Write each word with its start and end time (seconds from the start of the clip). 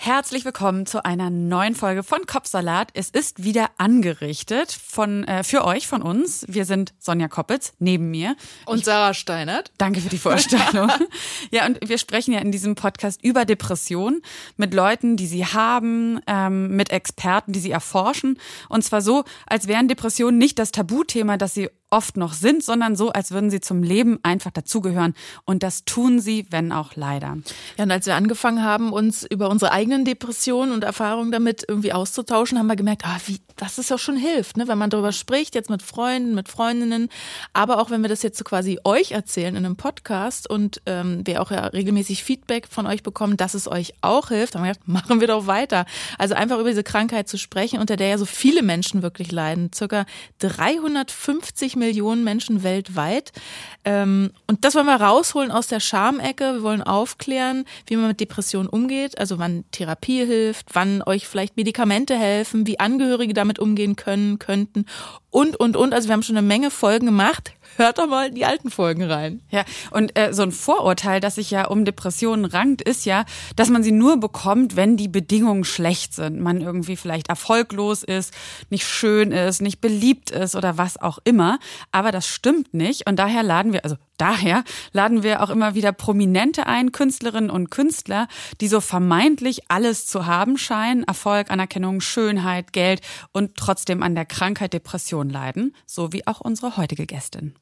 Herzlich 0.00 0.44
willkommen 0.44 0.86
zu 0.86 1.04
einer 1.04 1.28
neuen 1.28 1.74
Folge 1.74 2.04
von 2.04 2.24
Kopfsalat. 2.24 2.90
Es 2.94 3.10
ist 3.10 3.42
wieder 3.42 3.66
angerichtet 3.78 4.70
von 4.70 5.24
äh, 5.24 5.42
für 5.42 5.64
euch 5.64 5.88
von 5.88 6.02
uns. 6.02 6.46
Wir 6.46 6.66
sind 6.66 6.94
Sonja 7.00 7.26
Koppitz 7.26 7.72
neben 7.80 8.08
mir 8.08 8.36
und 8.64 8.78
ich, 8.78 8.84
Sarah 8.84 9.12
Steinert. 9.12 9.72
Danke 9.76 10.00
für 10.00 10.08
die 10.08 10.18
Vorstellung. 10.18 10.88
ja, 11.50 11.66
und 11.66 11.80
wir 11.84 11.98
sprechen 11.98 12.32
ja 12.32 12.38
in 12.38 12.52
diesem 12.52 12.76
Podcast 12.76 13.24
über 13.24 13.44
Depressionen 13.44 14.22
mit 14.56 14.72
Leuten, 14.72 15.16
die 15.16 15.26
sie 15.26 15.44
haben, 15.44 16.20
ähm, 16.28 16.76
mit 16.76 16.90
Experten, 16.92 17.52
die 17.52 17.60
sie 17.60 17.72
erforschen. 17.72 18.38
Und 18.68 18.84
zwar 18.84 19.02
so, 19.02 19.24
als 19.48 19.66
wären 19.66 19.88
Depressionen 19.88 20.38
nicht 20.38 20.60
das 20.60 20.70
Tabuthema, 20.70 21.38
das 21.38 21.54
sie 21.54 21.70
oft 21.90 22.16
noch 22.16 22.32
sind, 22.32 22.62
sondern 22.62 22.96
so, 22.96 23.10
als 23.10 23.30
würden 23.30 23.50
sie 23.50 23.60
zum 23.60 23.82
Leben 23.82 24.18
einfach 24.22 24.50
dazugehören. 24.50 25.14
Und 25.44 25.62
das 25.62 25.84
tun 25.84 26.20
sie, 26.20 26.46
wenn 26.50 26.70
auch 26.72 26.96
leider. 26.96 27.38
Ja, 27.76 27.84
und 27.84 27.90
als 27.90 28.06
wir 28.06 28.14
angefangen 28.14 28.62
haben, 28.62 28.92
uns 28.92 29.24
über 29.24 29.48
unsere 29.48 29.72
eigenen 29.72 30.04
Depressionen 30.04 30.72
und 30.72 30.84
Erfahrungen 30.84 31.32
damit 31.32 31.64
irgendwie 31.66 31.92
auszutauschen, 31.92 32.58
haben 32.58 32.66
wir 32.66 32.76
gemerkt, 32.76 33.04
ah, 33.06 33.18
wie, 33.26 33.40
dass 33.56 33.78
es 33.78 33.88
ja 33.88 33.96
schon 33.96 34.16
hilft, 34.16 34.56
ne? 34.56 34.68
wenn 34.68 34.78
man 34.78 34.90
darüber 34.90 35.12
spricht, 35.12 35.54
jetzt 35.54 35.70
mit 35.70 35.82
Freunden, 35.82 36.34
mit 36.34 36.48
Freundinnen, 36.48 37.08
aber 37.52 37.80
auch 37.80 37.90
wenn 37.90 38.02
wir 38.02 38.08
das 38.08 38.22
jetzt 38.22 38.38
so 38.38 38.44
quasi 38.44 38.78
euch 38.84 39.12
erzählen 39.12 39.56
in 39.56 39.64
einem 39.64 39.76
Podcast 39.76 40.48
und 40.48 40.82
ähm, 40.86 41.26
wir 41.26 41.40
auch 41.40 41.50
ja 41.50 41.66
regelmäßig 41.66 42.22
Feedback 42.22 42.68
von 42.68 42.86
euch 42.86 43.02
bekommen, 43.02 43.36
dass 43.36 43.54
es 43.54 43.66
euch 43.66 43.94
auch 44.02 44.28
hilft, 44.28 44.54
haben 44.54 44.64
wir 44.64 44.72
gedacht, 44.72 44.88
machen 44.88 45.20
wir 45.20 45.28
doch 45.28 45.46
weiter. 45.46 45.86
Also 46.18 46.34
einfach 46.34 46.58
über 46.58 46.68
diese 46.68 46.84
Krankheit 46.84 47.28
zu 47.28 47.38
sprechen, 47.38 47.80
unter 47.80 47.96
der 47.96 48.08
ja 48.08 48.18
so 48.18 48.26
viele 48.26 48.62
Menschen 48.62 49.02
wirklich 49.02 49.32
leiden. 49.32 49.70
Circa 49.72 50.04
350 50.40 51.77
Millionen 51.78 52.24
Menschen 52.24 52.62
weltweit. 52.62 53.32
Ähm, 53.84 54.30
und 54.46 54.64
das 54.64 54.74
wollen 54.74 54.86
wir 54.86 55.00
rausholen 55.00 55.50
aus 55.50 55.66
der 55.66 55.80
Schamecke. 55.80 56.54
Wir 56.54 56.62
wollen 56.62 56.82
aufklären, 56.82 57.64
wie 57.86 57.96
man 57.96 58.08
mit 58.08 58.20
Depressionen 58.20 58.68
umgeht, 58.68 59.18
also 59.18 59.38
wann 59.38 59.64
Therapie 59.70 60.26
hilft, 60.26 60.74
wann 60.74 61.02
euch 61.02 61.26
vielleicht 61.26 61.56
Medikamente 61.56 62.16
helfen, 62.16 62.66
wie 62.66 62.80
Angehörige 62.80 63.34
damit 63.34 63.58
umgehen 63.58 63.96
können, 63.96 64.38
könnten 64.38 64.86
und, 65.30 65.56
und, 65.56 65.76
und. 65.76 65.94
Also 65.94 66.08
wir 66.08 66.12
haben 66.14 66.22
schon 66.22 66.36
eine 66.36 66.46
Menge 66.46 66.70
Folgen 66.70 67.06
gemacht. 67.06 67.52
Hört 67.78 67.98
doch 67.98 68.08
mal 68.08 68.32
die 68.32 68.44
alten 68.44 68.72
Folgen 68.72 69.04
rein. 69.04 69.40
Ja, 69.52 69.64
und 69.92 70.18
äh, 70.18 70.34
so 70.34 70.42
ein 70.42 70.50
Vorurteil, 70.50 71.20
das 71.20 71.36
sich 71.36 71.52
ja 71.52 71.68
um 71.68 71.84
Depressionen 71.84 72.44
rankt, 72.44 72.82
ist 72.82 73.06
ja, 73.06 73.24
dass 73.54 73.68
man 73.68 73.84
sie 73.84 73.92
nur 73.92 74.18
bekommt, 74.18 74.74
wenn 74.74 74.96
die 74.96 75.06
Bedingungen 75.06 75.62
schlecht 75.62 76.12
sind. 76.12 76.40
Man 76.40 76.60
irgendwie 76.60 76.96
vielleicht 76.96 77.28
erfolglos 77.28 78.02
ist, 78.02 78.34
nicht 78.68 78.84
schön 78.84 79.30
ist, 79.30 79.62
nicht 79.62 79.80
beliebt 79.80 80.32
ist 80.32 80.56
oder 80.56 80.76
was 80.76 81.00
auch 81.00 81.20
immer. 81.22 81.60
Aber 81.92 82.10
das 82.10 82.26
stimmt 82.26 82.74
nicht. 82.74 83.08
Und 83.08 83.16
daher 83.20 83.44
laden 83.44 83.72
wir, 83.72 83.84
also 83.84 83.94
daher 84.16 84.64
laden 84.90 85.22
wir 85.22 85.40
auch 85.40 85.50
immer 85.50 85.76
wieder 85.76 85.92
Prominente 85.92 86.66
ein, 86.66 86.90
Künstlerinnen 86.90 87.48
und 87.48 87.70
Künstler, 87.70 88.26
die 88.60 88.66
so 88.66 88.80
vermeintlich 88.80 89.70
alles 89.70 90.04
zu 90.04 90.26
haben 90.26 90.58
scheinen. 90.58 91.04
Erfolg, 91.04 91.52
Anerkennung, 91.52 92.00
Schönheit, 92.00 92.72
Geld 92.72 93.02
und 93.30 93.56
trotzdem 93.56 94.02
an 94.02 94.16
der 94.16 94.26
Krankheit 94.26 94.72
Depression 94.72 95.30
leiden. 95.30 95.76
So 95.86 96.12
wie 96.12 96.26
auch 96.26 96.40
unsere 96.40 96.76
heutige 96.76 97.06
Gästin. 97.06 97.54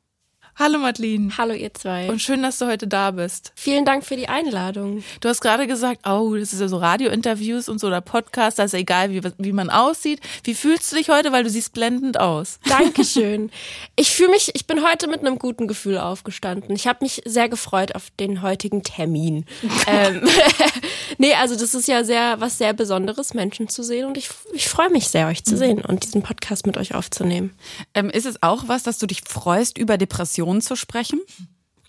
Hallo 0.59 0.79
Madeline. 0.79 1.37
Hallo 1.37 1.53
ihr 1.53 1.75
zwei. 1.75 2.09
Und 2.09 2.23
schön, 2.23 2.43
dass 2.43 2.57
du 2.57 2.67
heute 2.67 2.89
da 2.89 3.11
bist. 3.11 3.53
Vielen 3.57 3.85
Dank 3.85 4.07
für 4.07 4.17
die 4.17 4.31
Einladung. 4.31 5.05
Du 5.21 5.29
hast 5.29 5.43
gerade 5.43 5.67
gesagt, 5.67 6.09
oh, 6.09 6.35
das 6.35 6.55
ist 6.55 6.61
ja 6.61 6.69
so 6.69 6.79
Radiointerviews 6.79 7.69
und 7.69 7.79
so 7.79 7.89
oder 7.89 8.01
Podcast, 8.01 8.59
da 8.59 8.65
ist 8.65 8.73
ja 8.73 8.79
egal, 8.79 9.11
wie, 9.11 9.21
wie 9.37 9.53
man 9.53 9.69
aussieht. 9.69 10.19
Wie 10.45 10.55
fühlst 10.55 10.91
du 10.91 10.97
dich 10.97 11.11
heute, 11.11 11.31
weil 11.31 11.45
du 11.45 11.51
siehst 11.51 11.75
blendend 11.75 12.19
aus? 12.19 12.59
Dankeschön. 12.71 13.51
Ich 13.97 14.13
fühle 14.13 14.31
mich, 14.31 14.51
ich 14.55 14.67
bin 14.67 14.83
heute 14.83 15.09
mit 15.09 15.21
einem 15.21 15.39
guten 15.39 15.69
Gefühl 15.69 15.99
aufgestanden. 15.99 16.75
Ich 16.75 16.87
habe 16.87 17.01
mich 17.03 17.21
sehr 17.27 17.51
gefreut 17.51 17.95
auf 17.95 18.05
den 18.19 18.41
heutigen 18.41 18.83
Termin. 18.83 19.45
ähm, 19.87 20.27
nee, 21.19 21.35
also 21.35 21.55
das 21.55 21.75
ist 21.75 21.87
ja 21.87 22.03
sehr 22.03 22.41
was 22.41 22.57
sehr 22.57 22.73
Besonderes, 22.73 23.35
Menschen 23.35 23.69
zu 23.69 23.83
sehen 23.83 24.07
und 24.07 24.17
ich, 24.17 24.31
ich 24.55 24.71
freue 24.71 24.89
mich 24.89 25.09
sehr, 25.09 25.27
euch 25.27 25.45
zu 25.45 25.53
mhm. 25.53 25.59
sehen 25.59 25.85
und 25.85 26.03
diesen 26.05 26.23
Podcast 26.23 26.67
mit 26.67 26.79
euch 26.79 26.95
aufzunehmen. 26.95 27.55
Ähm, 27.93 28.09
ist 28.09 28.25
es 28.25 28.43
auch 28.43 28.69
was, 28.69 28.85
dass 28.85 28.97
du 28.97 29.07
dich 29.07 29.21
freust 29.21 29.77
über 29.77 29.99
Depressionen? 29.99 30.46
Depressionen 30.47 30.61
zu 30.61 30.77
sprechen? 30.77 31.21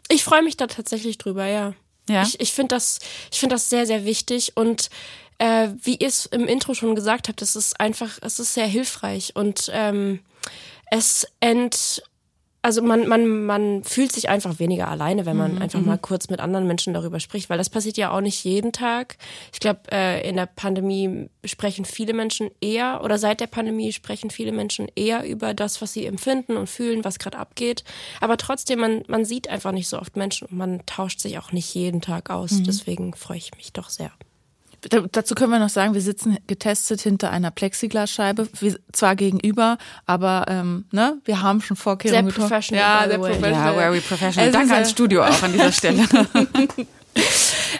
Ich 0.09 0.23
freue 0.23 0.41
mich 0.41 0.57
da 0.57 0.67
tatsächlich 0.67 1.17
drüber, 1.17 1.45
ja. 1.45 1.73
Ja. 2.09 2.23
Ich, 2.23 2.39
ich 2.39 2.53
finde 2.53 2.75
das, 2.75 2.99
ich 3.31 3.39
finde 3.39 3.55
das 3.55 3.69
sehr, 3.69 3.85
sehr 3.85 4.05
wichtig 4.05 4.53
und 4.55 4.89
äh, 5.39 5.69
wie 5.83 5.97
ihr 5.97 6.07
es 6.07 6.25
im 6.25 6.47
Intro 6.47 6.73
schon 6.73 6.95
gesagt 6.95 7.27
habt, 7.27 7.41
es 7.41 7.55
ist 7.55 7.79
einfach, 7.79 8.17
es 8.21 8.39
ist 8.39 8.53
sehr 8.53 8.65
hilfreich 8.65 9.35
und 9.35 9.69
ähm, 9.73 10.21
es 10.89 11.27
ent 11.41 12.01
also 12.61 12.81
man, 12.81 13.07
man, 13.07 13.45
man 13.45 13.83
fühlt 13.83 14.11
sich 14.11 14.29
einfach 14.29 14.59
weniger 14.59 14.87
alleine, 14.89 15.25
wenn 15.25 15.37
man 15.37 15.55
mhm. 15.55 15.61
einfach 15.61 15.79
mal 15.79 15.95
mhm. 15.95 16.01
kurz 16.01 16.29
mit 16.29 16.39
anderen 16.39 16.67
Menschen 16.67 16.93
darüber 16.93 17.19
spricht, 17.19 17.49
weil 17.49 17.57
das 17.57 17.69
passiert 17.69 17.97
ja 17.97 18.11
auch 18.11 18.21
nicht 18.21 18.43
jeden 18.43 18.73
Tag. 18.73 19.17
Ich 19.53 19.59
glaube, 19.59 19.81
äh, 19.91 20.27
in 20.27 20.35
der 20.35 20.47
Pandemie 20.47 21.29
sprechen 21.45 21.85
viele 21.85 22.13
Menschen 22.13 22.49
eher 22.59 23.01
oder 23.03 23.17
seit 23.17 23.39
der 23.39 23.47
Pandemie 23.47 23.93
sprechen 23.93 24.31
viele 24.31 24.51
Menschen 24.51 24.87
eher 24.95 25.23
über 25.25 25.53
das, 25.53 25.81
was 25.81 25.93
sie 25.93 26.05
empfinden 26.05 26.57
und 26.57 26.67
fühlen, 26.67 27.05
was 27.05 27.19
gerade 27.19 27.37
abgeht. 27.37 27.83
Aber 28.19 28.37
trotzdem, 28.37 28.79
man, 28.79 29.03
man 29.07 29.23
sieht 29.23 29.49
einfach 29.49 29.71
nicht 29.71 29.87
so 29.87 29.99
oft 29.99 30.17
Menschen 30.17 30.47
und 30.47 30.57
man 30.57 30.85
tauscht 30.85 31.19
sich 31.19 31.37
auch 31.39 31.51
nicht 31.51 31.73
jeden 31.73 32.01
Tag 32.01 32.29
aus. 32.29 32.51
Mhm. 32.51 32.63
Deswegen 32.65 33.13
freue 33.13 33.37
ich 33.37 33.55
mich 33.55 33.71
doch 33.71 33.89
sehr. 33.89 34.11
Dazu 35.11 35.33
können 35.33 35.51
wir 35.51 35.59
noch 35.59 35.69
sagen, 35.69 35.93
wir 35.93 36.01
sitzen 36.01 36.37
getestet 36.45 37.01
hinter 37.01 37.31
einer 37.31 37.51
Plexiglasscheibe, 37.51 38.47
zwar 38.91 39.15
gegenüber, 39.15 39.77
aber 40.05 40.45
ähm, 40.47 40.85
ne, 40.91 41.17
wir 41.25 41.41
haben 41.41 41.61
schon 41.61 41.75
Vorkehrungen 41.75 42.27
getroffen. 42.27 42.47
Sehr 42.47 42.49
professional. 42.49 43.01
Ja, 43.01 43.07
sehr 43.09 43.17
professional. 43.17 43.73
Ja, 43.73 43.73
very 43.73 44.01
professional. 44.01 44.51
Danke 44.51 44.73
ans 44.75 44.91
Studio 44.91 45.23
auch 45.23 45.43
an 45.43 45.51
dieser 45.51 45.71
Stelle. 45.71 46.05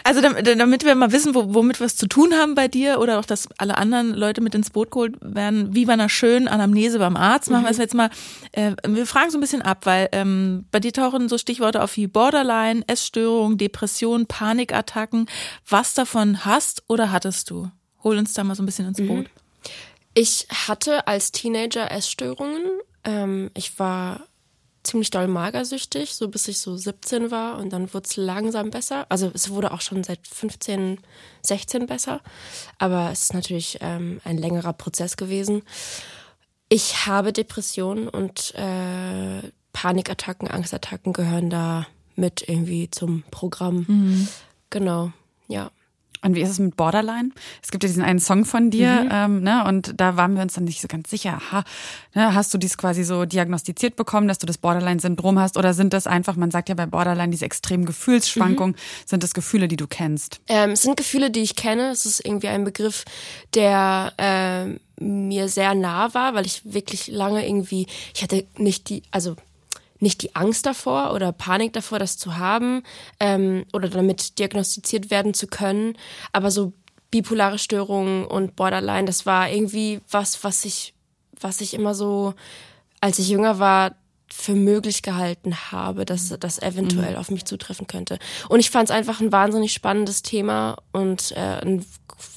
Also 0.04 0.20
damit 0.22 0.84
wir 0.84 0.94
mal 0.94 1.12
wissen, 1.12 1.34
womit 1.34 1.80
wir 1.80 1.86
es 1.86 1.96
zu 1.96 2.06
tun 2.06 2.32
haben 2.34 2.54
bei 2.54 2.68
dir 2.68 2.98
oder 2.98 3.18
auch, 3.18 3.24
dass 3.24 3.48
alle 3.58 3.76
anderen 3.76 4.14
Leute 4.14 4.40
mit 4.40 4.54
ins 4.54 4.70
Boot 4.70 4.90
geholt 4.90 5.16
werden, 5.20 5.74
wie 5.74 5.84
bei 5.84 5.92
einer 5.92 6.08
schönen 6.08 6.48
Anamnese 6.48 6.98
beim 6.98 7.16
Arzt, 7.16 7.50
machen 7.50 7.64
wir 7.64 7.70
es 7.70 7.76
mhm. 7.76 7.82
jetzt 7.82 7.94
mal. 7.94 8.10
Äh, 8.52 8.72
wir 8.86 9.06
fragen 9.06 9.30
so 9.30 9.38
ein 9.38 9.40
bisschen 9.40 9.62
ab, 9.62 9.84
weil 9.84 10.08
ähm, 10.12 10.66
bei 10.70 10.80
dir 10.80 10.92
tauchen 10.92 11.28
so 11.28 11.36
Stichworte 11.36 11.82
auf 11.82 11.96
wie 11.96 12.06
Borderline, 12.06 12.82
Essstörung, 12.86 13.58
Depression, 13.58 14.26
Panikattacken. 14.26 15.26
Was 15.68 15.94
davon 15.94 16.44
hast 16.44 16.84
oder 16.88 17.12
hattest 17.12 17.50
du? 17.50 17.70
Hol 18.04 18.16
uns 18.16 18.32
da 18.32 18.44
mal 18.44 18.54
so 18.54 18.62
ein 18.62 18.66
bisschen 18.66 18.88
ins 18.88 18.98
Boot. 18.98 19.24
Mhm. 19.24 19.26
Ich 20.14 20.46
hatte 20.50 21.06
als 21.06 21.32
Teenager 21.32 21.90
Essstörungen. 21.90 22.62
Ähm, 23.04 23.50
ich 23.54 23.78
war 23.78 24.26
ziemlich 24.88 25.10
doll 25.10 25.28
magersüchtig, 25.28 26.14
so 26.14 26.28
bis 26.28 26.48
ich 26.48 26.58
so 26.58 26.76
17 26.76 27.30
war 27.30 27.58
und 27.58 27.72
dann 27.72 27.92
wurde 27.94 28.06
es 28.06 28.16
langsam 28.16 28.70
besser. 28.70 29.06
Also 29.08 29.30
es 29.34 29.50
wurde 29.50 29.72
auch 29.72 29.80
schon 29.80 30.02
seit 30.02 30.26
15, 30.26 30.98
16 31.42 31.86
besser, 31.86 32.20
aber 32.78 33.10
es 33.12 33.22
ist 33.22 33.34
natürlich 33.34 33.78
ähm, 33.80 34.20
ein 34.24 34.38
längerer 34.38 34.72
Prozess 34.72 35.16
gewesen. 35.16 35.62
Ich 36.68 37.06
habe 37.06 37.32
Depressionen 37.32 38.08
und 38.08 38.54
äh, 38.54 39.42
Panikattacken, 39.72 40.48
Angstattacken 40.48 41.12
gehören 41.12 41.50
da 41.50 41.86
mit 42.16 42.48
irgendwie 42.48 42.90
zum 42.90 43.22
Programm. 43.30 43.84
Mhm. 43.86 44.28
Genau. 44.70 45.12
Und 46.22 46.34
wie 46.34 46.40
ist 46.40 46.50
es 46.50 46.58
mit 46.58 46.76
Borderline? 46.76 47.30
Es 47.62 47.70
gibt 47.70 47.84
ja 47.84 47.88
diesen 47.88 48.02
einen 48.02 48.18
Song 48.18 48.44
von 48.44 48.70
dir, 48.70 49.04
mhm. 49.04 49.10
ähm, 49.12 49.42
ne? 49.42 49.64
Und 49.66 50.00
da 50.00 50.16
waren 50.16 50.34
wir 50.34 50.42
uns 50.42 50.54
dann 50.54 50.64
nicht 50.64 50.80
so 50.80 50.88
ganz 50.88 51.10
sicher. 51.10 51.40
Ha, 51.52 51.64
ne? 52.14 52.34
Hast 52.34 52.52
du 52.52 52.58
dies 52.58 52.76
quasi 52.76 53.04
so 53.04 53.24
diagnostiziert 53.24 53.96
bekommen, 53.96 54.28
dass 54.28 54.38
du 54.38 54.46
das 54.46 54.58
Borderline-Syndrom 54.58 55.38
hast? 55.38 55.56
Oder 55.56 55.74
sind 55.74 55.92
das 55.92 56.06
einfach, 56.06 56.36
man 56.36 56.50
sagt 56.50 56.68
ja 56.68 56.74
bei 56.74 56.86
Borderline 56.86 57.30
diese 57.30 57.44
extremen 57.44 57.84
Gefühlsschwankungen, 57.84 58.74
mhm. 58.74 59.06
sind 59.06 59.22
das 59.22 59.34
Gefühle, 59.34 59.68
die 59.68 59.76
du 59.76 59.86
kennst? 59.86 60.40
Ähm, 60.48 60.70
es 60.70 60.82
sind 60.82 60.96
Gefühle, 60.96 61.30
die 61.30 61.40
ich 61.40 61.56
kenne. 61.56 61.90
Es 61.90 62.06
ist 62.06 62.24
irgendwie 62.24 62.48
ein 62.48 62.64
Begriff, 62.64 63.04
der 63.54 64.12
äh, 64.16 64.78
mir 65.02 65.48
sehr 65.48 65.74
nah 65.74 66.12
war, 66.14 66.34
weil 66.34 66.46
ich 66.46 66.62
wirklich 66.64 67.08
lange 67.08 67.46
irgendwie, 67.46 67.86
ich 68.14 68.22
hatte 68.22 68.44
nicht 68.56 68.88
die, 68.88 69.02
also 69.10 69.36
nicht 70.00 70.22
die 70.22 70.34
Angst 70.36 70.66
davor 70.66 71.12
oder 71.12 71.32
Panik 71.32 71.72
davor, 71.72 71.98
das 71.98 72.18
zu 72.18 72.38
haben 72.38 72.82
ähm, 73.20 73.64
oder 73.72 73.88
damit 73.88 74.38
diagnostiziert 74.38 75.10
werden 75.10 75.34
zu 75.34 75.46
können. 75.46 75.96
Aber 76.32 76.50
so 76.50 76.72
bipolare 77.10 77.58
Störungen 77.58 78.24
und 78.26 78.56
Borderline, 78.56 79.06
das 79.06 79.26
war 79.26 79.50
irgendwie 79.50 80.00
was, 80.10 80.44
was 80.44 80.64
ich, 80.64 80.94
was 81.40 81.60
ich 81.60 81.74
immer 81.74 81.94
so, 81.94 82.34
als 83.00 83.18
ich 83.18 83.28
jünger 83.28 83.58
war, 83.58 83.94
für 84.30 84.54
möglich 84.54 85.02
gehalten 85.02 85.54
habe, 85.72 86.04
dass 86.04 86.34
das 86.38 86.60
eventuell 86.60 87.12
mhm. 87.12 87.18
auf 87.18 87.30
mich 87.30 87.44
zutreffen 87.44 87.86
könnte. 87.86 88.18
Und 88.48 88.60
ich 88.60 88.70
fand 88.70 88.90
es 88.90 88.94
einfach 88.94 89.20
ein 89.20 89.32
wahnsinnig 89.32 89.72
spannendes 89.72 90.22
Thema 90.22 90.76
und 90.92 91.32
äh, 91.32 91.60
ein 91.62 91.84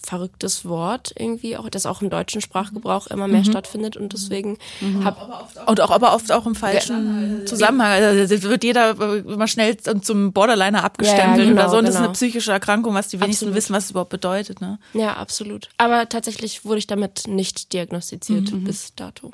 verrücktes 0.03 0.65
Wort 0.65 1.13
irgendwie, 1.17 1.57
auch 1.57 1.69
das 1.69 1.85
auch 1.85 2.01
im 2.01 2.09
deutschen 2.09 2.41
Sprachgebrauch 2.41 3.07
immer 3.07 3.27
mehr 3.27 3.39
mhm. 3.39 3.45
stattfindet 3.45 3.97
und 3.97 4.13
deswegen 4.13 4.57
mhm. 4.79 5.03
hab 5.05 5.67
und 5.67 5.81
auch 5.81 5.91
aber 5.91 6.13
oft 6.13 6.31
auch 6.31 6.45
im 6.45 6.55
falschen 6.55 7.45
Zusammenhang. 7.45 7.91
Also 7.91 8.43
wird 8.43 8.63
jeder 8.63 8.91
immer 8.91 9.47
schnell 9.47 9.77
zum 9.77 10.33
Borderliner 10.33 10.83
abgestempelt 10.83 11.38
ja, 11.38 11.43
ja, 11.43 11.49
genau, 11.49 11.61
oder 11.61 11.69
so. 11.69 11.77
Und 11.77 11.85
das 11.85 11.95
ist 11.95 11.97
eine 11.97 12.07
genau. 12.07 12.13
psychische 12.13 12.51
Erkrankung, 12.51 12.93
was 12.93 13.07
die 13.07 13.19
wenigsten 13.19 13.45
absolut. 13.45 13.55
wissen, 13.55 13.73
was 13.73 13.85
es 13.85 13.91
überhaupt 13.91 14.11
bedeutet. 14.11 14.61
Ne? 14.61 14.79
Ja, 14.93 15.15
absolut. 15.15 15.69
Aber 15.77 16.07
tatsächlich 16.09 16.65
wurde 16.65 16.79
ich 16.79 16.88
damit 16.88 17.27
nicht 17.27 17.73
diagnostiziert 17.73 18.51
mhm. 18.51 18.63
bis 18.63 18.93
dato. 18.95 19.31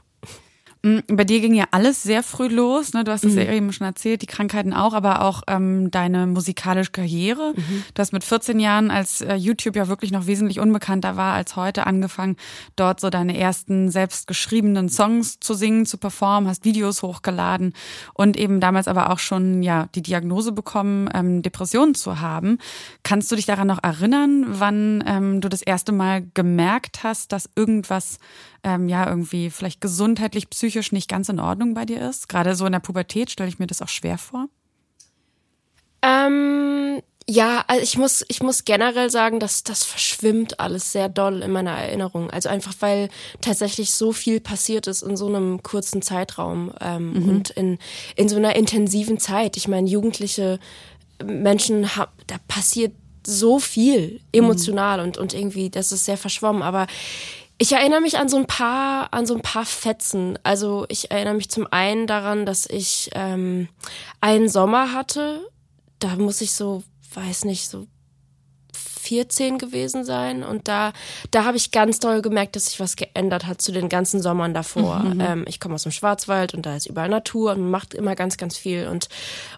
Mm, 0.87 0.99
bei 1.15 1.23
dir 1.23 1.39
ging 1.39 1.53
ja 1.53 1.65
alles 1.71 2.03
sehr 2.03 2.23
früh 2.23 2.47
los. 2.47 2.93
Ne? 2.93 3.03
Du 3.03 3.11
hast 3.11 3.25
es 3.25 3.33
mhm. 3.33 3.39
ja 3.39 3.51
eben 3.51 3.73
schon 3.73 3.85
erzählt, 3.85 4.21
die 4.21 4.27
Krankheiten 4.27 4.73
auch, 4.73 4.93
aber 4.93 5.21
auch 5.21 5.43
ähm, 5.47 5.91
deine 5.91 6.27
musikalische 6.27 6.91
Karriere. 6.91 7.53
Mhm. 7.55 7.83
Du 7.93 8.01
hast 8.01 8.13
mit 8.13 8.23
14 8.23 8.59
Jahren, 8.59 8.91
als 8.91 9.21
äh, 9.21 9.35
YouTube 9.35 9.75
ja 9.75 9.87
wirklich 9.87 10.11
noch 10.11 10.27
wesentlich 10.27 10.59
unbekannter 10.59 11.17
war 11.17 11.33
als 11.33 11.55
heute, 11.55 11.85
angefangen, 11.85 12.37
dort 12.75 12.99
so 12.99 13.09
deine 13.09 13.37
ersten 13.37 13.89
selbst 13.89 14.27
geschriebenen 14.27 14.89
Songs 14.89 15.39
zu 15.39 15.53
singen, 15.53 15.85
zu 15.85 15.97
performen, 15.97 16.49
hast 16.49 16.65
Videos 16.65 17.01
hochgeladen 17.01 17.73
und 18.13 18.37
eben 18.37 18.59
damals 18.59 18.87
aber 18.87 19.11
auch 19.11 19.19
schon 19.19 19.63
ja 19.63 19.89
die 19.95 20.01
Diagnose 20.01 20.51
bekommen, 20.51 21.09
ähm, 21.13 21.41
Depressionen 21.41 21.95
zu 21.95 22.19
haben. 22.19 22.59
Kannst 23.03 23.31
du 23.31 23.35
dich 23.35 23.45
daran 23.45 23.67
noch 23.67 23.83
erinnern, 23.83 24.45
wann 24.47 25.03
ähm, 25.05 25.41
du 25.41 25.49
das 25.49 25.61
erste 25.61 25.91
Mal 25.91 26.25
gemerkt 26.33 27.03
hast, 27.03 27.31
dass 27.31 27.49
irgendwas 27.55 28.19
ähm, 28.67 28.89
ja 28.89 29.07
irgendwie 29.07 29.49
vielleicht 29.49 29.79
gesundheitlich, 29.79 30.49
psychisch 30.49 30.91
nicht 30.91 31.09
ganz 31.09 31.29
in 31.29 31.39
Ordnung 31.39 31.73
bei 31.73 31.85
dir 31.85 32.01
ist? 32.09 32.27
Gerade 32.27 32.55
so 32.55 32.65
in 32.65 32.73
der 32.73 32.79
Pubertät 32.79 33.31
stelle 33.31 33.49
ich 33.49 33.59
mir 33.59 33.67
das 33.67 33.81
auch 33.81 33.87
schwer 33.87 34.17
vor. 34.17 34.47
Ähm, 36.01 37.01
ja, 37.29 37.63
also 37.67 37.81
ich 37.81 37.97
muss, 37.97 38.25
ich 38.27 38.43
muss 38.43 38.65
generell 38.65 39.09
sagen, 39.09 39.39
dass 39.39 39.63
das 39.63 39.83
verschwimmt 39.83 40.59
alles 40.59 40.91
sehr 40.91 41.09
doll 41.09 41.41
in 41.41 41.51
meiner 41.51 41.71
Erinnerung. 41.71 42.29
Also 42.29 42.49
einfach, 42.49 42.73
weil 42.81 43.09
tatsächlich 43.41 43.93
so 43.93 44.11
viel 44.11 44.39
passiert 44.39 44.87
ist 44.87 45.01
in 45.01 45.17
so 45.17 45.27
einem 45.27 45.63
kurzen 45.63 46.01
Zeitraum 46.01 46.71
ähm, 46.81 47.13
mhm. 47.13 47.29
und 47.29 47.49
in, 47.51 47.79
in 48.15 48.29
so 48.29 48.35
einer 48.35 48.55
intensiven 48.55 49.17
Zeit. 49.19 49.57
Ich 49.57 49.67
meine, 49.67 49.89
jugendliche 49.89 50.59
Menschen, 51.23 51.95
haben, 51.95 52.11
da 52.27 52.35
passiert 52.47 52.93
so 53.25 53.59
viel 53.59 54.21
emotional 54.31 54.99
mhm. 54.99 55.03
und, 55.03 55.17
und 55.17 55.33
irgendwie, 55.33 55.69
das 55.69 55.91
ist 55.91 56.05
sehr 56.05 56.17
verschwommen. 56.17 56.61
Aber 56.61 56.87
ich 57.57 57.71
erinnere 57.71 58.01
mich 58.01 58.17
an 58.17 58.29
so 58.29 58.37
ein 58.37 58.45
paar, 58.45 59.13
an 59.13 59.25
so 59.25 59.35
ein 59.35 59.41
paar 59.41 59.65
Fetzen. 59.65 60.37
Also 60.43 60.85
ich 60.89 61.11
erinnere 61.11 61.33
mich 61.33 61.49
zum 61.49 61.67
einen 61.71 62.05
daran, 62.05 62.45
dass 62.45 62.67
ich 62.67 63.09
ähm, 63.13 63.67
einen 64.21 64.47
Sommer 64.49 64.93
hatte. 64.93 65.49
Da 65.99 66.15
muss 66.17 66.41
ich 66.41 66.53
so, 66.53 66.83
weiß 67.13 67.45
nicht, 67.45 67.67
so 67.67 67.87
14 69.07 69.57
gewesen 69.57 70.03
sein 70.03 70.43
und 70.43 70.67
da 70.67 70.91
da 71.31 71.45
habe 71.45 71.55
ich 71.55 71.71
ganz 71.71 71.99
doll 71.99 72.21
gemerkt, 72.21 72.57
dass 72.57 72.65
sich 72.65 72.79
was 72.81 72.97
geändert 72.97 73.45
hat 73.45 73.61
zu 73.61 73.71
den 73.71 73.87
ganzen 73.87 74.21
Sommern 74.21 74.53
davor. 74.53 74.99
Mhm. 74.99 75.21
Ähm, 75.21 75.45
ich 75.47 75.61
komme 75.61 75.75
aus 75.75 75.83
dem 75.83 75.93
Schwarzwald 75.93 76.53
und 76.53 76.65
da 76.65 76.75
ist 76.75 76.87
überall 76.87 77.07
Natur 77.07 77.51
und 77.51 77.61
man 77.61 77.71
macht 77.71 77.93
immer 77.93 78.15
ganz 78.15 78.35
ganz 78.35 78.57
viel 78.57 78.87
und 78.87 79.07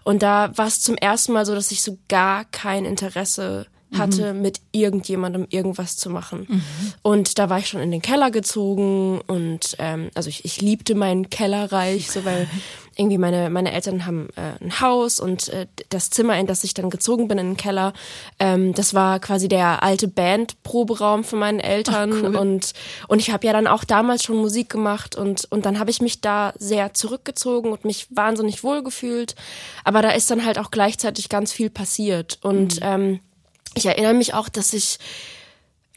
und 0.04 0.22
da 0.22 0.56
war 0.56 0.68
es 0.68 0.80
zum 0.80 0.96
ersten 0.96 1.32
Mal 1.32 1.46
so, 1.46 1.54
dass 1.54 1.72
ich 1.72 1.82
so 1.82 1.98
gar 2.08 2.44
kein 2.44 2.84
Interesse 2.84 3.66
hatte, 3.98 4.34
mhm. 4.34 4.42
mit 4.42 4.60
irgendjemandem 4.72 5.46
irgendwas 5.50 5.96
zu 5.96 6.10
machen. 6.10 6.46
Mhm. 6.48 6.62
Und 7.02 7.38
da 7.38 7.50
war 7.50 7.58
ich 7.58 7.68
schon 7.68 7.80
in 7.80 7.90
den 7.90 8.02
Keller 8.02 8.30
gezogen 8.30 9.20
und 9.26 9.76
ähm, 9.78 10.10
also 10.14 10.28
ich, 10.28 10.44
ich 10.44 10.60
liebte 10.60 10.94
meinen 10.94 11.30
Kellerreich, 11.30 12.10
so 12.10 12.24
weil 12.24 12.48
irgendwie 12.96 13.18
meine, 13.18 13.50
meine 13.50 13.72
Eltern 13.72 14.04
haben 14.04 14.28
äh, 14.36 14.62
ein 14.62 14.80
Haus 14.80 15.20
und 15.20 15.48
äh, 15.48 15.66
das 15.88 16.10
Zimmer, 16.10 16.38
in 16.38 16.46
das 16.46 16.64
ich 16.64 16.74
dann 16.74 16.90
gezogen 16.90 17.28
bin, 17.28 17.38
in 17.38 17.50
den 17.50 17.56
Keller, 17.56 17.92
ähm, 18.38 18.74
das 18.74 18.94
war 18.94 19.20
quasi 19.20 19.48
der 19.48 19.82
alte 19.82 20.06
Bandproberaum 20.06 21.24
von 21.24 21.38
meinen 21.38 21.60
Eltern 21.60 22.12
Ach, 22.12 22.22
cool. 22.22 22.36
und, 22.36 22.72
und 23.08 23.18
ich 23.18 23.30
habe 23.30 23.46
ja 23.46 23.52
dann 23.52 23.66
auch 23.66 23.84
damals 23.84 24.22
schon 24.22 24.36
Musik 24.36 24.68
gemacht 24.68 25.16
und, 25.16 25.46
und 25.50 25.64
dann 25.64 25.78
habe 25.78 25.90
ich 25.90 26.02
mich 26.02 26.20
da 26.20 26.52
sehr 26.58 26.92
zurückgezogen 26.92 27.72
und 27.72 27.84
mich 27.84 28.06
wahnsinnig 28.10 28.62
wohl 28.62 28.82
gefühlt, 28.82 29.34
aber 29.82 30.02
da 30.02 30.10
ist 30.10 30.30
dann 30.30 30.44
halt 30.44 30.58
auch 30.58 30.70
gleichzeitig 30.70 31.28
ganz 31.28 31.52
viel 31.52 31.70
passiert 31.70 32.38
und 32.42 32.80
mhm. 32.80 32.86
ähm, 32.86 33.20
ich 33.74 33.86
erinnere 33.86 34.14
mich 34.14 34.34
auch, 34.34 34.48
dass 34.48 34.72
ich 34.72 34.98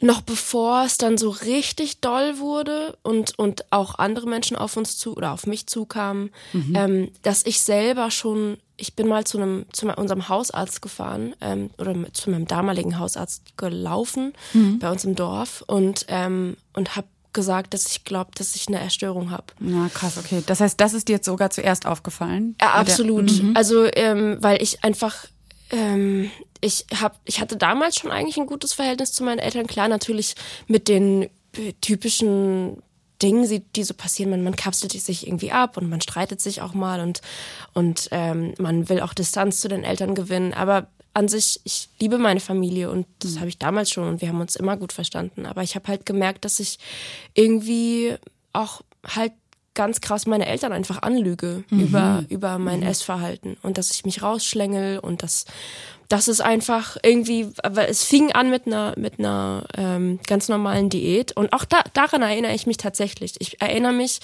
noch 0.00 0.20
bevor 0.20 0.84
es 0.84 0.98
dann 0.98 1.16
so 1.16 1.30
richtig 1.30 2.00
doll 2.00 2.38
wurde 2.38 2.96
und, 3.02 3.38
und 3.38 3.72
auch 3.72 3.98
andere 3.98 4.28
Menschen 4.28 4.56
auf 4.56 4.76
uns 4.76 4.98
zu 4.98 5.16
oder 5.16 5.32
auf 5.32 5.46
mich 5.46 5.66
zukamen, 5.66 6.30
mhm. 6.52 6.72
ähm, 6.76 7.10
dass 7.22 7.46
ich 7.46 7.60
selber 7.62 8.10
schon, 8.10 8.58
ich 8.76 8.94
bin 8.94 9.08
mal 9.08 9.24
zu 9.24 9.38
einem, 9.38 9.66
zu 9.72 9.86
unserem 9.88 10.28
Hausarzt 10.28 10.82
gefahren 10.82 11.34
ähm, 11.40 11.70
oder 11.78 11.94
zu 12.12 12.30
meinem 12.30 12.46
damaligen 12.46 12.98
Hausarzt 12.98 13.56
gelaufen 13.56 14.34
mhm. 14.52 14.78
bei 14.78 14.90
uns 14.90 15.04
im 15.04 15.14
Dorf 15.14 15.62
und, 15.66 16.06
ähm, 16.08 16.56
und 16.74 16.96
habe 16.96 17.06
gesagt, 17.32 17.72
dass 17.74 17.86
ich 17.86 18.04
glaube, 18.04 18.30
dass 18.36 18.54
ich 18.54 18.68
eine 18.68 18.80
Erstörung 18.80 19.30
habe. 19.30 19.46
Ja, 19.60 19.88
krass, 19.92 20.18
okay. 20.18 20.42
Das 20.46 20.60
heißt, 20.60 20.80
das 20.80 20.92
ist 20.92 21.08
dir 21.08 21.14
jetzt 21.14 21.26
sogar 21.26 21.50
zuerst 21.50 21.86
aufgefallen? 21.86 22.56
Ja, 22.60 22.74
absolut. 22.74 23.30
Mhm. 23.42 23.56
Also, 23.56 23.86
ähm, 23.92 24.36
weil 24.40 24.62
ich 24.62 24.84
einfach 24.84 25.26
ähm, 25.70 26.30
ich 26.64 26.86
hab, 26.98 27.20
ich 27.24 27.40
hatte 27.40 27.56
damals 27.56 27.96
schon 27.96 28.10
eigentlich 28.10 28.38
ein 28.38 28.46
gutes 28.46 28.72
Verhältnis 28.72 29.12
zu 29.12 29.22
meinen 29.22 29.38
Eltern. 29.38 29.66
Klar, 29.66 29.88
natürlich 29.88 30.34
mit 30.66 30.88
den 30.88 31.28
typischen 31.82 32.82
Dingen, 33.20 33.62
die 33.76 33.84
so 33.84 33.94
passieren. 33.94 34.30
Man, 34.30 34.42
man 34.42 34.56
kapselt 34.56 34.92
sich 34.92 35.26
irgendwie 35.26 35.52
ab 35.52 35.76
und 35.76 35.88
man 35.90 36.00
streitet 36.00 36.40
sich 36.40 36.62
auch 36.62 36.72
mal 36.72 37.00
und, 37.00 37.20
und 37.74 38.08
ähm, 38.12 38.54
man 38.58 38.88
will 38.88 39.00
auch 39.00 39.12
Distanz 39.12 39.60
zu 39.60 39.68
den 39.68 39.84
Eltern 39.84 40.14
gewinnen. 40.14 40.54
Aber 40.54 40.88
an 41.12 41.28
sich, 41.28 41.60
ich 41.64 41.90
liebe 42.00 42.18
meine 42.18 42.40
Familie 42.40 42.90
und 42.90 43.06
das 43.18 43.32
mhm. 43.32 43.40
habe 43.40 43.48
ich 43.50 43.58
damals 43.58 43.90
schon 43.90 44.08
und 44.08 44.20
wir 44.22 44.28
haben 44.28 44.40
uns 44.40 44.56
immer 44.56 44.76
gut 44.78 44.92
verstanden. 44.92 45.44
Aber 45.44 45.62
ich 45.62 45.74
habe 45.74 45.88
halt 45.88 46.06
gemerkt, 46.06 46.44
dass 46.46 46.60
ich 46.60 46.78
irgendwie 47.34 48.16
auch 48.52 48.80
halt 49.06 49.32
ganz 49.74 50.00
krass 50.00 50.26
meine 50.26 50.46
Eltern 50.46 50.72
einfach 50.72 51.02
anlüge 51.02 51.64
mhm. 51.68 51.80
über, 51.80 52.24
über 52.28 52.58
mein 52.58 52.80
mhm. 52.80 52.86
Essverhalten 52.86 53.56
und 53.62 53.76
dass 53.76 53.90
ich 53.90 54.04
mich 54.04 54.22
rausschlängel 54.22 54.98
und 54.98 55.22
dass 55.22 55.44
das 56.08 56.28
ist 56.28 56.40
einfach 56.40 56.96
irgendwie, 57.02 57.48
aber 57.62 57.88
es 57.88 58.04
fing 58.04 58.32
an 58.32 58.50
mit 58.50 58.66
einer 58.66 58.94
mit 58.96 59.18
einer 59.18 59.66
ähm, 59.76 60.20
ganz 60.26 60.48
normalen 60.48 60.90
Diät. 60.90 61.32
Und 61.32 61.52
auch 61.52 61.64
da, 61.64 61.82
daran 61.92 62.22
erinnere 62.22 62.54
ich 62.54 62.66
mich 62.66 62.76
tatsächlich. 62.76 63.34
Ich 63.38 63.60
erinnere 63.60 63.92
mich, 63.92 64.20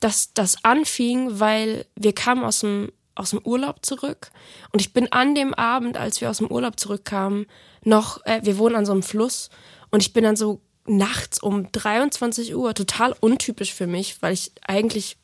dass 0.00 0.32
das 0.34 0.64
anfing, 0.64 1.40
weil 1.40 1.86
wir 1.96 2.14
kamen 2.14 2.44
aus 2.44 2.60
dem 2.60 2.90
aus 3.14 3.30
dem 3.30 3.40
Urlaub 3.44 3.84
zurück. 3.84 4.30
Und 4.72 4.80
ich 4.80 4.92
bin 4.92 5.12
an 5.12 5.34
dem 5.34 5.52
Abend, 5.52 5.96
als 5.96 6.20
wir 6.20 6.30
aus 6.30 6.38
dem 6.38 6.50
Urlaub 6.50 6.80
zurückkamen, 6.80 7.46
noch, 7.84 8.24
äh, 8.24 8.40
wir 8.44 8.56
wohnen 8.56 8.76
an 8.76 8.86
so 8.86 8.92
einem 8.92 9.02
Fluss. 9.02 9.50
Und 9.90 10.02
ich 10.02 10.12
bin 10.12 10.24
dann 10.24 10.36
so 10.36 10.60
nachts 10.86 11.42
um 11.42 11.70
23 11.70 12.54
Uhr, 12.56 12.74
total 12.74 13.14
untypisch 13.20 13.74
für 13.74 13.86
mich, 13.86 14.22
weil 14.22 14.32
ich 14.32 14.52
eigentlich 14.66 15.18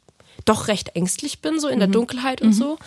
doch 0.44 0.68
recht 0.68 0.94
ängstlich 0.94 1.40
bin, 1.40 1.58
so 1.58 1.68
in 1.68 1.78
der 1.78 1.88
mhm. 1.88 1.92
Dunkelheit 1.92 2.40
und 2.40 2.48
mhm. 2.48 2.52
so. 2.52 2.78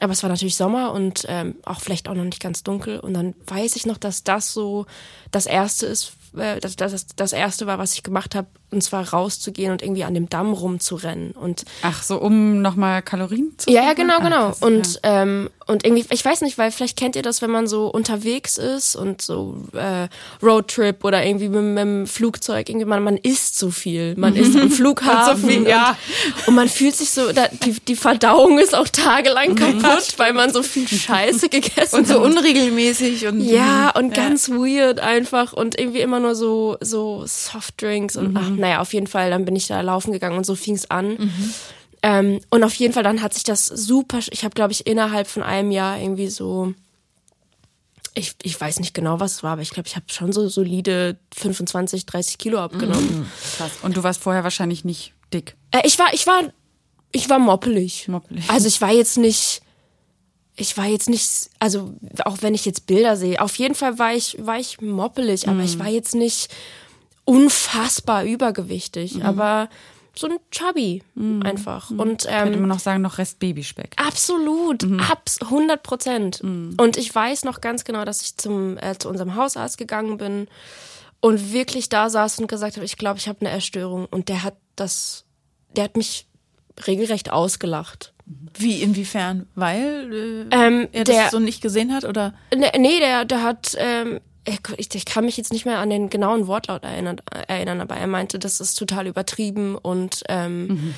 Aber 0.00 0.12
es 0.12 0.22
war 0.22 0.30
natürlich 0.30 0.56
Sommer 0.56 0.92
und 0.92 1.24
ähm, 1.28 1.56
auch 1.64 1.80
vielleicht 1.80 2.08
auch 2.08 2.14
noch 2.14 2.24
nicht 2.24 2.42
ganz 2.42 2.62
dunkel. 2.62 3.00
Und 3.00 3.14
dann 3.14 3.34
weiß 3.46 3.76
ich 3.76 3.86
noch, 3.86 3.98
dass 3.98 4.24
das 4.24 4.52
so 4.52 4.86
das 5.30 5.46
Erste 5.46 5.86
ist, 5.86 6.12
äh, 6.36 6.60
das, 6.60 6.76
das, 6.76 7.06
das 7.16 7.32
Erste 7.32 7.66
war, 7.66 7.78
was 7.78 7.94
ich 7.94 8.02
gemacht 8.02 8.34
habe, 8.34 8.48
und 8.70 8.82
zwar 8.82 9.08
rauszugehen 9.08 9.72
und 9.72 9.82
irgendwie 9.82 10.04
an 10.04 10.14
dem 10.14 10.28
Damm 10.28 10.52
rumzurennen. 10.52 11.32
Und 11.32 11.64
Ach 11.82 12.02
so, 12.02 12.20
um 12.20 12.60
nochmal 12.60 13.02
Kalorien 13.02 13.54
zu 13.56 13.70
Ja, 13.70 13.84
ja, 13.84 13.92
genau, 13.94 14.18
genau. 14.20 14.48
Ah, 14.48 14.56
und, 14.60 15.00
ja. 15.02 15.22
ähm, 15.22 15.50
und 15.68 15.84
irgendwie, 15.84 16.06
ich 16.08 16.24
weiß 16.24 16.40
nicht, 16.40 16.56
weil 16.56 16.70
vielleicht 16.72 16.98
kennt 16.98 17.14
ihr 17.14 17.20
das, 17.20 17.42
wenn 17.42 17.50
man 17.50 17.66
so 17.66 17.88
unterwegs 17.88 18.56
ist 18.56 18.96
und 18.96 19.20
so 19.20 19.64
äh, 19.74 20.08
Roadtrip 20.42 21.04
oder 21.04 21.24
irgendwie 21.24 21.50
mit, 21.50 21.62
mit 21.62 21.78
dem 21.78 22.06
Flugzeug, 22.06 22.70
irgendwie 22.70 22.86
man, 22.86 23.02
man 23.02 23.18
isst 23.18 23.58
so 23.58 23.70
viel. 23.70 24.14
Man 24.16 24.34
isst 24.34 24.58
am 24.58 24.70
Flughafen. 24.78 25.42
so 25.42 25.46
viel, 25.46 25.68
ja. 25.68 25.90
Und, 25.90 26.48
und, 26.48 26.54
man 26.54 26.70
fühlt 26.70 26.94
sich 26.94 27.10
so, 27.10 27.32
da, 27.32 27.48
die, 27.48 27.72
die 27.86 27.96
Verdauung 27.96 28.58
ist 28.58 28.74
auch 28.74 28.88
tagelang 28.88 29.50
mhm. 29.50 29.56
kaputt, 29.56 30.14
weil 30.16 30.32
man 30.32 30.52
so 30.54 30.62
viel 30.62 30.88
Scheiße 30.88 31.48
gegessen 31.50 31.80
hat. 31.80 31.92
Und 31.92 32.08
so 32.08 32.20
unregelmäßig 32.20 33.26
und 33.26 33.42
Ja, 33.42 33.90
und 33.90 34.16
ja. 34.16 34.24
ganz 34.24 34.48
weird 34.48 35.00
einfach 35.00 35.52
und 35.52 35.78
irgendwie 35.78 36.00
immer 36.00 36.18
nur 36.18 36.34
so, 36.34 36.78
so 36.80 37.24
Softdrinks 37.26 38.16
und 38.16 38.30
mhm. 38.30 38.36
ach, 38.38 38.48
naja, 38.50 38.80
auf 38.80 38.94
jeden 38.94 39.06
Fall, 39.06 39.28
dann 39.28 39.44
bin 39.44 39.54
ich 39.54 39.66
da 39.66 39.82
laufen 39.82 40.12
gegangen 40.12 40.38
und 40.38 40.46
so 40.46 40.54
fing 40.54 40.76
es 40.76 40.90
an. 40.90 41.08
Mhm. 41.10 41.54
Ähm, 42.08 42.40
und 42.48 42.64
auf 42.64 42.72
jeden 42.74 42.94
Fall, 42.94 43.02
dann 43.02 43.20
hat 43.20 43.34
sich 43.34 43.42
das 43.44 43.66
super, 43.66 44.20
ich 44.30 44.42
habe, 44.42 44.54
glaube 44.54 44.72
ich, 44.72 44.86
innerhalb 44.86 45.26
von 45.26 45.42
einem 45.42 45.70
Jahr 45.70 45.98
irgendwie 45.98 46.28
so, 46.28 46.72
ich, 48.14 48.34
ich 48.42 48.58
weiß 48.58 48.80
nicht 48.80 48.94
genau, 48.94 49.20
was 49.20 49.34
es 49.34 49.42
war, 49.42 49.52
aber 49.52 49.62
ich 49.62 49.68
glaube, 49.68 49.88
ich 49.88 49.94
habe 49.94 50.06
schon 50.08 50.32
so 50.32 50.48
solide 50.48 51.18
25, 51.36 52.06
30 52.06 52.38
Kilo 52.38 52.60
abgenommen. 52.60 53.20
Mhm. 53.20 53.26
Krass. 53.58 53.72
Und 53.82 53.98
du 53.98 54.02
warst 54.02 54.22
vorher 54.22 54.42
wahrscheinlich 54.42 54.86
nicht 54.86 55.12
dick? 55.34 55.54
Äh, 55.70 55.82
ich 55.84 55.98
war, 55.98 56.14
ich 56.14 56.26
war, 56.26 56.44
ich 57.12 57.28
war 57.28 57.38
moppelig. 57.38 58.08
moppelig. 58.08 58.48
Also 58.48 58.68
ich 58.68 58.80
war 58.80 58.90
jetzt 58.90 59.18
nicht, 59.18 59.60
ich 60.56 60.78
war 60.78 60.86
jetzt 60.86 61.10
nicht, 61.10 61.50
also 61.58 61.92
auch 62.24 62.38
wenn 62.40 62.54
ich 62.54 62.64
jetzt 62.64 62.86
Bilder 62.86 63.18
sehe, 63.18 63.38
auf 63.38 63.54
jeden 63.56 63.74
Fall 63.74 63.98
war 63.98 64.14
ich, 64.14 64.34
war 64.40 64.58
ich 64.58 64.80
moppelig, 64.80 65.46
aber 65.46 65.58
mhm. 65.58 65.64
ich 65.64 65.78
war 65.78 65.88
jetzt 65.88 66.14
nicht 66.14 66.48
unfassbar 67.26 68.24
übergewichtig, 68.24 69.16
mhm. 69.16 69.22
aber 69.22 69.68
so 70.18 70.26
ein 70.28 70.38
Chubby 70.50 71.02
mhm. 71.14 71.42
einfach. 71.42 71.90
Mhm. 71.90 72.00
Und 72.00 72.26
ähm, 72.28 72.44
könnte 72.44 72.58
man 72.60 72.68
noch 72.68 72.78
sagen, 72.78 73.02
noch 73.02 73.18
Rest 73.18 73.38
Babyspeck. 73.38 73.92
Absolut, 73.96 74.82
mhm. 74.82 75.00
abs 75.00 75.40
100 75.42 75.82
Prozent. 75.82 76.42
Mhm. 76.42 76.76
Und 76.78 76.96
ich 76.96 77.14
weiß 77.14 77.44
noch 77.44 77.60
ganz 77.60 77.84
genau, 77.84 78.04
dass 78.04 78.22
ich 78.22 78.36
zum 78.36 78.78
äh, 78.78 78.96
zu 78.98 79.08
unserem 79.08 79.36
Hausarzt 79.36 79.78
gegangen 79.78 80.18
bin 80.18 80.48
und 81.20 81.52
wirklich 81.52 81.88
da 81.88 82.10
saß 82.10 82.38
und 82.38 82.46
gesagt 82.46 82.76
habe, 82.76 82.84
ich 82.84 82.96
glaube, 82.96 83.18
ich 83.18 83.28
habe 83.28 83.40
eine 83.40 83.50
Erstörung. 83.50 84.06
Und 84.10 84.28
der 84.28 84.42
hat 84.42 84.56
das, 84.76 85.24
der 85.76 85.84
hat 85.84 85.96
mich 85.96 86.26
regelrecht 86.86 87.30
ausgelacht. 87.30 88.12
Wie, 88.56 88.82
inwiefern? 88.82 89.46
Weil 89.54 90.12
äh, 90.12 90.54
ähm, 90.54 90.88
er 90.92 91.04
das 91.04 91.16
der, 91.16 91.30
so 91.30 91.38
nicht 91.38 91.62
gesehen 91.62 91.94
hat, 91.94 92.04
oder? 92.04 92.34
Ne, 92.54 92.70
nee, 92.78 92.98
der, 93.00 93.24
der 93.24 93.42
hat, 93.42 93.74
ähm, 93.78 94.20
ich, 94.76 94.94
ich 94.94 95.04
kann 95.04 95.24
mich 95.24 95.36
jetzt 95.36 95.52
nicht 95.52 95.64
mehr 95.66 95.78
an 95.78 95.90
den 95.90 96.10
genauen 96.10 96.46
Wortlaut 96.46 96.82
erinnern, 96.84 97.20
erinnern, 97.48 97.80
aber 97.80 97.96
er 97.96 98.06
meinte, 98.06 98.38
das 98.38 98.60
ist 98.60 98.74
total 98.74 99.06
übertrieben 99.06 99.76
und 99.76 100.22
ähm, 100.28 100.66
mhm. 100.66 100.94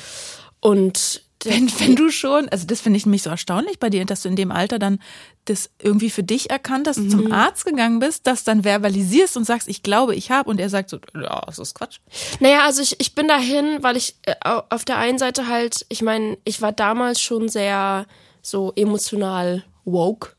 Und 0.63 1.23
Wenn, 1.43 1.71
wenn 1.81 1.97
du 1.97 2.11
schon, 2.11 2.51
also 2.51 2.67
das 2.67 2.83
finde 2.83 2.99
ich 2.99 3.07
nämlich 3.07 3.23
so 3.23 3.31
erstaunlich 3.31 3.79
bei 3.79 3.89
dir, 3.89 4.05
dass 4.05 4.21
du 4.21 4.29
in 4.29 4.37
dem 4.37 4.53
Alter 4.53 4.79
dann 4.79 5.01
das 5.47 5.71
irgendwie 5.83 6.11
für 6.11 6.23
dich 6.23 6.51
erkannt 6.51 6.87
hast, 6.87 6.99
Mhm. 6.99 7.09
zum 7.11 7.33
Arzt 7.33 7.65
gegangen 7.65 7.99
bist, 7.99 8.27
das 8.27 8.45
dann 8.45 8.63
verbalisierst 8.65 9.39
und 9.39 9.45
sagst, 9.45 9.67
ich 9.69 9.83
glaube, 9.83 10.15
ich 10.15 10.31
habe. 10.31 10.51
Und 10.51 10.61
er 10.61 10.69
sagt 10.69 10.91
so, 10.91 10.99
ja, 11.15 11.41
das 11.47 11.59
ist 11.59 11.75
Quatsch. 11.75 12.01
Naja, 12.41 12.65
also 12.67 12.83
ich, 12.83 13.01
ich 13.01 13.15
bin 13.15 13.27
dahin, 13.27 13.79
weil 13.83 13.97
ich 13.97 14.17
äh, 14.27 14.35
au- 14.45 14.65
auf 14.69 14.85
der 14.85 14.99
einen 14.99 15.17
Seite 15.19 15.47
halt, 15.49 15.87
ich 15.89 16.03
meine, 16.03 16.37
ich 16.45 16.61
war 16.61 16.73
damals 16.73 17.23
schon 17.23 17.49
sehr 17.49 18.05
so 18.43 18.75
emotional 18.77 19.65
woke 19.87 20.33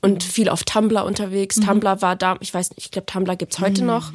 und 0.00 0.22
viel 0.22 0.48
auf 0.48 0.64
Tumblr 0.64 1.04
unterwegs. 1.04 1.56
Tumblr 1.56 2.02
war 2.02 2.16
da, 2.16 2.36
ich 2.40 2.54
weiß 2.54 2.70
nicht, 2.70 2.78
ich 2.78 2.90
glaube, 2.90 3.06
Tumblr 3.06 3.36
gibt's 3.36 3.58
heute 3.58 3.84
noch. 3.84 4.12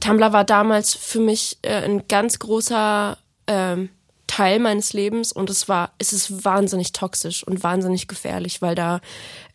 Tumblr 0.00 0.32
war 0.32 0.44
damals 0.44 0.94
für 0.94 1.20
mich 1.20 1.58
äh, 1.62 1.84
ein 1.84 2.08
ganz 2.08 2.38
großer 2.38 3.18
ähm, 3.46 3.90
Teil 4.26 4.58
meines 4.58 4.92
Lebens 4.92 5.32
und 5.32 5.50
es 5.50 5.68
war, 5.68 5.92
es 5.98 6.12
ist 6.12 6.44
wahnsinnig 6.44 6.92
toxisch 6.92 7.46
und 7.46 7.62
wahnsinnig 7.62 8.08
gefährlich, 8.08 8.60
weil 8.60 8.74
da 8.74 9.00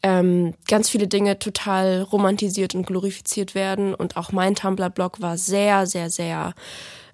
ähm, 0.02 0.54
ganz 0.68 0.90
viele 0.90 1.08
Dinge 1.08 1.40
total 1.40 2.02
romantisiert 2.02 2.74
und 2.74 2.86
glorifiziert 2.86 3.54
werden 3.54 3.94
und 3.94 4.18
auch 4.18 4.32
mein 4.32 4.56
Tumblr-Blog 4.56 5.22
war 5.22 5.38
sehr, 5.38 5.88
sehr, 5.88 6.10
sehr 6.10 6.54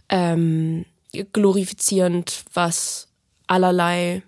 ähm, 0.10 0.86
glorifizierend, 1.34 2.44
was 2.54 3.08
allerlei 3.48 4.22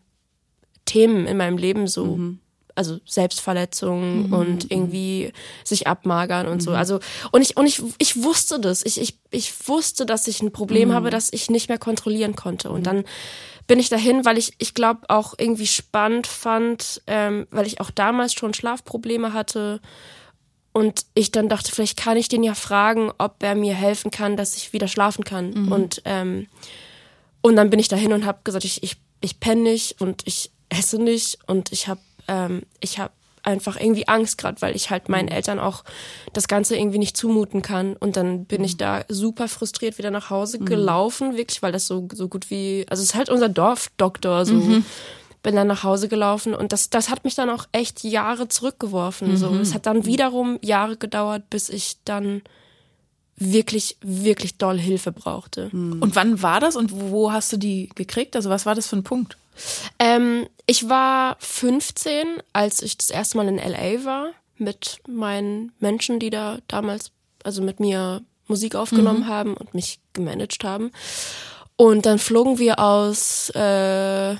Themen 0.85 1.27
in 1.27 1.37
meinem 1.37 1.57
Leben 1.57 1.87
so, 1.87 2.17
also 2.79 2.99
Selbstverletzung 3.05 4.31
und 4.31 4.71
irgendwie 4.71 5.31
sich 5.63 5.85
abmagern 5.85 6.47
und 6.47 6.63
so. 6.63 6.71
Also 6.71 6.99
und 7.31 7.41
ich 7.41 7.57
und 7.57 7.67
ich 7.67 7.83
ich 7.99 8.23
wusste 8.23 8.59
das. 8.59 8.83
Ich 8.83 8.99
ich 8.99 9.19
ich 9.29 9.67
wusste, 9.67 10.05
dass 10.05 10.27
ich 10.27 10.41
ein 10.41 10.51
Problem 10.51 10.93
habe, 10.93 11.09
das 11.09 11.31
ich 11.31 11.49
nicht 11.49 11.69
mehr 11.69 11.77
kontrollieren 11.77 12.35
konnte. 12.35 12.71
Und 12.71 12.87
dann 12.87 13.03
bin 13.67 13.79
ich 13.79 13.89
dahin, 13.89 14.25
weil 14.25 14.37
ich 14.37 14.53
ich 14.57 14.73
glaube 14.73 15.01
auch 15.09 15.35
irgendwie 15.37 15.67
spannend 15.67 16.25
fand, 16.25 17.01
ähm, 17.05 17.47
weil 17.51 17.67
ich 17.67 17.81
auch 17.81 17.91
damals 17.91 18.33
schon 18.33 18.53
Schlafprobleme 18.53 19.33
hatte. 19.33 19.81
Und 20.71 21.05
ich 21.13 21.31
dann 21.31 21.49
dachte, 21.49 21.71
vielleicht 21.71 21.97
kann 21.97 22.15
ich 22.15 22.29
den 22.29 22.43
ja 22.43 22.53
fragen, 22.53 23.11
ob 23.17 23.43
er 23.43 23.55
mir 23.55 23.73
helfen 23.73 24.11
kann, 24.11 24.37
dass 24.37 24.55
ich 24.55 24.71
wieder 24.71 24.87
schlafen 24.87 25.23
kann. 25.23 25.69
Und 25.69 26.01
ähm, 26.05 26.47
und 27.41 27.55
dann 27.55 27.69
bin 27.69 27.79
ich 27.79 27.87
dahin 27.87 28.13
und 28.13 28.25
habe 28.25 28.39
gesagt, 28.43 28.65
ich, 28.65 28.83
ich, 28.83 28.97
ich 29.21 29.39
penne 29.39 29.61
nicht 29.61 30.01
und 30.01 30.23
ich 30.25 30.51
esse 30.69 31.01
nicht 31.01 31.39
und 31.47 31.71
ich 31.71 31.87
habe 31.87 32.01
ähm, 32.29 32.61
ich 32.79 32.99
habe 32.99 33.11
einfach 33.43 33.79
irgendwie 33.79 34.07
Angst 34.07 34.37
gerade, 34.37 34.61
weil 34.61 34.75
ich 34.75 34.89
halt 34.89 35.09
meinen 35.09 35.27
Eltern 35.27 35.59
auch 35.59 35.83
das 36.33 36.47
Ganze 36.47 36.75
irgendwie 36.75 36.99
nicht 36.99 37.17
zumuten 37.17 37.61
kann. 37.61 37.95
Und 37.95 38.17
dann 38.17 38.45
bin 38.45 38.63
ich 38.63 38.77
da 38.77 39.03
super 39.07 39.47
frustriert 39.47 39.97
wieder 39.97 40.11
nach 40.11 40.29
Hause 40.29 40.59
gelaufen, 40.59 41.37
wirklich, 41.37 41.61
weil 41.61 41.71
das 41.71 41.87
so, 41.87 42.07
so 42.13 42.27
gut 42.27 42.49
wie, 42.49 42.85
also 42.89 43.01
es 43.01 43.09
ist 43.09 43.15
halt 43.15 43.29
unser 43.29 43.49
Dorfdoktor, 43.49 44.45
so. 44.45 44.61
Bin 45.41 45.55
dann 45.55 45.67
nach 45.67 45.85
Hause 45.85 46.09
gelaufen 46.09 46.53
und 46.53 46.73
das, 46.73 46.89
das 46.89 47.09
hat 47.09 47.23
mich 47.23 47.33
dann 47.33 47.49
auch 47.49 47.63
echt 47.71 48.03
Jahre 48.03 48.49
zurückgeworfen. 48.49 49.37
So. 49.37 49.55
Es 49.55 49.73
hat 49.73 49.85
dann 49.85 50.05
wiederum 50.05 50.59
Jahre 50.61 50.97
gedauert, 50.97 51.49
bis 51.49 51.69
ich 51.69 51.95
dann 52.03 52.41
wirklich, 53.39 53.97
wirklich 54.01 54.57
doll 54.57 54.77
Hilfe 54.77 55.11
brauchte. 55.11 55.69
Und 56.01 56.15
wann 56.15 56.41
war 56.41 56.59
das 56.59 56.75
und 56.75 56.91
wo 56.93 57.31
hast 57.31 57.51
du 57.53 57.57
die 57.57 57.89
gekriegt? 57.95 58.35
Also 58.35 58.49
was 58.49 58.65
war 58.65 58.75
das 58.75 58.87
für 58.87 58.97
ein 58.97 59.03
Punkt? 59.03 59.37
Ähm, 59.97 60.47
ich 60.65 60.87
war 60.89 61.37
15, 61.39 62.41
als 62.53 62.81
ich 62.81 62.97
das 62.97 63.09
erste 63.09 63.37
Mal 63.37 63.47
in 63.47 63.57
LA 63.57 64.05
war 64.05 64.31
mit 64.57 64.99
meinen 65.07 65.71
Menschen, 65.79 66.19
die 66.19 66.29
da 66.29 66.59
damals, 66.67 67.11
also 67.43 67.61
mit 67.61 67.79
mir 67.79 68.21
Musik 68.47 68.75
aufgenommen 68.75 69.27
haben 69.27 69.53
und 69.55 69.73
mich 69.73 69.99
gemanagt 70.13 70.63
haben. 70.63 70.91
Und 71.75 72.05
dann 72.05 72.19
flogen 72.19 72.59
wir 72.59 72.79
aus 72.79 73.49
äh, 73.51 74.35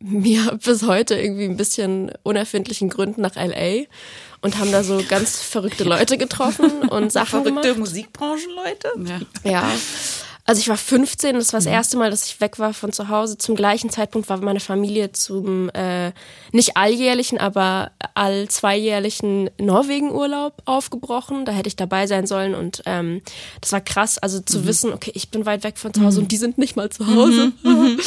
mir 0.00 0.58
bis 0.64 0.82
heute 0.82 1.16
irgendwie 1.16 1.44
ein 1.44 1.56
bisschen 1.56 2.12
unerfindlichen 2.22 2.88
Gründen 2.88 3.20
nach 3.20 3.36
LA 3.36 3.84
und 4.40 4.58
haben 4.58 4.70
da 4.70 4.84
so 4.84 5.02
ganz 5.08 5.40
verrückte 5.40 5.84
Leute 5.84 6.18
getroffen 6.18 6.88
und 6.88 7.12
Sachen 7.12 7.44
gemacht. 7.44 7.76
Musikbranchenleute? 7.76 8.88
Ja. 9.44 9.50
Ja. 9.50 9.72
Also 10.48 10.60
ich 10.62 10.68
war 10.70 10.78
15, 10.78 11.34
das 11.34 11.52
war 11.52 11.60
das 11.60 11.66
erste 11.66 11.98
Mal, 11.98 12.10
dass 12.10 12.24
ich 12.24 12.40
weg 12.40 12.58
war 12.58 12.72
von 12.72 12.90
zu 12.90 13.10
Hause. 13.10 13.36
Zum 13.36 13.54
gleichen 13.54 13.90
Zeitpunkt 13.90 14.30
war 14.30 14.38
meine 14.38 14.60
Familie 14.60 15.12
zum 15.12 15.68
äh, 15.74 16.12
nicht 16.52 16.78
alljährlichen, 16.78 17.36
aber 17.36 17.90
all 18.14 18.48
zweijährlichen 18.48 19.50
Norwegen-Urlaub 19.60 20.62
aufgebrochen. 20.64 21.44
Da 21.44 21.52
hätte 21.52 21.68
ich 21.68 21.76
dabei 21.76 22.06
sein 22.06 22.26
sollen 22.26 22.54
und 22.54 22.82
ähm, 22.86 23.20
das 23.60 23.72
war 23.72 23.82
krass. 23.82 24.16
Also 24.16 24.40
zu 24.40 24.66
wissen, 24.66 24.94
okay, 24.94 25.10
ich 25.12 25.30
bin 25.30 25.44
weit 25.44 25.64
weg 25.64 25.76
von 25.76 25.92
zu 25.92 26.02
Hause 26.02 26.20
und 26.20 26.32
die 26.32 26.38
sind 26.38 26.56
nicht 26.56 26.76
mal 26.76 26.88
zu 26.88 27.06
Hause. 27.06 27.52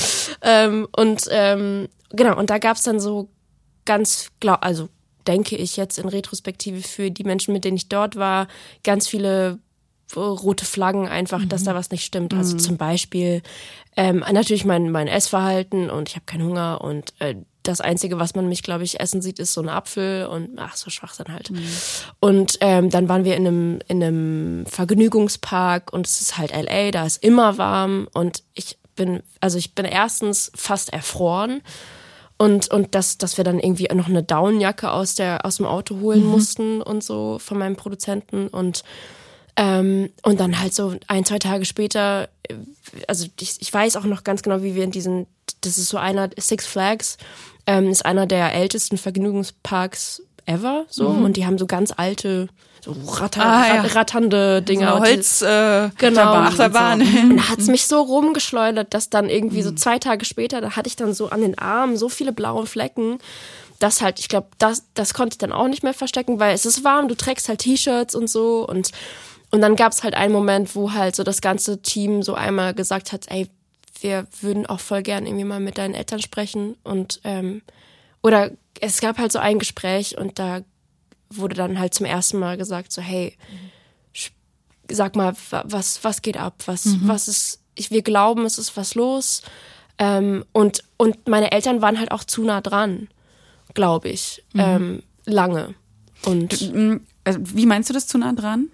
ähm, 0.42 0.88
und 0.98 1.28
ähm, 1.30 1.90
genau, 2.10 2.40
und 2.40 2.50
da 2.50 2.58
gab's 2.58 2.82
dann 2.82 3.00
so 3.00 3.30
ganz, 3.86 4.32
glaub, 4.40 4.66
also 4.66 4.90
denke 5.28 5.58
ich 5.58 5.78
jetzt 5.78 6.00
in 6.00 6.10
Retrospektive 6.10 6.82
für 6.82 7.12
die 7.12 7.24
Menschen, 7.24 7.54
mit 7.54 7.66
denen 7.66 7.78
ich 7.78 7.88
dort 7.88 8.16
war, 8.16 8.48
ganz 8.84 9.08
viele 9.08 9.60
rote 10.16 10.66
Flaggen 10.66 11.08
einfach, 11.08 11.46
dass 11.46 11.64
da 11.64 11.76
was 11.76 11.92
nicht 11.92 12.06
stimmt. 12.06 12.34
Also 12.34 12.58
zum 12.58 12.78
Beispiel 12.78 13.42
ähm, 13.96 14.24
natürlich 14.32 14.66
mein, 14.66 14.92
mein 14.92 15.08
Essverhalten 15.08 15.90
und 15.90 16.10
ich 16.10 16.16
habe 16.16 16.26
keinen 16.26 16.46
Hunger 16.46 16.82
und 16.82 17.14
äh, 17.20 17.36
das 17.64 17.82
Einzige, 17.82 18.20
was 18.20 18.34
man 18.34 18.50
mich, 18.50 18.64
glaube 18.64 18.84
ich, 18.84 19.00
essen 19.00 19.22
sieht, 19.22 19.40
ist 19.40 19.54
so 19.54 19.62
ein 19.62 19.70
Apfel 19.70 20.26
und 20.26 20.58
ach, 20.58 20.76
so 20.76 20.90
Schwachsinn 20.90 21.32
halt. 21.32 21.52
Und 22.20 22.58
ähm, 22.62 22.90
dann 22.90 23.08
waren 23.08 23.24
wir 23.24 23.36
in 23.36 23.48
einem, 23.48 23.80
in 23.88 24.04
einem 24.04 24.66
Vergnügungspark 24.66 25.94
und 25.94 26.08
es 26.08 26.22
ist 26.22 26.38
halt 26.38 26.52
LA, 26.52 26.92
da 26.92 27.06
ist 27.06 27.24
immer 27.24 27.58
warm 27.58 28.08
und 28.14 28.44
ich 28.54 28.80
bin, 28.96 29.22
also 29.40 29.58
ich 29.58 29.76
bin 29.76 29.86
erstens 29.86 30.52
fast 30.56 30.92
erfroren 30.92 31.62
und, 32.38 32.72
und 32.72 32.96
dass, 32.96 33.20
dass 33.20 33.38
wir 33.38 33.44
dann 33.44 33.60
irgendwie 33.60 33.88
noch 33.94 34.08
eine 34.08 34.24
Downjacke 34.24 34.92
aus, 34.92 35.14
der, 35.16 35.46
aus 35.46 35.58
dem 35.58 35.68
Auto 35.68 36.00
holen 36.00 36.26
mussten 36.26 36.82
und 36.82 37.04
so 37.04 37.38
von 37.38 37.60
meinem 37.60 37.76
Produzenten 37.76 38.48
und 38.48 38.84
ähm, 39.64 40.10
und 40.24 40.40
dann 40.40 40.60
halt 40.60 40.74
so 40.74 40.96
ein, 41.08 41.24
zwei 41.24 41.38
Tage 41.38 41.66
später, 41.66 42.30
äh, 42.50 42.56
also 43.08 43.28
ich, 43.40 43.58
ich 43.60 43.72
weiß 43.72 43.96
auch 43.96 44.06
noch 44.06 44.24
ganz 44.24 44.42
genau, 44.42 44.64
wie 44.64 44.74
wir 44.74 44.84
in 44.84 44.90
diesen, 44.92 45.28
das 45.62 45.78
ist 45.78 45.90
so 45.90 45.98
einer, 45.98 46.30
Six 46.40 46.66
Flags, 46.66 47.18
ähm, 47.68 47.90
ist 47.92 48.04
einer 48.04 48.26
der 48.26 48.56
ältesten 48.56 48.98
Vergnügungsparks 48.98 50.24
ever, 50.48 50.86
so, 50.90 51.08
und 51.08 51.38
die 51.38 51.46
haben 51.46 51.60
so 51.60 51.68
ganz 51.68 51.94
alte, 51.96 52.48
so 52.84 52.96
ratter, 53.08 53.46
Ah, 53.46 53.68
ja. 53.68 53.82
rat- 53.82 53.96
ratternde 53.96 54.64
Dinger. 54.64 54.90
So 54.90 54.96
und 54.96 55.02
Holz, 55.02 55.42
äh, 55.44 55.90
Genau. 56.00 56.34
Achterbahn. 56.34 57.02
und 57.02 57.38
da 57.38 57.44
hat's 57.50 57.68
mich 57.68 57.86
so 57.86 58.02
rumgeschleudert, 58.02 58.92
dass 58.96 59.12
dann 59.12 59.30
irgendwie 59.30 59.62
so 59.62 59.72
zwei 59.72 60.00
Tage 60.00 60.26
später, 60.26 60.60
da 60.62 60.72
hatte 60.76 60.88
ich 60.88 60.96
dann 60.96 61.14
so 61.14 61.30
an 61.30 61.42
den 61.42 61.60
Armen 61.60 61.96
so 61.98 62.10
viele 62.10 62.32
blaue 62.32 62.66
Flecken, 62.66 63.20
dass 63.78 64.02
halt, 64.02 64.20
ich 64.20 64.30
glaube, 64.30 64.48
das, 64.58 64.86
das 64.96 65.14
konnte 65.14 65.36
ich 65.36 65.38
dann 65.38 65.52
auch 65.52 65.68
nicht 65.68 65.84
mehr 65.84 65.94
verstecken, 65.94 66.40
weil 66.40 66.56
es 66.56 66.66
ist 66.66 66.84
warm, 66.84 67.08
du 67.08 67.16
trägst 67.16 67.48
halt 67.48 67.60
T-Shirts 67.60 68.16
und 68.16 68.28
so 68.30 68.68
und 68.68 68.90
und 69.52 69.62
dann 69.62 69.76
gab's 69.76 70.04
halt 70.04 70.14
einen 70.16 70.34
Moment, 70.34 70.76
wo 70.76 70.94
halt 70.94 71.16
so 71.16 71.24
das 71.24 71.42
ganze 71.42 71.82
Team 71.82 72.24
so 72.24 72.34
einmal 72.34 72.74
gesagt 72.74 73.12
hat, 73.12 73.26
ey, 73.30 73.48
wir 74.02 74.26
würden 74.42 74.66
auch 74.66 74.80
voll 74.80 75.04
gern 75.04 75.26
irgendwie 75.28 75.44
mal 75.46 75.60
mit 75.60 75.78
deinen 75.78 75.94
Eltern 75.94 76.20
sprechen 76.22 76.76
und 76.84 77.20
ähm, 77.24 77.62
oder 78.24 78.52
es 78.80 79.00
gab 79.02 79.18
halt 79.20 79.32
so 79.32 79.40
ein 79.40 79.60
Gespräch 79.60 80.18
und 80.18 80.40
da 80.40 80.62
wurde 81.30 81.56
dann 81.56 81.80
halt 81.80 81.94
zum 81.94 82.06
ersten 82.06 82.40
Mal 82.40 82.58
gesagt 82.58 82.92
so, 82.92 83.02
hey, 83.02 83.38
sag 84.90 85.16
mal, 85.16 85.34
wa- 85.52 85.64
was, 85.68 86.04
was 86.04 86.22
geht 86.22 86.38
ab? 86.38 86.56
Was, 86.66 86.86
was 87.08 87.28
ist, 87.28 87.60
ich, 87.76 87.92
wir 87.92 88.02
glauben, 88.02 88.46
es 88.46 88.58
ist 88.58 88.76
was 88.76 88.96
los. 88.96 89.42
Ähm, 89.98 90.44
und, 90.52 90.84
und 90.98 91.28
meine 91.28 91.52
Eltern 91.52 91.82
waren 91.82 92.00
halt 92.00 92.12
auch 92.12 92.24
zu 92.24 92.44
nah 92.44 92.62
dran, 92.62 93.08
glaube 93.74 94.10
ich, 94.10 94.44
ähm, 94.56 95.04
lange. 95.26 95.74
Und 96.26 96.52
also, 97.24 97.40
Wie 97.44 97.66
meinst 97.66 97.90
du 97.90 97.94
das 97.94 98.08
zu 98.08 98.18
nah 98.18 98.34
dran? 98.34 98.70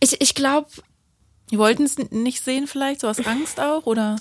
ich, 0.00 0.20
ich 0.20 0.34
glaube, 0.34 0.68
Die 1.50 1.58
wollten 1.58 1.84
es 1.84 1.96
nicht 2.10 2.44
sehen 2.44 2.66
vielleicht, 2.66 3.00
so 3.00 3.08
aus 3.08 3.24
Angst 3.26 3.58
auch, 3.60 3.86
oder? 3.86 4.16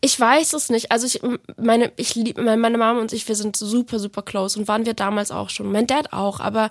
ich 0.00 0.18
weiß 0.18 0.52
es 0.52 0.68
nicht. 0.70 0.92
Also 0.92 1.06
ich, 1.06 1.20
meine, 1.56 1.90
ich 1.96 2.14
lieb, 2.14 2.36
meine 2.36 2.56
meine 2.56 2.78
Mama 2.78 3.00
und 3.00 3.12
ich, 3.12 3.26
wir 3.26 3.34
sind 3.34 3.56
super, 3.56 3.98
super 3.98 4.22
close 4.22 4.58
und 4.58 4.68
waren 4.68 4.86
wir 4.86 4.94
damals 4.94 5.30
auch 5.32 5.50
schon. 5.50 5.72
Mein 5.72 5.88
Dad 5.88 6.12
auch, 6.12 6.38
aber 6.38 6.70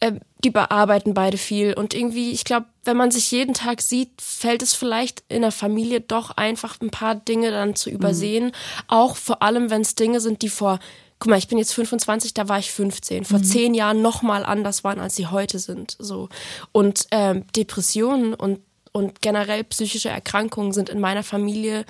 äh, 0.00 0.12
die 0.44 0.50
bearbeiten 0.50 1.14
beide 1.14 1.38
viel 1.38 1.72
und 1.72 1.94
irgendwie, 1.94 2.32
ich 2.32 2.44
glaube, 2.44 2.66
wenn 2.84 2.98
man 2.98 3.10
sich 3.10 3.30
jeden 3.30 3.54
Tag 3.54 3.80
sieht, 3.80 4.10
fällt 4.20 4.62
es 4.62 4.74
vielleicht 4.74 5.24
in 5.28 5.40
der 5.40 5.52
Familie 5.52 6.02
doch 6.02 6.32
einfach 6.36 6.78
ein 6.82 6.90
paar 6.90 7.14
Dinge 7.14 7.50
dann 7.50 7.76
zu 7.76 7.88
übersehen. 7.88 8.52
Auch 8.88 9.16
vor 9.16 9.42
allem, 9.42 9.70
wenn 9.70 9.80
es 9.80 9.94
Dinge 9.94 10.20
sind, 10.20 10.42
die 10.42 10.50
vor 10.50 10.78
Guck 11.18 11.30
mal, 11.30 11.38
ich 11.38 11.48
bin 11.48 11.58
jetzt 11.58 11.72
25, 11.72 12.34
da 12.34 12.48
war 12.48 12.58
ich 12.58 12.70
15. 12.72 13.24
Vor 13.24 13.42
zehn 13.42 13.72
Jahren 13.72 14.02
noch 14.02 14.22
mal 14.22 14.44
anders 14.44 14.84
waren, 14.84 15.00
als 15.00 15.16
sie 15.16 15.26
heute 15.26 15.58
sind. 15.58 15.96
So 15.98 16.28
und 16.72 17.06
ähm, 17.10 17.44
Depressionen 17.54 18.34
und 18.34 18.60
und 18.92 19.20
generell 19.20 19.62
psychische 19.64 20.08
Erkrankungen 20.08 20.72
sind 20.72 20.88
in 20.88 21.00
meiner 21.00 21.22
Familie 21.22 21.84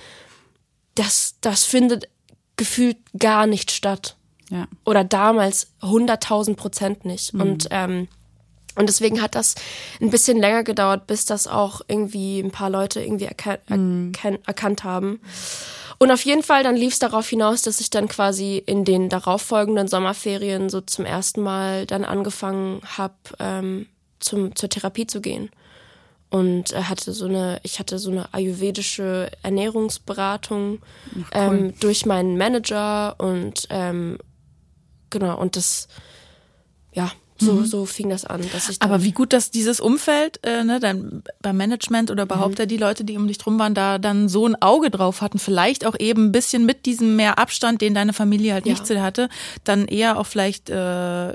das, 0.96 1.36
das 1.40 1.64
findet 1.64 2.08
gefühlt 2.56 2.96
gar 3.16 3.46
nicht 3.46 3.70
statt. 3.70 4.16
Ja. 4.50 4.66
Oder 4.84 5.04
damals 5.04 5.68
100.000 5.82 6.56
Prozent 6.56 7.04
nicht. 7.04 7.34
Und, 7.34 7.68
ähm, 7.70 8.08
und 8.74 8.88
deswegen 8.88 9.22
hat 9.22 9.34
das 9.34 9.54
ein 10.00 10.10
bisschen 10.10 10.38
länger 10.38 10.64
gedauert, 10.64 11.06
bis 11.06 11.24
das 11.24 11.46
auch 11.46 11.80
irgendwie 11.86 12.40
ein 12.40 12.50
paar 12.50 12.70
Leute 12.70 13.00
irgendwie 13.00 13.24
erkan 13.24 13.58
erkan 13.68 14.38
erkannt 14.46 14.84
haben. 14.84 15.20
Und 15.98 16.10
auf 16.10 16.24
jeden 16.24 16.42
Fall, 16.42 16.62
dann 16.62 16.76
lief 16.76 16.94
es 16.94 16.98
darauf 16.98 17.28
hinaus, 17.28 17.62
dass 17.62 17.80
ich 17.80 17.90
dann 17.90 18.08
quasi 18.08 18.62
in 18.64 18.84
den 18.84 19.08
darauffolgenden 19.08 19.88
Sommerferien 19.88 20.68
so 20.68 20.80
zum 20.80 21.04
ersten 21.04 21.42
Mal 21.42 21.86
dann 21.86 22.04
angefangen 22.04 22.82
habe, 22.84 23.14
ähm, 23.38 23.86
zum, 24.20 24.54
zur 24.54 24.68
Therapie 24.68 25.06
zu 25.06 25.20
gehen. 25.20 25.50
Und 26.28 26.74
hatte 26.76 27.12
so 27.12 27.26
eine, 27.26 27.60
ich 27.62 27.78
hatte 27.78 27.98
so 27.98 28.10
eine 28.10 28.34
ayurvedische 28.34 29.30
Ernährungsberatung 29.42 30.80
Ach, 30.82 31.16
cool. 31.16 31.24
ähm, 31.32 31.74
durch 31.80 32.04
meinen 32.04 32.36
Manager 32.36 33.14
und 33.18 33.66
ähm, 33.70 34.18
genau, 35.08 35.38
und 35.38 35.56
das, 35.56 35.88
ja, 36.92 37.10
so, 37.38 37.64
so 37.64 37.84
fing 37.86 38.08
das 38.10 38.24
an, 38.24 38.40
dass 38.52 38.68
ich 38.68 38.76
Mhm. 38.80 38.84
Aber 38.84 39.02
wie 39.02 39.12
gut, 39.12 39.32
dass 39.32 39.50
dieses 39.50 39.80
Umfeld, 39.80 40.40
äh, 40.46 40.64
ne, 40.64 40.80
dann 40.80 41.22
beim 41.42 41.56
Management 41.56 42.10
oder 42.10 42.22
überhaupt 42.24 42.58
ja 42.58 42.66
die 42.66 42.76
Leute, 42.76 43.04
die 43.04 43.16
um 43.16 43.26
dich 43.28 43.38
drum 43.38 43.58
waren, 43.58 43.74
da 43.74 43.98
dann 43.98 44.28
so 44.28 44.46
ein 44.46 44.60
Auge 44.62 44.90
drauf 44.90 45.20
hatten, 45.20 45.38
vielleicht 45.38 45.84
auch 45.86 45.94
eben 45.98 46.26
ein 46.26 46.32
bisschen 46.32 46.64
mit 46.66 46.86
diesem 46.86 47.16
mehr 47.16 47.38
Abstand, 47.38 47.80
den 47.80 47.94
deine 47.94 48.12
Familie 48.12 48.52
halt 48.54 48.66
nicht 48.66 48.78
Ja. 48.80 48.84
zu 48.84 48.94
dir 48.94 49.02
hatte, 49.02 49.28
dann 49.64 49.86
eher 49.86 50.18
auch 50.18 50.26
vielleicht 50.26 50.70
äh, 50.70 51.30
äh, 51.32 51.34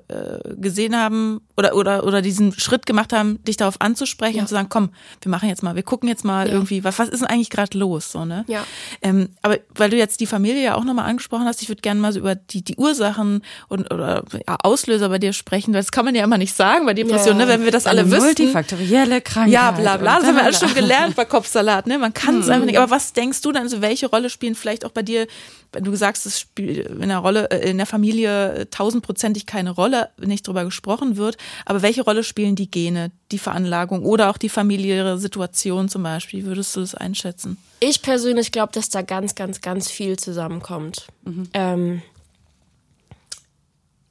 gesehen 0.57 0.95
haben 0.95 1.41
oder 1.57 1.75
oder 1.75 2.03
oder 2.05 2.21
diesen 2.21 2.51
Schritt 2.53 2.85
gemacht 2.85 3.13
haben, 3.13 3.43
dich 3.43 3.57
darauf 3.57 3.79
anzusprechen 3.81 4.37
Ja. 4.37 4.41
und 4.43 4.47
zu 4.47 4.55
sagen, 4.55 4.69
komm, 4.69 4.89
wir 5.21 5.29
machen 5.29 5.49
jetzt 5.49 5.61
mal, 5.63 5.75
wir 5.75 5.83
gucken 5.83 6.09
jetzt 6.09 6.25
mal 6.25 6.47
Ja. 6.47 6.53
irgendwie, 6.53 6.83
was, 6.83 6.99
was 6.99 7.09
ist 7.09 7.19
denn 7.21 7.29
eigentlich 7.29 7.49
gerade 7.49 7.77
los, 7.77 8.11
so 8.11 8.25
ne? 8.25 8.43
Ja. 8.47 8.63
Ähm, 9.01 9.29
aber 9.41 9.57
weil 9.75 9.89
du 9.89 9.97
jetzt 9.97 10.19
die 10.19 10.25
Familie 10.27 10.63
ja 10.63 10.75
auch 10.75 10.83
nochmal 10.83 11.05
angesprochen 11.09 11.45
hast, 11.45 11.61
ich 11.61 11.69
würde 11.69 11.81
gerne 11.81 11.99
mal 11.99 12.11
so 12.13 12.19
über 12.19 12.35
die, 12.35 12.63
die 12.63 12.75
Ursachen 12.77 13.41
und 13.67 13.91
oder 13.93 14.23
ja, 14.47 14.57
Auslöser 14.63 15.09
bei 15.09 15.19
dir 15.19 15.33
sprechen, 15.33 15.73
weil 15.73 15.81
das 15.91 15.97
kann 15.97 16.05
man 16.05 16.15
ja 16.15 16.23
immer 16.23 16.37
nicht 16.37 16.55
sagen 16.55 16.85
bei 16.85 16.93
Depressionen, 16.93 17.41
Ja. 17.41 17.45
ne? 17.47 17.51
wenn 17.51 17.63
wir 17.65 17.71
das 17.71 17.85
alle 17.85 18.01
Eine 18.01 18.11
wüssten. 18.11 18.25
multifaktorielle 18.27 19.19
Krankheit. 19.21 19.51
Ja, 19.51 19.71
bla 19.71 19.97
bla, 19.97 20.19
das 20.19 20.27
haben 20.27 20.35
wir 20.37 20.43
alles 20.45 20.59
schon 20.59 20.73
gelernt 20.73 21.15
bei 21.17 21.25
Kopfsalat, 21.25 21.85
ne? 21.85 21.97
Man 21.99 22.13
kann 22.13 22.39
es 22.39 22.47
einfach 22.47 22.65
nicht. 22.65 22.77
Aber 22.79 22.89
was 22.89 23.11
denkst 23.11 23.41
du 23.41 23.51
dann, 23.51 23.63
also 23.63 23.81
welche 23.81 24.07
Rolle 24.07 24.29
spielen 24.29 24.55
vielleicht 24.55 24.85
auch 24.85 24.91
bei 24.91 25.01
dir, 25.03 25.27
wenn 25.73 25.83
du 25.83 25.93
sagst, 25.95 26.25
es 26.25 26.39
spielt 26.39 26.87
in 26.87 27.09
der 27.09 27.17
Rolle, 27.17 27.49
äh, 27.51 27.69
in 27.69 27.77
der 27.77 27.85
Familie 27.85 28.53
äh, 28.53 28.65
tausendprozentig 28.67 29.45
keine 29.45 29.71
Rolle, 29.71 30.09
nicht 30.17 30.47
drüber 30.47 30.63
gesprochen 30.63 31.17
wird, 31.17 31.35
aber 31.65 31.81
welche 31.81 32.03
Rolle 32.03 32.23
spielen 32.23 32.55
die 32.55 32.71
Gene, 32.71 33.11
die 33.33 33.39
Veranlagung 33.39 34.03
oder 34.05 34.29
auch 34.29 34.37
die 34.37 34.49
familiäre 34.49 35.17
Situation 35.17 35.89
zum 35.89 36.03
Beispiel? 36.03 36.43
Wie 36.43 36.45
würdest 36.45 36.73
du 36.75 36.79
das 36.79 36.95
einschätzen? 36.95 37.57
Ich 37.81 38.01
persönlich 38.01 38.53
glaube, 38.53 38.71
dass 38.71 38.87
da 38.89 39.01
ganz, 39.01 39.35
ganz, 39.35 39.59
ganz 39.59 39.91
viel 39.91 40.17
zusammenkommt. 40.17 41.07
Ähm, 41.53 42.01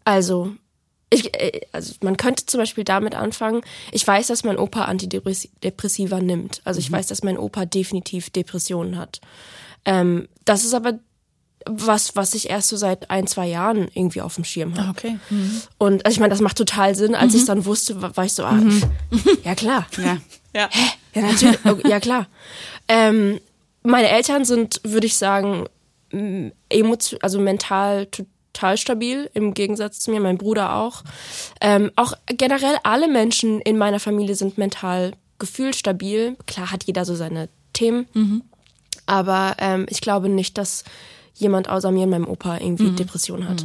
also, 0.04 0.52
ich, 1.10 1.34
äh, 1.36 1.60
also, 1.72 1.94
man 2.02 2.16
könnte 2.16 2.46
zum 2.46 2.58
Beispiel 2.58 2.84
damit 2.84 3.14
anfangen. 3.14 3.62
Ich 3.92 4.06
weiß, 4.06 4.28
dass 4.28 4.44
mein 4.44 4.58
Opa 4.58 4.84
Antidepressiva 4.84 6.20
nimmt. 6.20 6.60
Also, 6.64 6.78
ich 6.80 6.90
weiß, 6.90 7.06
dass 7.08 7.22
mein 7.22 7.36
Opa 7.38 7.66
definitiv 7.66 8.30
Depressionen 8.30 8.96
hat. 8.96 9.20
Ähm, 9.84 10.28
das 10.44 10.64
ist 10.64 10.74
aber 10.74 10.98
was, 11.66 12.16
was 12.16 12.34
ich 12.34 12.48
erst 12.48 12.68
so 12.68 12.76
seit 12.76 13.10
ein, 13.10 13.26
zwei 13.26 13.46
Jahren 13.46 13.88
irgendwie 13.92 14.22
auf 14.22 14.34
dem 14.36 14.44
Schirm 14.44 14.78
habe. 14.78 14.88
Okay. 14.90 15.18
Und 15.76 16.06
also 16.06 16.14
ich 16.16 16.20
meine, 16.20 16.30
das 16.30 16.40
macht 16.40 16.56
total 16.56 16.94
Sinn. 16.94 17.14
Als 17.14 17.34
ich 17.34 17.44
dann 17.44 17.66
wusste, 17.66 18.00
war 18.00 18.16
war 18.16 18.24
ich 18.24 18.32
so, 18.32 18.44
ah, 18.44 18.58
ja 19.44 19.54
klar. 19.54 19.86
Ja. 19.98 20.18
Ja. 20.54 20.70
Ja, 21.14 21.22
natürlich. 21.22 21.58
Okay, 21.64 21.88
ja, 21.88 22.00
klar. 22.00 22.26
Ähm, 22.88 23.40
meine 23.82 24.08
Eltern 24.08 24.44
sind, 24.46 24.80
würde 24.84 25.06
ich 25.06 25.16
sagen, 25.16 25.66
m- 26.12 26.52
emotio 26.70 27.18
also 27.20 27.38
mental 27.38 28.06
total 28.52 28.76
stabil, 28.76 29.30
im 29.34 29.54
Gegensatz 29.54 30.00
zu 30.00 30.10
mir, 30.10 30.20
mein 30.20 30.38
Bruder 30.38 30.76
auch. 30.76 31.02
Ähm, 31.60 31.90
auch 31.96 32.14
generell 32.26 32.76
alle 32.82 33.08
Menschen 33.08 33.60
in 33.60 33.78
meiner 33.78 34.00
Familie 34.00 34.34
sind 34.34 34.58
mental 34.58 35.12
gefühlstabil. 35.38 36.36
Klar 36.46 36.70
hat 36.70 36.84
jeder 36.84 37.04
so 37.04 37.14
seine 37.14 37.48
Themen. 37.72 38.06
Aber 39.06 39.56
ähm, 39.58 39.86
ich 39.88 40.00
glaube 40.00 40.28
nicht, 40.28 40.58
dass 40.58 40.84
jemand 41.34 41.68
außer 41.68 41.90
mir 41.90 42.04
und 42.04 42.10
meinem 42.10 42.28
Opa 42.28 42.58
irgendwie 42.58 42.90
Depression 42.90 43.48
hat. 43.48 43.64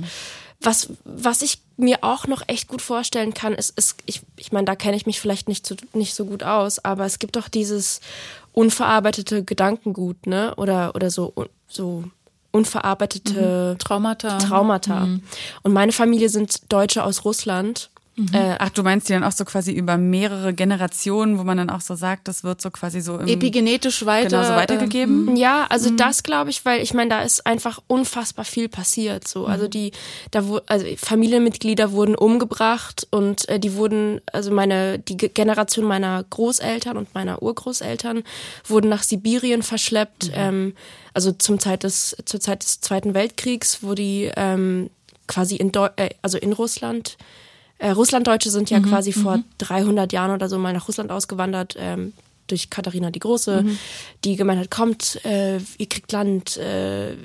Was, 0.61 0.89
was 1.03 1.41
ich 1.41 1.59
mir 1.77 1.99
auch 2.01 2.27
noch 2.27 2.41
echt 2.47 2.67
gut 2.67 2.81
vorstellen 2.81 3.33
kann, 3.33 3.53
ist, 3.53 3.77
ist 3.77 3.97
ich, 4.05 4.21
ich 4.37 4.51
meine, 4.51 4.65
da 4.65 4.75
kenne 4.75 4.95
ich 4.95 5.05
mich 5.05 5.19
vielleicht 5.19 5.49
nicht 5.49 5.67
so, 5.67 5.75
nicht 5.93 6.15
so 6.15 6.25
gut 6.25 6.43
aus, 6.43 6.83
aber 6.83 7.05
es 7.05 7.19
gibt 7.19 7.35
doch 7.35 7.49
dieses 7.49 7.99
unverarbeitete 8.53 9.43
Gedankengut, 9.43 10.25
ne? 10.25 10.55
Oder, 10.55 10.95
oder 10.95 11.11
so, 11.11 11.33
so 11.67 12.05
unverarbeitete 12.55 13.75
Traumata. 13.79 14.37
Traumata. 14.37 15.07
Und 15.63 15.73
meine 15.73 15.91
Familie 15.91 16.29
sind 16.29 16.71
Deutsche 16.71 17.03
aus 17.03 17.25
Russland. 17.25 17.89
Äh, 18.31 18.55
Ach, 18.59 18.69
du 18.69 18.81
meinst 18.81 19.09
die 19.09 19.13
dann 19.13 19.25
auch 19.25 19.33
so 19.33 19.43
quasi 19.43 19.73
über 19.73 19.97
mehrere 19.97 20.53
Generationen, 20.53 21.37
wo 21.37 21.43
man 21.43 21.57
dann 21.57 21.69
auch 21.69 21.81
so 21.81 21.95
sagt, 21.95 22.29
das 22.29 22.45
wird 22.45 22.61
so 22.61 22.71
quasi 22.71 23.01
so 23.01 23.17
im, 23.17 23.27
Epigenetisch 23.27 24.05
weiter. 24.05 24.29
genau 24.29 24.43
so 24.43 24.53
weitergegeben? 24.55 25.35
Ja, 25.35 25.65
also 25.69 25.89
das 25.89 26.23
glaube 26.23 26.49
ich, 26.49 26.63
weil 26.63 26.81
ich 26.81 26.93
meine, 26.93 27.09
da 27.09 27.21
ist 27.23 27.45
einfach 27.45 27.81
unfassbar 27.87 28.45
viel 28.45 28.69
passiert. 28.69 29.27
So, 29.27 29.47
also 29.47 29.67
die, 29.67 29.91
da 30.31 30.47
wo, 30.47 30.61
also 30.65 30.85
Familienmitglieder 30.95 31.91
wurden 31.91 32.15
umgebracht 32.15 33.05
und 33.11 33.49
äh, 33.49 33.59
die 33.59 33.73
wurden, 33.75 34.21
also 34.31 34.49
meine 34.49 34.97
die 34.99 35.17
Ge- 35.17 35.29
Generation 35.33 35.85
meiner 35.85 36.23
Großeltern 36.23 36.95
und 36.95 37.13
meiner 37.13 37.41
Urgroßeltern 37.43 38.23
wurden 38.65 38.87
nach 38.89 39.03
Sibirien 39.03 39.61
verschleppt. 39.61 40.31
Ähm, 40.33 40.73
also 41.13 41.33
zum 41.33 41.59
Zeit 41.59 41.83
des 41.83 42.15
zur 42.25 42.39
Zeit 42.39 42.63
des 42.63 42.79
Zweiten 42.79 43.13
Weltkriegs, 43.13 43.79
wo 43.81 43.93
die 43.93 44.31
ähm, 44.37 44.89
quasi 45.27 45.55
in 45.57 45.71
Deu 45.71 45.89
äh, 45.97 46.09
also 46.21 46.37
in 46.37 46.53
Russland 46.53 47.17
äh, 47.77 47.89
Russlanddeutsche 47.89 48.49
sind 48.49 48.69
ja 48.69 48.79
quasi 48.79 49.11
vor 49.11 49.39
300 49.57 50.13
Jahren 50.13 50.31
oder 50.31 50.49
so 50.49 50.57
mal 50.57 50.73
nach 50.73 50.87
Russland 50.87 51.11
ausgewandert, 51.11 51.75
ähm, 51.77 52.13
durch 52.47 52.69
Katharina 52.69 53.11
die 53.11 53.19
Große, 53.19 53.65
die 54.23 54.35
gemeint 54.35 54.59
hat, 54.59 54.71
kommt, 54.71 55.23
äh, 55.25 55.57
ihr 55.77 55.89
kriegt 55.89 56.11
Land, 56.11 56.57
äh, 56.57 57.15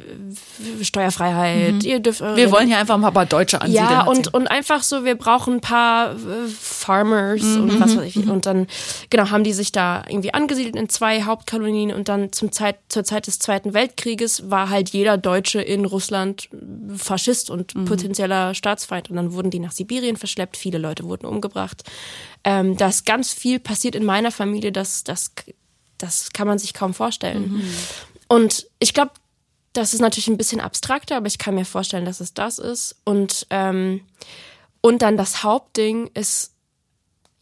Steuerfreiheit, 0.83 1.85
ihr 1.85 2.01
dürft 2.01 2.21
Wir 2.21 2.51
wollen 2.51 2.69
hier 2.69 2.79
einfach 2.79 2.97
mal 2.99 3.09
ein 3.09 3.15
paar 3.15 3.27
Deutsche 3.27 3.61
ansiedeln. 3.61 3.91
ja, 3.91 4.03
und, 4.05 4.33
und 4.33 4.47
einfach 4.47 4.83
so, 4.83 5.05
wir 5.05 5.15
brauchen 5.15 5.55
ein 5.55 5.61
paar 5.61 6.13
äh, 6.13 6.17
Farmers 6.49 7.43
und 7.43 7.81
was 7.81 7.97
weiß 7.97 8.05
ich. 8.05 8.17
Und 8.29 8.47
dann, 8.47 8.67
genau, 9.11 9.31
haben 9.31 9.45
die 9.45 9.53
sich 9.53 9.73
da 9.73 10.05
irgendwie 10.09 10.33
angesiedelt 10.35 10.77
in 10.77 10.89
zwei 10.89 11.23
Hauptkolonien 11.23 11.93
und 11.93 12.09
dann 12.09 12.33
zum 12.33 12.53
Zeit, 12.53 12.77
zur 12.89 13.05
Zeit 13.05 13.27
des 13.27 13.39
Zweiten 13.39 13.75
Weltkrieges 13.75 14.51
war 14.51 14.71
halt 14.71 14.91
jeder 14.91 15.19
Deutsche 15.19 15.61
in 15.61 15.85
Russland 15.85 16.49
Faschist 16.97 17.51
und 17.51 17.75
potenzieller 17.85 18.55
Staatsfeind. 18.55 19.11
Und 19.11 19.17
dann 19.17 19.33
wurden 19.33 19.51
die 19.51 19.59
nach 19.59 19.73
Sibirien 19.73 20.17
verschleppt, 20.17 20.57
viele 20.57 20.79
Leute 20.79 21.05
wurden 21.05 21.27
umgebracht. 21.27 21.83
Ähm, 22.45 22.77
da 22.77 22.89
ist 22.89 23.05
ganz 23.07 23.33
viel 23.33 23.61
passiert 23.61 23.95
in 23.95 24.05
meiner 24.05 24.31
Familie, 24.31 24.73
das, 24.73 25.05
das, 25.05 25.33
das 25.99 26.33
kann 26.33 26.47
man 26.47 26.59
sich 26.59 26.75
kaum 26.75 26.95
vorstellen. 26.95 27.63
Und 28.29 28.67
ich 28.79 28.95
glaube, 28.95 29.13
das 29.73 29.95
ist 29.95 30.01
natürlich 30.01 30.29
ein 30.29 30.37
bisschen 30.37 30.61
abstrakter, 30.61 31.17
aber 31.17 31.27
ich 31.27 31.39
kann 31.39 31.55
mir 31.55 31.65
vorstellen, 31.65 32.05
dass 32.05 32.21
es 32.21 32.35
das 32.35 32.59
ist. 32.59 32.97
Und, 33.05 33.47
ähm, 33.51 34.03
und 34.81 35.03
dann 35.03 35.17
das 35.17 35.43
Hauptding 35.43 36.11
ist 36.15 36.55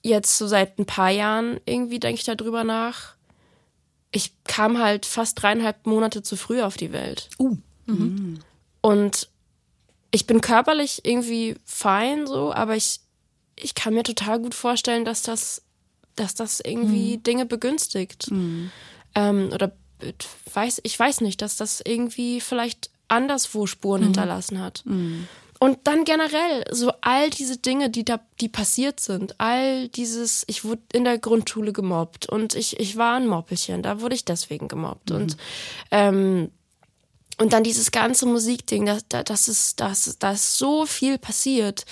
jetzt 0.02 0.36
so 0.36 0.46
seit 0.46 0.78
ein 0.78 0.86
paar 0.86 1.10
Jahren 1.10 1.60
irgendwie, 1.64 2.00
denke 2.00 2.20
ich 2.20 2.24
darüber 2.24 2.64
nach. 2.64 3.14
Ich 4.10 4.32
kam 4.44 4.78
halt 4.78 5.06
fast 5.06 5.40
dreieinhalb 5.40 5.86
Monate 5.86 6.22
zu 6.22 6.36
früh 6.36 6.62
auf 6.62 6.76
die 6.76 6.92
Welt. 6.92 7.28
Uh. 7.38 7.56
Und 8.80 9.28
ich 10.10 10.26
bin 10.26 10.40
körperlich 10.40 11.04
irgendwie 11.04 11.56
fein 11.64 12.26
so, 12.26 12.52
aber 12.52 12.76
ich, 12.76 13.00
ich 13.60 13.74
kann 13.74 13.94
mir 13.94 14.02
total 14.02 14.40
gut 14.40 14.54
vorstellen, 14.54 15.04
dass 15.04 15.22
das, 15.22 15.62
dass 16.16 16.34
das 16.34 16.60
irgendwie 16.60 17.18
Dinge 17.18 17.46
begünstigt. 17.46 18.28
Ähm, 19.14 19.50
oder 19.52 19.72
äh, 20.00 20.12
weiß, 20.52 20.80
ich 20.82 20.98
weiß 20.98 21.20
nicht, 21.20 21.42
dass 21.42 21.56
das 21.56 21.80
irgendwie 21.84 22.40
vielleicht 22.40 22.90
anderswo 23.08 23.66
Spuren 23.66 24.02
hinterlassen 24.02 24.60
hat. 24.60 24.84
Und 25.60 25.78
dann 25.84 26.04
generell, 26.04 26.64
so 26.70 26.92
all 27.00 27.30
diese 27.30 27.56
Dinge, 27.56 27.90
die 27.90 28.04
da, 28.04 28.20
die 28.40 28.48
passiert 28.48 29.00
sind, 29.00 29.40
all 29.40 29.88
dieses, 29.88 30.44
ich 30.46 30.64
wurde 30.64 30.82
in 30.92 31.04
der 31.04 31.18
Grundschule 31.18 31.72
gemobbt 31.72 32.28
und 32.28 32.54
ich, 32.54 32.78
ich 32.78 32.96
war 32.96 33.16
ein 33.16 33.26
Moppelchen, 33.26 33.82
da 33.82 34.00
wurde 34.00 34.14
ich 34.14 34.24
deswegen 34.24 34.68
gemobbt. 34.68 35.10
Und 35.10 35.36
ähm, 35.90 36.50
und 37.40 37.52
dann 37.52 37.62
dieses 37.62 37.92
ganze 37.92 38.26
Musikding, 38.26 38.84
das, 38.84 39.06
das, 39.08 39.24
das 39.24 39.48
ist, 39.48 39.80
das, 39.80 40.18
da 40.18 40.32
ist 40.32 40.58
so 40.58 40.86
viel 40.86 41.18
passiert. 41.18 41.86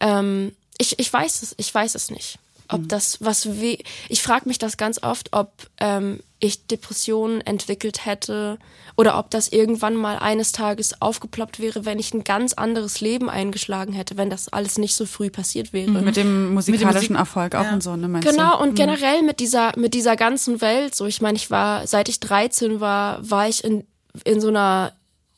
Ähm, 0.00 0.56
ich, 0.78 0.98
ich 0.98 1.12
weiß 1.12 1.42
es, 1.42 1.54
ich 1.58 1.74
weiß 1.74 1.94
es 1.94 2.10
nicht. 2.10 2.38
Ob 2.70 2.86
das 2.86 3.16
was 3.20 3.46
we 3.60 3.78
ich 4.10 4.20
frage 4.22 4.46
mich 4.46 4.58
das 4.58 4.76
ganz 4.76 5.02
oft, 5.02 5.32
ob 5.32 5.50
ähm, 5.80 6.20
ich 6.38 6.66
Depressionen 6.66 7.40
entwickelt 7.40 8.04
hätte 8.04 8.58
oder 8.94 9.18
ob 9.18 9.30
das 9.30 9.48
irgendwann 9.48 9.94
mal 9.96 10.18
eines 10.18 10.52
Tages 10.52 11.00
aufgeploppt 11.00 11.60
wäre, 11.60 11.86
wenn 11.86 11.98
ich 11.98 12.12
ein 12.12 12.24
ganz 12.24 12.52
anderes 12.52 13.00
Leben 13.00 13.30
eingeschlagen 13.30 13.94
hätte, 13.94 14.18
wenn 14.18 14.28
das 14.28 14.48
alles 14.52 14.76
nicht 14.76 14.94
so 14.96 15.06
früh 15.06 15.30
passiert 15.30 15.72
wäre. 15.72 15.90
Mit 15.90 16.16
dem 16.16 16.52
musikalischen 16.52 17.14
Musik- 17.14 17.16
Erfolg 17.16 17.54
auch 17.54 17.64
ja. 17.64 17.72
und 17.72 17.82
so, 17.82 17.96
ne? 17.96 18.06
Meinst 18.06 18.28
Genau, 18.28 18.58
du? 18.58 18.62
und 18.64 18.74
generell 18.74 19.22
mit 19.22 19.40
dieser, 19.40 19.72
mit 19.78 19.94
dieser 19.94 20.16
ganzen 20.16 20.60
Welt, 20.60 20.94
so 20.94 21.06
ich 21.06 21.22
meine, 21.22 21.36
ich 21.36 21.50
war, 21.50 21.86
seit 21.86 22.08
ich 22.10 22.20
13 22.20 22.80
war, 22.80 23.18
war 23.28 23.48
ich 23.48 23.64
in, 23.64 23.86
in 24.24 24.40
so 24.42 24.48
einer, 24.48 24.92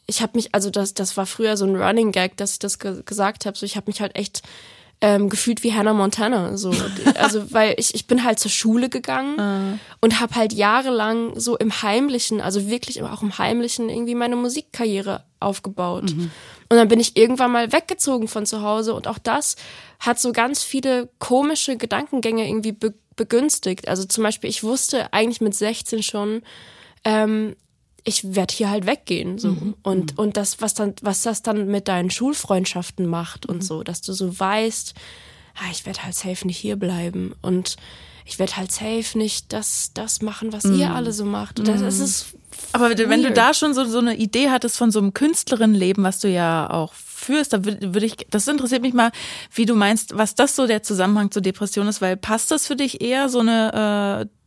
ich 0.07 0.21
habe 0.21 0.33
mich, 0.35 0.53
also 0.53 0.71
das, 0.71 0.95
das 0.95 1.17
war 1.17 1.27
früher 1.27 1.57
so 1.57 1.65
ein 1.65 1.77
Running 1.77 2.11
Gag, 2.11 2.37
dass 2.39 2.55
ich 2.55 2.59
das 2.59 2.81
ge 2.81 3.03
gesagt 3.05 3.47
habe, 3.47 3.57
so 3.57 3.65
ich 3.65 3.77
habe 3.77 3.89
mich 3.89 4.01
halt 4.01 4.17
echt 4.17 4.43
ähm, 5.01 5.29
gefühlt 5.29 5.63
wie 5.63 5.73
Hannah 5.73 5.95
Montana. 5.95 6.57
So. 6.57 6.73
Also, 7.15 7.53
weil 7.53 7.75
ich, 7.79 7.95
ich 7.95 8.07
bin 8.07 8.25
halt 8.25 8.39
zur 8.39 8.51
Schule 8.51 8.89
gegangen 8.89 9.79
und 10.01 10.21
habe 10.21 10.35
halt 10.35 10.53
jahrelang 10.53 11.39
so 11.39 11.57
im 11.57 11.83
Heimlichen, 11.83 12.41
also 12.41 12.69
wirklich 12.69 13.03
auch 13.03 13.23
im 13.23 13.37
Heimlichen, 13.37 13.89
irgendwie 13.89 14.15
meine 14.15 14.37
Musikkarriere 14.37 15.25
aufgebaut. 15.39 16.13
Und 16.71 16.77
dann 16.77 16.89
bin 16.89 17.01
ich 17.01 17.17
irgendwann 17.17 17.51
mal 17.51 17.73
weggezogen 17.73 18.29
von 18.29 18.47
zu 18.47 18.63
Hause 18.63 18.95
und 18.95 19.09
auch 19.09 19.19
das 19.19 19.57
hat 19.99 20.21
so 20.21 20.33
ganz 20.33 20.63
viele 20.63 21.09
komische 21.19 21.77
Gedankengänge 21.77 22.47
irgendwie 22.47 22.73
be 22.73 22.95
begünstigt. 23.17 23.87
Also 23.87 24.05
zum 24.05 24.25
Beispiel, 24.25 24.49
ich 24.49 24.63
wusste 24.63 25.13
eigentlich 25.13 25.43
mit 25.43 25.55
16 25.55 26.03
schon, 26.03 26.43
ähm, 27.05 27.55
ich 28.05 28.35
werde 28.35 28.55
hier 28.55 28.71
halt 28.71 28.87
weggehen 28.87 29.39
so 29.39 29.49
Mhm. 29.51 29.75
und 29.83 30.19
und 30.19 30.37
das 30.37 30.61
was 30.61 30.75
dann 30.75 30.95
was 31.03 31.23
das 31.23 31.43
dann 31.43 31.67
mit 31.67 31.89
deinen 31.89 32.11
Schulfreundschaften 32.11 33.07
macht 33.07 33.49
Mhm. 33.49 33.55
und 33.55 33.65
so 33.65 33.83
dass 33.83 34.01
du 34.01 34.13
so 34.13 34.39
weißt 34.39 34.95
ah, 35.57 35.71
ich 35.73 35.85
werde 35.87 36.03
halt 36.05 36.15
safe 36.15 36.47
nicht 36.47 36.59
hier 36.59 36.77
bleiben 36.77 37.35
und 37.43 37.77
ich 38.25 38.39
werde 38.39 38.57
halt 38.57 38.71
safe 38.73 39.17
nicht 39.19 39.53
das 39.53 39.91
das 39.95 40.23
machen 40.23 40.53
was 40.53 40.65
Mhm. 40.65 40.79
ihr 40.81 40.95
alle 40.95 41.13
so 41.13 41.25
macht 41.25 41.59
das, 41.67 41.81
das 41.81 41.99
ist 42.01 42.27
Aber 42.73 42.91
wenn 42.91 43.23
du 43.23 43.29
weird. 43.29 43.37
da 43.37 43.55
schon 43.55 43.75
so, 43.75 43.85
so 43.85 43.99
eine 43.99 44.17
Idee 44.17 44.51
hattest 44.51 44.77
von 44.77 44.91
so 44.91 44.99
einem 44.99 45.15
Künstlerinnenleben, 45.15 46.03
was 46.05 46.19
du 46.21 46.29
ja 46.29 46.69
auch 46.69 46.93
führst, 46.95 47.53
da 47.53 47.65
würde 47.65 47.95
würd 47.95 48.05
ich, 48.05 48.17
das 48.31 48.49
interessiert 48.49 48.83
mich 48.83 48.93
mal, 48.93 49.13
wie 49.55 49.67
du 49.67 49.75
meinst, 49.75 50.17
was 50.17 50.35
das 50.35 50.57
so 50.57 50.67
der 50.67 50.83
Zusammenhang 50.83 51.31
zur 51.31 51.43
Depression 51.43 51.87
ist, 51.87 52.01
weil 52.01 52.17
passt 52.17 52.51
das 52.51 52.67
für 52.67 52.77
dich 52.77 53.01
eher 53.01 53.29
so 53.29 53.39
eine, 53.41 54.27
äh, 54.29 54.40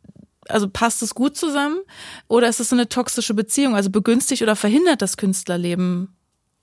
also 0.48 0.70
passt 0.70 1.02
es 1.02 1.16
gut 1.16 1.38
zusammen 1.38 1.80
oder 2.28 2.48
ist 2.48 2.60
es 2.60 2.70
so 2.70 2.76
eine 2.76 2.90
toxische 2.90 3.34
Beziehung, 3.34 3.76
also 3.76 3.90
begünstigt 3.90 4.42
oder 4.42 4.56
verhindert 4.56 5.02
das 5.02 5.18
Künstlerleben 5.18 6.16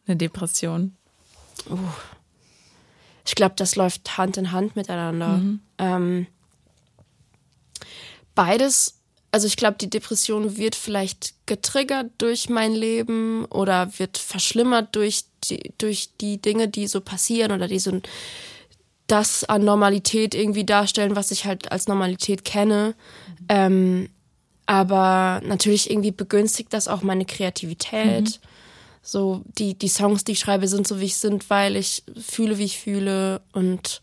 eine 0.07 0.17
Depression? 0.17 0.97
ich 3.27 3.35
glaube 3.35 3.55
das 3.57 3.77
läuft 3.77 4.17
Hand 4.17 4.37
in 4.39 4.51
Hand 4.53 4.77
miteinander 4.77 5.41
ähm, 5.79 6.27
beides 8.35 9.01
also 9.33 9.47
ich 9.47 9.57
glaube, 9.57 9.77
die 9.81 9.91
Depression 9.91 10.57
wird 10.57 10.75
vielleicht 10.75 11.35
getriggert 11.47 12.11
durch 12.19 12.49
mein 12.49 12.73
Leben 12.73 13.45
oder 13.47 13.99
wird 13.99 14.19
verschlimmert 14.19 14.97
durch 14.97 15.25
die, 15.45 15.73
durch 15.79 16.11
die 16.21 16.43
Dinge, 16.43 16.69
die 16.69 16.89
so 16.89 17.01
passieren 17.01 17.53
oder 17.53 17.69
die 17.69 17.79
so 17.79 18.01
das 19.07 19.45
an 19.45 19.65
Normalität 19.65 20.35
irgendwie 20.35 20.65
darstellen, 20.65 21.17
was 21.17 21.31
ich 21.31 21.45
halt 21.45 21.71
als 21.71 21.89
Normalität 21.89 22.45
kenne. 22.45 22.95
Ähm, 23.51 24.09
aber 24.67 25.43
natürlich 25.45 25.91
irgendwie 25.91 26.13
begünstigt 26.13 26.73
das 26.73 26.87
auch 26.87 27.03
meine 27.03 27.25
Kreativität. 27.25 28.39
So, 29.03 29.43
die, 29.59 29.77
die 29.77 29.89
Songs, 29.89 30.23
die 30.23 30.33
ich 30.33 30.39
schreibe, 30.39 30.69
sind 30.69 30.87
so, 30.87 31.01
wie 31.01 31.07
ich 31.07 31.17
sind, 31.17 31.51
weil 31.51 31.75
ich 31.75 32.05
fühle, 32.17 32.59
wie 32.59 32.67
ich 32.67 32.79
fühle 32.79 33.41
und 33.53 34.03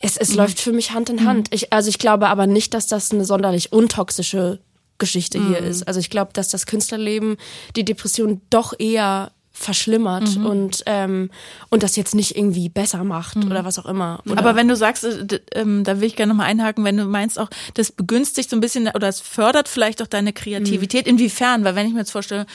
es, 0.00 0.16
es 0.16 0.34
läuft 0.34 0.60
für 0.60 0.72
mich 0.72 0.92
Hand 0.92 1.08
in 1.08 1.24
Hand. 1.24 1.48
Ich, 1.52 1.72
also 1.72 1.88
ich 1.88 1.98
glaube 1.98 2.28
aber 2.28 2.46
nicht, 2.46 2.74
dass 2.74 2.86
das 2.86 3.10
eine 3.10 3.24
sonderlich 3.24 3.72
untoxische 3.72 4.60
Geschichte 4.98 5.44
hier 5.44 5.58
ist. 5.58 5.88
Also 5.88 5.98
ich 5.98 6.10
glaube, 6.10 6.32
dass 6.34 6.50
das 6.50 6.66
Künstlerleben 6.66 7.36
die 7.74 7.84
Depression 7.84 8.42
doch 8.50 8.74
eher 8.78 9.32
verschlimmert 9.56 10.36
und 10.36 10.82
ähm, 10.86 11.30
und 11.70 11.84
das 11.84 11.94
jetzt 11.94 12.14
nicht 12.14 12.36
irgendwie 12.36 12.68
besser 12.68 13.04
macht 13.04 13.36
oder 13.36 13.64
was 13.64 13.78
auch 13.78 13.86
immer. 13.86 14.20
Oder 14.26 14.38
Aber 14.38 14.56
wenn 14.56 14.66
du 14.66 14.74
sagst, 14.74 15.04
äh, 15.04 15.40
ähm, 15.54 15.84
da 15.84 16.00
will 16.00 16.08
ich 16.08 16.16
gerne 16.16 16.30
nochmal 16.30 16.48
einhaken, 16.48 16.84
wenn 16.84 16.96
du 16.96 17.04
meinst 17.04 17.38
auch, 17.38 17.48
das 17.74 17.92
begünstigt 17.92 18.50
so 18.50 18.56
ein 18.56 18.60
bisschen 18.60 18.88
oder 18.88 19.06
es 19.06 19.20
fördert 19.20 19.68
vielleicht 19.68 20.02
auch 20.02 20.08
deine 20.08 20.32
Kreativität, 20.32 21.06
inwiefern? 21.06 21.64
Weil 21.64 21.76
wenn 21.76 21.86
ich 21.86 21.92
mir 21.92 22.00
jetzt 22.00 22.10
vorstelle, 22.10 22.46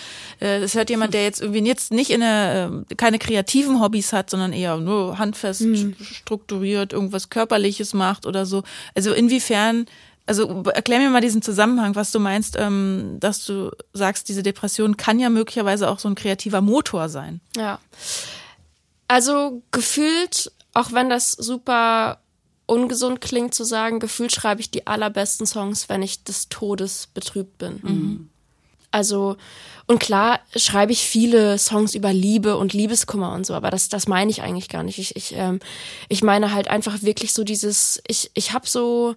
äh, 0.42 0.60
es 0.60 0.76
hört 0.76 0.90
jemand, 0.90 1.14
der 1.14 1.24
jetzt 1.24 1.42
irgendwie 1.42 1.66
jetzt 1.66 1.94
nicht 1.94 2.12
in 2.12 2.22
eine, 2.22 2.84
äh, 2.90 2.96
keine 2.96 3.18
kreativen 3.18 3.80
Hobbys 3.82 4.12
hat, 4.12 4.30
sondern 4.30 4.52
eher 4.52 4.76
nur 4.78 5.18
handfest 5.18 5.66
strukturiert, 6.02 6.92
irgendwas 6.92 7.30
Körperliches 7.30 7.94
macht 7.94 8.26
oder 8.26 8.46
so. 8.46 8.64
Also 8.94 9.14
inwiefern, 9.14 9.86
also 10.30 10.62
erklär 10.64 11.00
mir 11.00 11.10
mal 11.10 11.22
diesen 11.22 11.42
Zusammenhang, 11.42 11.96
was 11.96 12.12
du 12.12 12.20
meinst, 12.20 12.56
ähm, 12.56 13.18
dass 13.20 13.46
du 13.46 13.72
sagst, 13.94 14.30
diese 14.30 14.44
Depression 14.44 14.96
kann 14.96 15.20
ja 15.20 15.28
möglicherweise 15.30 15.90
auch 15.90 15.98
so 15.98 16.08
ein 16.08 16.14
kreativer 16.14 16.62
Motor 16.62 17.10
sein. 17.10 17.42
Ja. 17.58 17.80
Also 19.08 19.64
gefühlt, 19.72 20.52
auch 20.76 20.92
wenn 20.92 21.10
das 21.10 21.32
super 21.32 22.20
ungesund 22.68 23.22
klingt 23.22 23.56
zu 23.56 23.64
sagen, 23.64 24.00
gefühlt 24.00 24.32
schreibe 24.32 24.62
ich 24.62 24.70
die 24.70 24.86
allerbesten 24.86 25.48
Songs, 25.48 25.90
wenn 25.90 26.04
ich 26.04 26.24
des 26.24 26.48
Todes 26.48 27.08
betrübt 27.08 27.58
bin. 27.58 28.30
Also, 28.92 29.36
und 29.88 30.00
klar 30.00 30.40
schreibe 30.56 30.92
ich 30.92 31.02
viele 31.02 31.58
Songs 31.58 31.96
über 31.96 32.14
Liebe 32.14 32.56
und 32.56 32.74
Liebeskummer 32.74 33.34
und 33.34 33.48
so, 33.48 33.56
aber 33.56 33.72
das, 33.72 33.90
das 33.90 34.08
meine 34.08 34.30
ich 34.30 34.44
eigentlich 34.44 34.70
gar 34.70 34.84
nicht. 34.84 35.00
Ich, 35.00 35.16
ich, 35.16 35.34
ähm, 35.36 35.60
ich 36.08 36.22
meine 36.22 36.54
halt 36.54 36.68
einfach 36.68 37.02
wirklich 37.02 37.34
so 37.34 37.44
dieses, 37.44 38.00
ich, 38.08 38.30
ich 38.36 38.54
habe 38.54 38.68
so 38.68 39.16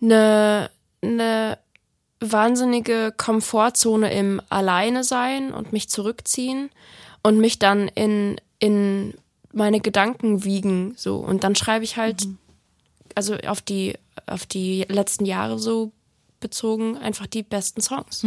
eine, 0.00 0.70
eine 1.02 1.58
wahnsinnige 2.20 3.12
Komfortzone 3.16 4.12
im 4.12 4.40
Alleine 4.48 5.04
sein 5.04 5.52
und 5.52 5.72
mich 5.72 5.88
zurückziehen 5.88 6.70
und 7.22 7.38
mich 7.38 7.58
dann 7.58 7.88
in, 7.88 8.40
in 8.58 9.14
meine 9.52 9.80
Gedanken 9.80 10.44
wiegen, 10.44 10.94
so. 10.96 11.16
Und 11.16 11.44
dann 11.44 11.56
schreibe 11.56 11.84
ich 11.84 11.96
halt, 11.96 12.28
also 13.14 13.36
auf 13.46 13.60
die, 13.60 13.94
auf 14.26 14.46
die 14.46 14.84
letzten 14.88 15.24
Jahre 15.24 15.58
so 15.58 15.92
bezogen, 16.40 16.96
einfach 16.98 17.26
die 17.26 17.42
besten 17.42 17.80
Songs. 17.80 18.22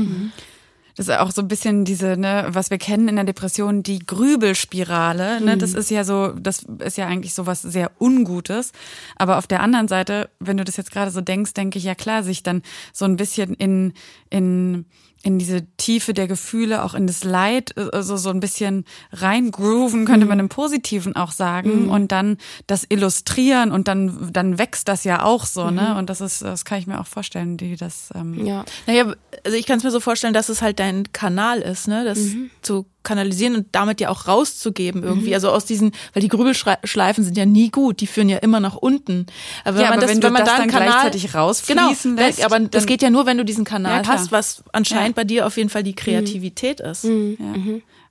Das 1.00 1.08
ist 1.08 1.18
auch 1.18 1.32
so 1.32 1.42
ein 1.42 1.48
bisschen 1.48 1.86
diese, 1.86 2.18
ne, 2.18 2.48
was 2.50 2.72
wir 2.72 2.78
kennen 2.78 3.08
in 3.08 3.16
der 3.16 3.24
Depression, 3.24 3.84
die 3.84 4.00
Grübelspirale. 4.00 5.40
Ne, 5.40 5.56
Das 5.56 5.74
ist 5.74 5.90
ja 5.90 6.04
so, 6.04 6.34
das 6.34 6.64
ist 6.80 6.98
ja 6.98 7.08
eigentlich 7.08 7.34
so 7.34 7.48
was 7.48 7.62
sehr 7.62 7.92
Ungutes. 8.02 8.74
Aber 9.16 9.38
auf 9.38 9.48
der 9.48 9.62
anderen 9.62 9.88
Seite, 9.88 10.30
wenn 10.40 10.58
du 10.58 10.66
das 10.66 10.76
jetzt 10.76 10.92
gerade 10.92 11.10
so 11.10 11.22
denkst, 11.22 11.54
denke 11.54 11.78
ich 11.78 11.86
ja 11.86 11.96
klar, 11.96 12.24
sich 12.24 12.44
dann 12.44 12.64
so 12.92 13.06
ein 13.06 13.16
bisschen 13.16 13.54
in, 13.54 13.94
in, 14.30 14.88
in 15.22 15.38
diese 15.38 15.66
Tiefe 15.76 16.14
der 16.14 16.28
Gefühle, 16.28 16.84
auch 16.84 16.94
in 16.94 17.06
das 17.06 17.24
Leid, 17.26 17.78
also 17.78 18.16
so 18.16 18.30
ein 18.30 18.40
bisschen 18.40 18.86
reingrooven, 19.12 20.06
könnte 20.06 20.26
man 20.26 20.40
im 20.40 20.48
Positiven 20.48 21.16
auch 21.16 21.32
sagen. 21.32 21.90
Und 21.90 22.12
dann 22.12 22.38
das 22.68 22.86
illustrieren 22.88 23.72
und 23.72 23.88
dann, 23.90 24.32
dann 24.32 24.58
wächst 24.58 24.88
das 24.88 25.04
ja 25.04 25.24
auch 25.24 25.46
so, 25.46 25.72
ne? 25.72 25.98
Und 25.98 26.10
das 26.10 26.22
ist, 26.22 26.42
das 26.42 26.64
kann 26.64 26.80
ich 26.80 26.88
mir 26.88 27.02
auch 27.02 27.08
vorstellen, 27.08 27.58
die 27.58 27.76
das, 27.76 28.12
ähm, 28.16 28.46
Ja. 28.46 28.64
Naja, 28.88 29.14
also 29.46 29.58
ich 29.58 29.66
kann 29.66 29.78
es 29.78 29.84
mir 29.84 29.92
so 29.92 30.00
vorstellen, 30.00 30.34
dass 30.34 30.48
es 30.48 30.62
halt 30.62 30.80
dein 30.80 31.12
Kanal 31.12 31.60
ist, 31.60 31.88
ne, 31.88 32.06
das 32.06 32.20
zu 32.62 32.86
kanalisieren 33.10 33.56
und 33.56 33.68
damit 33.72 34.00
ja 34.02 34.10
auch 34.10 34.28
rauszugeben 34.28 35.02
irgendwie. 35.04 35.34
Also 35.34 35.50
aus 35.50 35.66
diesen, 35.66 35.94
weil 36.14 36.22
die 36.22 36.28
Grübelschleifen 36.28 37.24
sind 37.24 37.36
ja 37.38 37.46
nie 37.48 37.72
gut, 37.72 38.02
die 38.02 38.08
führen 38.08 38.30
ja 38.30 38.38
immer 38.38 38.60
nach 38.60 38.76
unten. 38.76 39.26
Aber 39.64 39.78
wenn 39.78 39.84
Ja, 39.84 39.90
man 39.90 39.98
aber 39.98 40.06
das, 40.08 40.16
wenn 40.16 40.24
wenn, 40.24 40.34
man 40.34 40.46
das 40.46 40.54
da 40.54 40.56
einen 40.62 40.70
dann 40.72 40.80
Kanal 40.80 41.02
gleichzeitig 41.02 41.34
rausfließen 41.34 42.16
genau, 42.16 42.28
lässt, 42.28 42.46
aber 42.46 42.60
das 42.60 42.86
geht 42.86 43.02
ja 43.02 43.10
nur, 43.10 43.26
wenn 43.26 43.38
du 43.40 43.46
diesen 43.46 43.64
Kanal 43.66 44.04
Ja, 44.04 44.08
hast, 44.08 44.32
was 44.32 44.64
anscheinend 44.74 45.16
bei 45.16 45.24
dir 45.24 45.48
auf 45.48 45.58
jeden 45.58 45.70
Fall 45.70 45.82
die 45.82 45.96
Kreativität 45.96 46.80
ist. 46.82 47.04
Ja. 47.06 47.10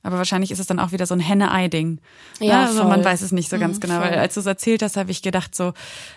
Aber 0.08 0.16
wahrscheinlich 0.16 0.50
ist 0.50 0.58
es 0.58 0.66
dann 0.66 0.78
auch 0.78 0.90
wieder 0.90 1.04
so 1.04 1.12
ein 1.12 1.20
Henne-Ei-Ding. 1.20 1.98
Ja, 2.40 2.64
also 2.64 2.78
voll. 2.78 2.88
man 2.88 3.04
weiß 3.04 3.20
es 3.20 3.30
nicht 3.30 3.50
so 3.50 3.58
ganz 3.58 3.78
genau. 3.78 4.00
Weil 4.00 4.14
als 4.14 4.32
du 4.32 4.40
es 4.40 4.46
erzählt 4.46 4.82
hast, 4.82 4.96
habe 4.96 5.10
ich 5.10 5.20
gedacht 5.20 5.54
so, 5.54 5.74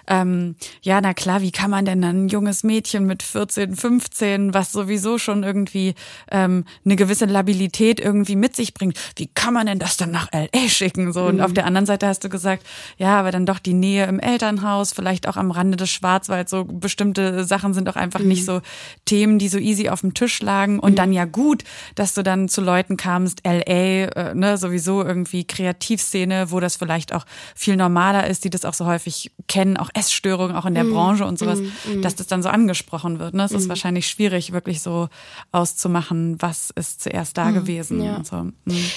ähm, 0.08 0.56
ja, 0.82 1.02
na 1.02 1.14
klar, 1.14 1.42
wie 1.42 1.52
kann 1.52 1.70
man 1.70 1.84
denn 1.84 2.02
ein 2.02 2.30
junges 2.30 2.64
Mädchen 2.64 3.06
mit 3.06 3.22
14, 3.22 3.76
15, 3.76 4.54
was 4.54 4.72
sowieso 4.72 5.18
schon 5.18 5.44
irgendwie 5.44 5.94
ähm, 6.32 6.64
eine 6.86 6.96
gewisse 6.96 7.26
Labilität 7.26 8.00
irgendwie 8.00 8.38
mit 8.38 8.56
sich 8.56 8.74
bringt, 8.74 8.98
wie 9.18 9.28
kann 9.28 9.54
man 9.54 9.66
denn 9.66 9.78
das 9.78 9.98
dann 9.98 10.12
nach 10.12 10.30
L.A. 10.32 10.70
schicken? 10.70 11.12
So, 11.12 11.26
und 11.26 11.42
auf 11.42 11.52
der 11.52 11.66
anderen 11.66 11.86
Seite 11.86 12.08
hast 12.08 12.24
du 12.24 12.30
gesagt, 12.30 12.66
ja, 12.98 13.20
aber 13.20 13.32
dann 13.32 13.46
doch 13.46 13.60
die 13.60 13.74
Nähe 13.74 14.06
im 14.06 14.22
Elternhaus, 14.22 14.94
vielleicht 14.94 15.28
auch 15.28 15.36
am 15.36 15.52
Rande 15.52 15.76
des 15.76 15.90
Schwarzwalds, 15.90 16.50
so 16.50 16.64
bestimmte 16.64 17.44
Sachen 17.44 17.74
sind 17.74 17.90
auch 17.90 17.98
einfach 17.98 18.22
nicht 18.22 18.46
so 18.46 18.62
Themen, 19.04 19.38
die 19.38 19.50
so 19.50 19.58
easy 19.58 19.90
auf 19.90 20.00
dem 20.00 20.14
Tisch 20.14 20.42
lagen. 20.42 20.80
Und 20.80 20.98
dann 20.98 21.12
ja 21.12 21.26
gut, 21.26 21.66
dass 21.96 22.14
du 22.14 22.24
dann 22.24 22.48
zu 22.48 22.62
Leuten 22.62 22.96
kamst, 22.96 23.42
L.A., 23.44 23.81
äh, 23.82 24.34
ne, 24.34 24.58
sowieso 24.58 25.04
irgendwie 25.04 25.44
Kreativszene, 25.46 26.52
wo 26.52 26.60
das 26.60 26.76
vielleicht 26.76 27.14
auch 27.14 27.26
viel 27.56 27.76
normaler 27.76 28.28
ist, 28.28 28.44
die 28.44 28.50
das 28.50 28.66
auch 28.66 28.74
so 28.74 28.86
häufig 28.86 29.32
kennen, 29.48 29.78
auch 29.78 29.90
Essstörungen, 29.94 30.56
auch 30.56 30.66
in 30.66 30.76
der 30.76 30.84
Branche 30.84 31.26
und 31.26 31.40
sowas, 31.40 31.60
dass 32.02 32.16
das 32.16 32.28
dann 32.28 32.44
so 32.44 32.50
angesprochen 32.50 33.20
wird. 33.20 33.34
Ne? 33.34 33.44
Es 33.44 33.52
ist 33.52 33.70
wahrscheinlich 33.70 34.08
schwierig, 34.08 34.52
wirklich 34.52 34.82
so 34.82 35.10
auszumachen, 35.52 36.42
was 36.42 36.72
ist 36.76 37.02
zuerst 37.02 37.38
da 37.38 37.52
gewesen. 37.52 38.02
ja. 38.04 38.24
So. 38.24 38.50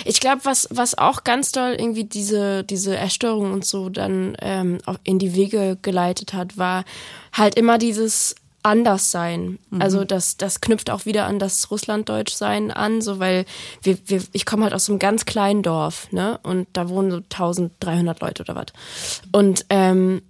Ich 0.05 0.20
glaube, 0.20 0.44
was, 0.44 0.68
was 0.70 0.97
auch 0.97 1.25
ganz 1.25 1.53
doll 1.53 1.77
irgendwie 1.79 2.05
diese, 2.05 2.64
diese 2.64 2.97
Erstörung 2.97 3.53
und 3.53 3.64
so 3.64 3.88
dann 3.88 4.37
ähm, 4.40 4.79
auch 4.87 4.99
in 5.05 5.18
die 5.18 5.35
Wege 5.35 5.79
geleitet 5.81 6.33
hat, 6.33 6.57
war 6.59 6.85
halt 7.33 7.57
immer 7.57 7.79
dieses 7.79 8.35
Anderssein. 8.64 9.59
Also 9.79 10.05
das, 10.05 10.37
das 10.37 10.61
knüpft 10.61 10.90
auch 10.90 11.05
wieder 11.05 11.27
an 11.27 11.38
das 11.38 11.70
Russlanddeutschsein 11.70 12.70
an, 12.70 13.03
so 13.03 13.18
weil 13.18 13.44
wir, 13.83 13.98
wir, 14.07 14.22
ich 14.33 14.46
komme 14.46 14.64
halt 14.64 14.72
aus 14.72 14.87
so 14.87 14.92
einem 14.92 14.98
ganz 14.98 15.27
kleinen 15.27 15.62
Dorf, 15.62 16.11
ne? 16.12 16.40
Und 16.42 16.66
da 16.72 16.88
wohnen 16.88 17.11
so 17.11 17.18
1300 17.18 18.20
Leute 18.20 18.42
oder 18.42 18.55
was. 18.55 18.66
Und 19.33 19.66
ähm, 19.68 20.22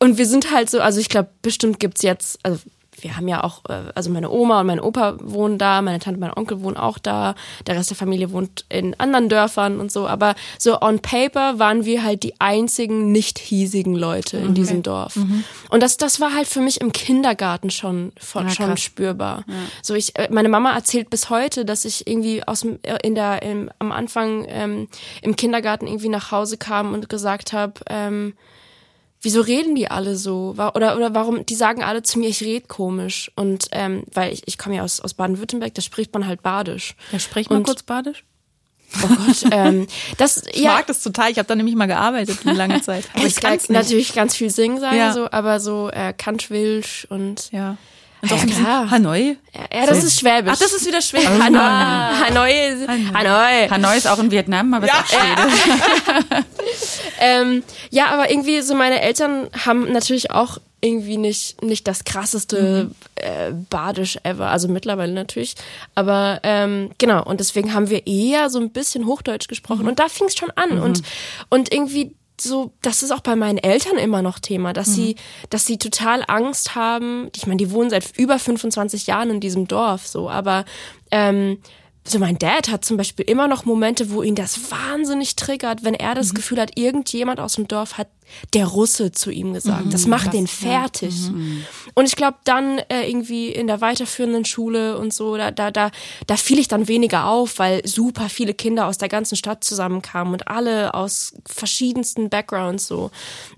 und 0.00 0.16
wir 0.16 0.26
sind 0.26 0.52
halt 0.52 0.70
so, 0.70 0.80
also 0.80 1.00
ich 1.00 1.08
glaube, 1.08 1.30
bestimmt 1.42 1.80
gibt's 1.80 2.02
jetzt, 2.02 2.38
also 2.44 2.60
wir 3.02 3.16
haben 3.16 3.28
ja 3.28 3.44
auch, 3.44 3.64
äh, 3.68 3.92
also 3.94 4.10
meine 4.10 4.30
Oma 4.30 4.60
und 4.60 4.66
mein 4.66 4.80
Opa 4.80 5.16
wohnen 5.20 5.58
da, 5.58 5.82
meine 5.82 5.98
Tante, 5.98 6.20
mein 6.20 6.32
Onkel 6.32 6.62
wohnen 6.62 6.76
auch 6.76 6.98
da, 6.98 7.34
der 7.66 7.76
Rest 7.76 7.90
der 7.90 7.96
Familie 7.96 8.32
wohnt 8.32 8.64
in 8.68 8.98
anderen 8.98 9.28
Dörfern 9.28 9.80
und 9.80 9.92
so, 9.92 10.06
aber 10.06 10.34
so 10.58 10.80
on 10.80 11.00
paper 11.00 11.58
waren 11.58 11.84
wir 11.84 12.02
halt 12.02 12.22
die 12.22 12.40
einzigen 12.40 13.12
nicht 13.12 13.38
hiesigen 13.38 13.94
Leute 13.94 14.38
in 14.38 14.54
diesem 14.54 14.82
Dorf. 14.82 15.16
Mhm. 15.16 15.44
Und 15.70 15.82
das, 15.82 15.96
das 15.96 16.20
war 16.20 16.34
halt 16.34 16.46
für 16.46 16.60
mich 16.60 16.80
im 16.80 16.92
Kindergarten 16.92 17.70
schon, 17.70 18.12
von, 18.18 18.46
Ja, 18.46 18.50
schon 18.50 18.76
spürbar. 18.76 19.44
So 19.82 19.94
ich, 19.94 20.16
äh, 20.16 20.28
meine 20.30 20.48
Mama 20.48 20.72
erzählt 20.74 21.10
bis 21.10 21.30
heute, 21.30 21.64
dass 21.64 21.84
ich 21.84 22.06
irgendwie 22.06 22.42
aus 22.46 22.60
dem, 22.60 22.78
äh, 22.82 22.98
in 23.02 23.14
der, 23.14 23.42
im, 23.42 23.70
am 23.78 23.92
Anfang 23.92 24.46
ähm, 24.48 24.88
im 25.22 25.36
Kindergarten 25.36 25.86
irgendwie 25.86 26.08
nach 26.08 26.30
Hause 26.30 26.56
kam 26.56 26.94
und 26.94 27.08
gesagt 27.08 27.52
habe, 27.52 27.74
ähm, 27.88 28.34
wieso 29.22 29.40
reden 29.40 29.74
die 29.74 29.90
alle 29.90 30.16
so? 30.16 30.54
Oder, 30.74 30.96
oder 30.96 31.14
warum, 31.14 31.44
die 31.46 31.54
sagen 31.54 31.82
alle 31.82 32.02
zu 32.02 32.18
mir, 32.18 32.28
ich 32.28 32.42
rede 32.42 32.66
komisch. 32.66 33.30
Und 33.36 33.66
ähm, 33.72 34.04
weil 34.12 34.32
ich, 34.32 34.42
ich 34.46 34.58
komme 34.58 34.76
ja 34.76 34.82
aus, 34.84 35.00
aus 35.00 35.14
Baden-Württemberg, 35.14 35.74
da 35.74 35.82
spricht 35.82 36.12
man 36.14 36.26
halt 36.26 36.42
Badisch. 36.42 36.94
Ja, 37.12 37.18
sprich 37.18 37.48
mal 37.50 37.56
Und- 37.56 37.64
kurz 37.64 37.82
Badisch. 37.82 38.24
Oh 39.04 39.06
Gott, 39.08 39.44
ähm, 39.50 39.86
das, 40.16 40.44
Ich 40.46 40.60
ja, 40.62 40.72
mag 40.72 40.86
das 40.86 41.02
total. 41.02 41.30
Ich 41.30 41.38
habe 41.38 41.46
da 41.46 41.54
nämlich 41.54 41.74
mal 41.76 41.86
gearbeitet 41.86 42.38
eine 42.44 42.54
lange 42.56 42.80
Zeit. 42.80 43.04
Aber 43.14 43.26
ich 43.26 43.36
kann 43.36 43.58
natürlich 43.68 44.14
ganz 44.14 44.34
viel 44.34 44.48
singen 44.48 44.80
sagen, 44.80 44.96
Ja. 44.96 45.12
so, 45.12 45.30
aber 45.30 45.60
so 45.60 45.90
äh, 45.90 46.14
Kantschwilsch 46.14 47.06
und 47.10 47.50
Ja. 47.52 47.76
Ja, 48.22 48.28
so 48.28 48.34
ein 48.34 48.46
bisschen 48.46 48.64
klar. 48.64 48.90
Hanoi. 48.90 49.36
ja, 49.72 49.86
das 49.86 50.02
ist 50.02 50.18
Schwäbisch. 50.18 50.52
Ach, 50.54 50.58
das 50.58 50.72
ist 50.72 50.86
wieder 50.86 51.00
schwer. 51.00 51.28
Hanoi. 51.28 51.60
Hanoi. 52.26 52.86
Hanoi. 53.14 53.68
Hanoi 53.68 53.96
ist 53.96 54.08
auch 54.08 54.18
ein 54.18 54.30
Vietnam, 54.30 54.74
aber 54.74 54.86
ist 54.86 54.94
auch 54.94 55.06
Schwede. 55.06 56.44
Ähm, 57.20 57.62
ja, 57.90 58.10
aber 58.10 58.30
irgendwie 58.30 58.60
so 58.60 58.74
meine 58.74 59.00
Eltern 59.00 59.48
haben 59.64 59.92
natürlich 59.92 60.30
auch 60.30 60.58
irgendwie 60.80 61.16
nicht, 61.16 61.60
nicht 61.62 61.88
das 61.88 62.04
krasseste 62.04 62.92
äh, 63.16 63.50
Badisch 63.68 64.18
ever, 64.22 64.48
also 64.48 64.68
mittlerweile 64.68 65.12
natürlich. 65.12 65.56
Aber 65.96 66.40
ähm, 66.44 66.90
genau, 66.98 67.24
und 67.24 67.40
deswegen 67.40 67.74
haben 67.74 67.90
wir 67.90 68.06
eher 68.06 68.48
so 68.48 68.60
ein 68.60 68.70
bisschen 68.70 69.06
Hochdeutsch 69.06 69.48
gesprochen. 69.48 69.88
Und 69.88 69.98
da 69.98 70.08
fing 70.08 70.28
es 70.28 70.36
schon 70.36 70.52
an. 70.54 70.78
Und, 70.78 71.02
und 71.48 71.72
irgendwie 71.72 72.14
so, 72.40 72.72
das 72.82 73.02
ist 73.02 73.10
auch 73.10 73.20
bei 73.20 73.36
meinen 73.36 73.58
Eltern 73.58 73.98
immer 73.98 74.22
noch 74.22 74.38
Thema, 74.38 74.72
dass 74.72 74.94
sie, 74.94 75.16
dass 75.50 75.66
sie 75.66 75.78
total 75.78 76.24
Angst 76.26 76.74
haben. 76.74 77.30
Ich 77.34 77.46
meine, 77.46 77.58
die 77.58 77.70
wohnen 77.70 77.90
seit 77.90 78.16
über 78.16 78.38
25 78.38 79.06
Jahren 79.06 79.30
in 79.30 79.40
diesem 79.40 79.66
Dorf, 79.66 80.06
so, 80.06 80.30
aber 80.30 80.64
ähm, 81.10 81.58
so 82.10 82.18
mein 82.18 82.38
Dad 82.38 82.68
hat 82.68 82.84
zum 82.84 82.96
Beispiel 82.96 83.24
immer 83.26 83.48
noch 83.48 83.64
Momente, 83.64 84.10
wo 84.10 84.22
ihn 84.22 84.34
das 84.34 84.70
wahnsinnig 84.70 85.36
triggert, 85.36 85.84
wenn 85.84 85.94
er 85.94 86.14
das 86.14 86.34
Gefühl 86.34 86.60
hat, 86.60 86.78
irgendjemand 86.78 87.40
aus 87.40 87.54
dem 87.54 87.68
Dorf 87.68 87.98
hat 87.98 88.08
der 88.52 88.66
Russe 88.66 89.10
zu 89.12 89.30
ihm 89.30 89.54
gesagt. 89.54 89.92
das 89.92 90.06
macht 90.06 90.34
den 90.34 90.46
fertig. 90.46 91.14
Und 91.94 92.06
ich 92.06 92.14
glaube, 92.14 92.36
dann 92.44 92.78
äh, 92.78 93.08
irgendwie 93.08 93.48
in 93.48 93.66
der 93.66 93.80
weiterführenden 93.80 94.44
Schule 94.44 94.98
und 94.98 95.14
so, 95.14 95.36
da, 95.36 95.50
da, 95.50 95.70
da, 95.70 95.90
da 96.26 96.36
fiel 96.36 96.58
ich 96.58 96.68
dann 96.68 96.88
weniger 96.88 97.26
auf, 97.26 97.58
weil 97.58 97.86
super 97.86 98.28
viele 98.28 98.52
Kinder 98.52 98.86
aus 98.86 98.98
der 98.98 99.08
ganzen 99.08 99.36
Stadt 99.36 99.64
zusammenkamen 99.64 100.34
und 100.34 100.48
alle 100.48 100.94
aus 100.94 101.34
verschiedensten 101.46 102.28
Backgrounds 102.28 102.86
so. 102.86 103.10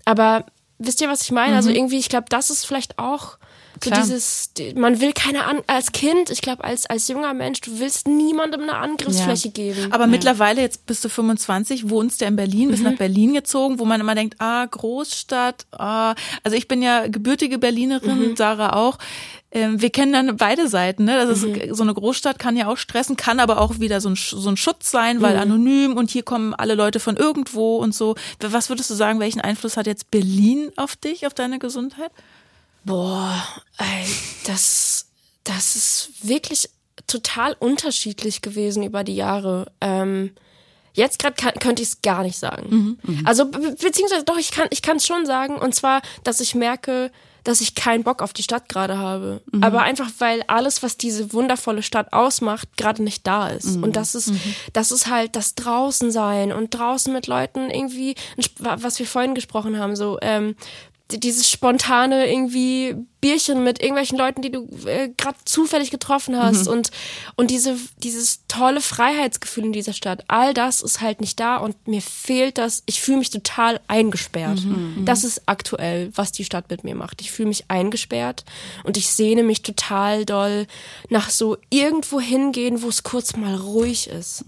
Aber 0.04 0.46
wisst 0.78 1.00
ihr, 1.00 1.08
was 1.08 1.22
ich 1.22 1.32
meine? 1.32 1.56
Also 1.56 1.70
irgendwie, 1.70 1.98
ich 1.98 2.08
glaube, 2.08 2.26
das 2.28 2.50
ist 2.50 2.64
vielleicht 2.64 2.98
auch 2.98 3.38
so 3.82 3.90
Klar. 3.90 4.02
dieses, 4.02 4.52
die- 4.54 4.74
man 4.74 5.00
will 5.00 5.12
keine 5.12 5.44
An 5.46 5.60
als 5.66 5.92
Kind, 5.92 6.28
ich 6.30 6.42
glaube, 6.42 6.64
als, 6.64 6.86
als 6.86 7.08
junger 7.08 7.32
Mensch, 7.32 7.60
du 7.62 7.78
willst 7.80 8.06
niemandem 8.06 8.62
eine 8.62 8.74
Angriffsfläche 8.76 9.50
geben. 9.50 9.90
Aber 9.90 10.06
mittlerweile, 10.06 10.60
jetzt 10.60 10.84
bist 10.86 11.02
du 11.04 11.08
25, 11.08 11.88
wohnst 11.88 12.20
ja 12.20 12.28
in 12.28 12.36
Berlin, 12.36 12.70
bist 12.70 12.82
nach 12.82 12.96
Berlin 12.96 13.32
gezogen, 13.32 13.78
wo 13.78 13.84
man 13.86 14.00
immer 14.00 14.14
denkt, 14.14 14.36
ah, 14.38 14.66
Großstadt, 14.66 15.66
ah. 15.72 16.14
Also 16.44 16.56
ich 16.56 16.68
bin 16.68 16.82
ja 16.82 17.06
gebürtige 17.06 17.58
Berlinerin, 17.58 18.36
Sarah 18.36 18.74
auch. 18.76 18.98
Ähm, 19.52 19.80
wir 19.80 19.90
kennen 19.90 20.12
dann 20.12 20.36
beide 20.36 20.68
Seiten, 20.68 21.04
ne? 21.04 21.16
Das 21.26 21.42
ist, 21.42 21.74
so 21.74 21.82
eine 21.82 21.92
Großstadt 21.94 22.38
kann 22.38 22.56
ja 22.56 22.68
auch 22.68 22.76
stressen, 22.76 23.16
kann 23.16 23.40
aber 23.40 23.60
auch 23.60 23.80
wieder 23.80 24.00
so 24.00 24.10
ein, 24.10 24.14
so 24.14 24.48
ein 24.48 24.56
Schutz 24.56 24.90
sein, 24.92 25.22
weil 25.22 25.36
anonym 25.36 25.96
und 25.96 26.08
hier 26.10 26.22
kommen 26.22 26.54
alle 26.54 26.74
Leute 26.74 27.00
von 27.00 27.16
irgendwo 27.16 27.78
und 27.78 27.92
so. 27.94 28.14
Was 28.40 28.68
würdest 28.68 28.90
du 28.90 28.94
sagen, 28.94 29.18
welchen 29.18 29.40
Einfluss 29.40 29.76
hat 29.76 29.86
jetzt 29.88 30.10
Berlin 30.12 30.70
auf 30.76 30.94
dich, 30.94 31.26
auf 31.26 31.34
deine 31.34 31.58
Gesundheit? 31.58 32.12
Boah, 32.84 33.42
ey, 33.78 34.06
das, 34.46 35.06
das 35.44 35.76
ist 35.76 36.10
wirklich 36.22 36.68
total 37.06 37.56
unterschiedlich 37.58 38.42
gewesen 38.42 38.82
über 38.82 39.04
die 39.04 39.16
Jahre. 39.16 39.70
Ähm, 39.80 40.32
jetzt 40.92 41.18
gerade 41.18 41.58
könnte 41.58 41.82
ich 41.82 41.88
es 41.88 42.02
gar 42.02 42.22
nicht 42.22 42.38
sagen. 42.38 42.98
Also 43.24 43.46
be 43.46 43.76
beziehungsweise 43.80 44.24
doch, 44.24 44.38
ich 44.38 44.50
kann 44.50 44.68
ich 44.70 44.82
kann 44.82 44.96
es 44.98 45.06
schon 45.06 45.26
sagen. 45.26 45.56
Und 45.56 45.74
zwar, 45.74 46.02
dass 46.24 46.40
ich 46.40 46.54
merke, 46.54 47.10
dass 47.42 47.62
ich 47.62 47.74
keinen 47.74 48.04
Bock 48.04 48.20
auf 48.20 48.32
die 48.34 48.42
Stadt 48.42 48.68
gerade 48.68 48.98
habe. 48.98 49.40
Aber 49.62 49.80
einfach, 49.82 50.10
weil 50.18 50.42
alles, 50.46 50.82
was 50.82 50.98
diese 50.98 51.32
wundervolle 51.32 51.82
Stadt 51.82 52.12
ausmacht, 52.12 52.76
gerade 52.76 53.02
nicht 53.02 53.26
da 53.26 53.48
ist. 53.48 53.76
Und 53.82 53.96
das 53.96 54.14
ist, 54.14 54.28
das 54.74 54.90
ist 54.92 55.06
halt 55.06 55.36
das 55.36 55.54
draußen 55.54 56.10
sein 56.10 56.52
und 56.52 56.70
draußen 56.70 57.10
mit 57.12 57.26
Leuten 57.28 57.70
irgendwie, 57.70 58.14
was 58.58 58.98
wir 58.98 59.06
vorhin 59.06 59.34
gesprochen 59.34 59.78
haben, 59.78 59.96
so, 59.96 60.18
ähm, 60.20 60.54
dieses 61.18 61.51
spontane 61.51 62.31
irgendwie 62.31 62.94
Bierchen 63.20 63.64
mit 63.64 63.81
irgendwelchen 63.81 64.16
Leuten, 64.16 64.40
die 64.40 64.51
du 64.51 64.68
äh, 64.87 65.11
gerade 65.16 65.37
zufällig 65.44 65.90
getroffen 65.90 66.38
hast 66.38 66.66
und 66.68 66.90
und 67.37 67.51
diese 67.51 67.77
dieses 67.99 68.46
tolle 68.49 68.81
Freiheitsgefühl 68.81 69.66
in 69.66 69.73
dieser 69.73 69.92
Stadt, 69.92 70.25
all 70.29 70.55
das 70.55 70.81
ist 70.81 71.01
halt 71.01 71.20
nicht 71.20 71.38
da 71.38 71.57
und 71.57 71.87
mir 71.87 72.01
fehlt 72.01 72.57
das. 72.59 72.83
Ich 72.87 73.01
fühle 73.01 73.18
mich 73.18 73.31
total 73.31 73.81
eingesperrt. 73.88 74.61
Das 75.05 75.25
ist 75.25 75.42
aktuell, 75.46 76.11
was 76.14 76.33
die 76.33 76.44
Stadt 76.44 76.70
mit 76.70 76.85
mir 76.85 76.94
macht. 76.94 77.20
Ich 77.20 77.31
fühle 77.31 77.49
mich 77.49 77.64
eingesperrt 77.68 78.44
und 78.85 78.96
ich 78.96 79.11
sehne 79.11 79.42
mich 79.42 79.62
total 79.62 80.25
doll 80.25 80.66
nach 81.11 81.29
so 81.31 81.59
irgendwo 81.68 82.20
hingehen, 82.20 82.83
wo 82.83 82.88
es 82.88 83.03
kurz 83.03 83.37
mal 83.37 83.55
ruhig 83.55 84.09
ist, 84.09 84.44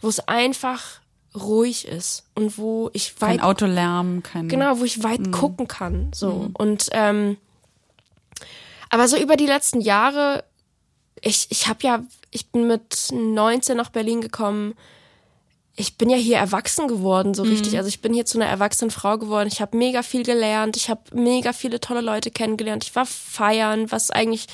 wo 0.00 0.08
es 0.08 0.20
einfach 0.20 1.00
ruhig 1.36 1.86
ist 1.86 2.24
und 2.34 2.58
wo 2.58 2.90
ich 2.92 3.14
Kein 3.16 3.38
weit 3.38 3.42
Autolärm, 3.42 4.22
kein. 4.22 4.48
Genau, 4.48 4.78
wo 4.78 4.84
ich 4.84 5.02
weit 5.02 5.32
gucken 5.32 5.68
kann. 5.68 6.10
So. 6.14 6.50
Und 6.54 6.88
ähm, 6.92 7.36
aber 8.90 9.08
so 9.08 9.16
über 9.16 9.36
die 9.36 9.46
letzten 9.46 9.80
Jahre, 9.80 10.44
ich, 11.20 11.46
ich 11.50 11.68
habe 11.68 11.80
ja, 11.82 12.04
ich 12.30 12.50
bin 12.50 12.66
mit 12.66 13.08
19 13.12 13.76
nach 13.76 13.90
Berlin 13.90 14.20
gekommen. 14.20 14.74
Ich 15.78 15.98
bin 15.98 16.08
ja 16.08 16.16
hier 16.16 16.38
erwachsen 16.38 16.88
geworden, 16.88 17.34
so 17.34 17.42
richtig. 17.42 17.76
Also 17.76 17.88
ich 17.88 18.00
bin 18.00 18.14
hier 18.14 18.24
zu 18.24 18.38
einer 18.38 18.48
erwachsenen 18.48 18.90
Frau 18.90 19.18
geworden. 19.18 19.48
Ich 19.52 19.60
habe 19.60 19.76
mega 19.76 20.02
viel 20.02 20.22
gelernt. 20.22 20.76
Ich 20.76 20.88
habe 20.88 21.02
mega 21.12 21.52
viele 21.52 21.80
tolle 21.80 22.00
Leute 22.00 22.30
kennengelernt. 22.30 22.84
Ich 22.84 22.96
war 22.96 23.04
feiern, 23.04 23.90
was 23.92 24.10
eigentlich, 24.10 24.46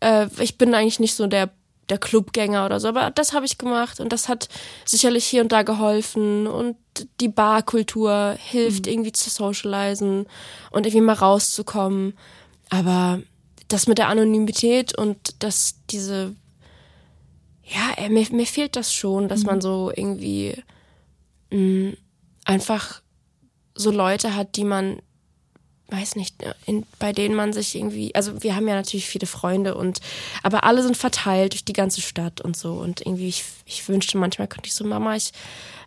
äh, 0.00 0.28
ich 0.38 0.58
bin 0.58 0.72
eigentlich 0.74 1.00
nicht 1.00 1.16
so 1.16 1.26
der 1.26 1.50
der 1.92 1.98
Clubgänger 1.98 2.64
oder 2.64 2.80
so, 2.80 2.88
aber 2.88 3.10
das 3.10 3.34
habe 3.34 3.44
ich 3.44 3.58
gemacht 3.58 4.00
und 4.00 4.14
das 4.14 4.26
hat 4.26 4.48
sicherlich 4.86 5.26
hier 5.26 5.42
und 5.42 5.52
da 5.52 5.62
geholfen. 5.62 6.46
Und 6.46 6.76
die 7.20 7.28
Barkultur 7.28 8.34
hilft 8.38 8.86
irgendwie 8.86 9.12
zu 9.12 9.28
socialisen 9.28 10.26
und 10.70 10.86
irgendwie 10.86 11.04
mal 11.04 11.12
rauszukommen. 11.12 12.14
Aber 12.70 13.20
das 13.68 13.86
mit 13.88 13.98
der 13.98 14.08
Anonymität 14.08 14.96
und 14.96 15.42
dass 15.42 15.74
diese, 15.90 16.34
ja, 17.62 17.92
äh, 18.02 18.08
mir, 18.08 18.26
mir 18.32 18.46
fehlt 18.46 18.74
das 18.74 18.94
schon, 18.94 19.28
dass 19.28 19.44
man 19.44 19.60
so 19.60 19.92
irgendwie 19.94 20.54
mh, 21.50 21.92
einfach 22.46 23.02
so 23.74 23.90
Leute 23.90 24.34
hat, 24.34 24.56
die 24.56 24.64
man 24.64 25.02
weiß 25.92 26.16
nicht, 26.16 26.36
in, 26.66 26.84
bei 26.98 27.12
denen 27.12 27.34
man 27.34 27.52
sich 27.52 27.74
irgendwie, 27.74 28.14
also 28.14 28.42
wir 28.42 28.56
haben 28.56 28.66
ja 28.66 28.74
natürlich 28.74 29.06
viele 29.06 29.26
Freunde 29.26 29.74
und, 29.74 30.00
aber 30.42 30.64
alle 30.64 30.82
sind 30.82 30.96
verteilt 30.96 31.52
durch 31.52 31.64
die 31.64 31.72
ganze 31.72 32.00
Stadt 32.00 32.40
und 32.40 32.56
so. 32.56 32.74
Und 32.74 33.00
irgendwie, 33.02 33.28
ich, 33.28 33.44
ich 33.66 33.88
wünschte 33.88 34.18
manchmal 34.18 34.48
könnte 34.48 34.68
ich 34.68 34.74
so, 34.74 34.84
Mama, 34.84 35.14
ich, 35.16 35.32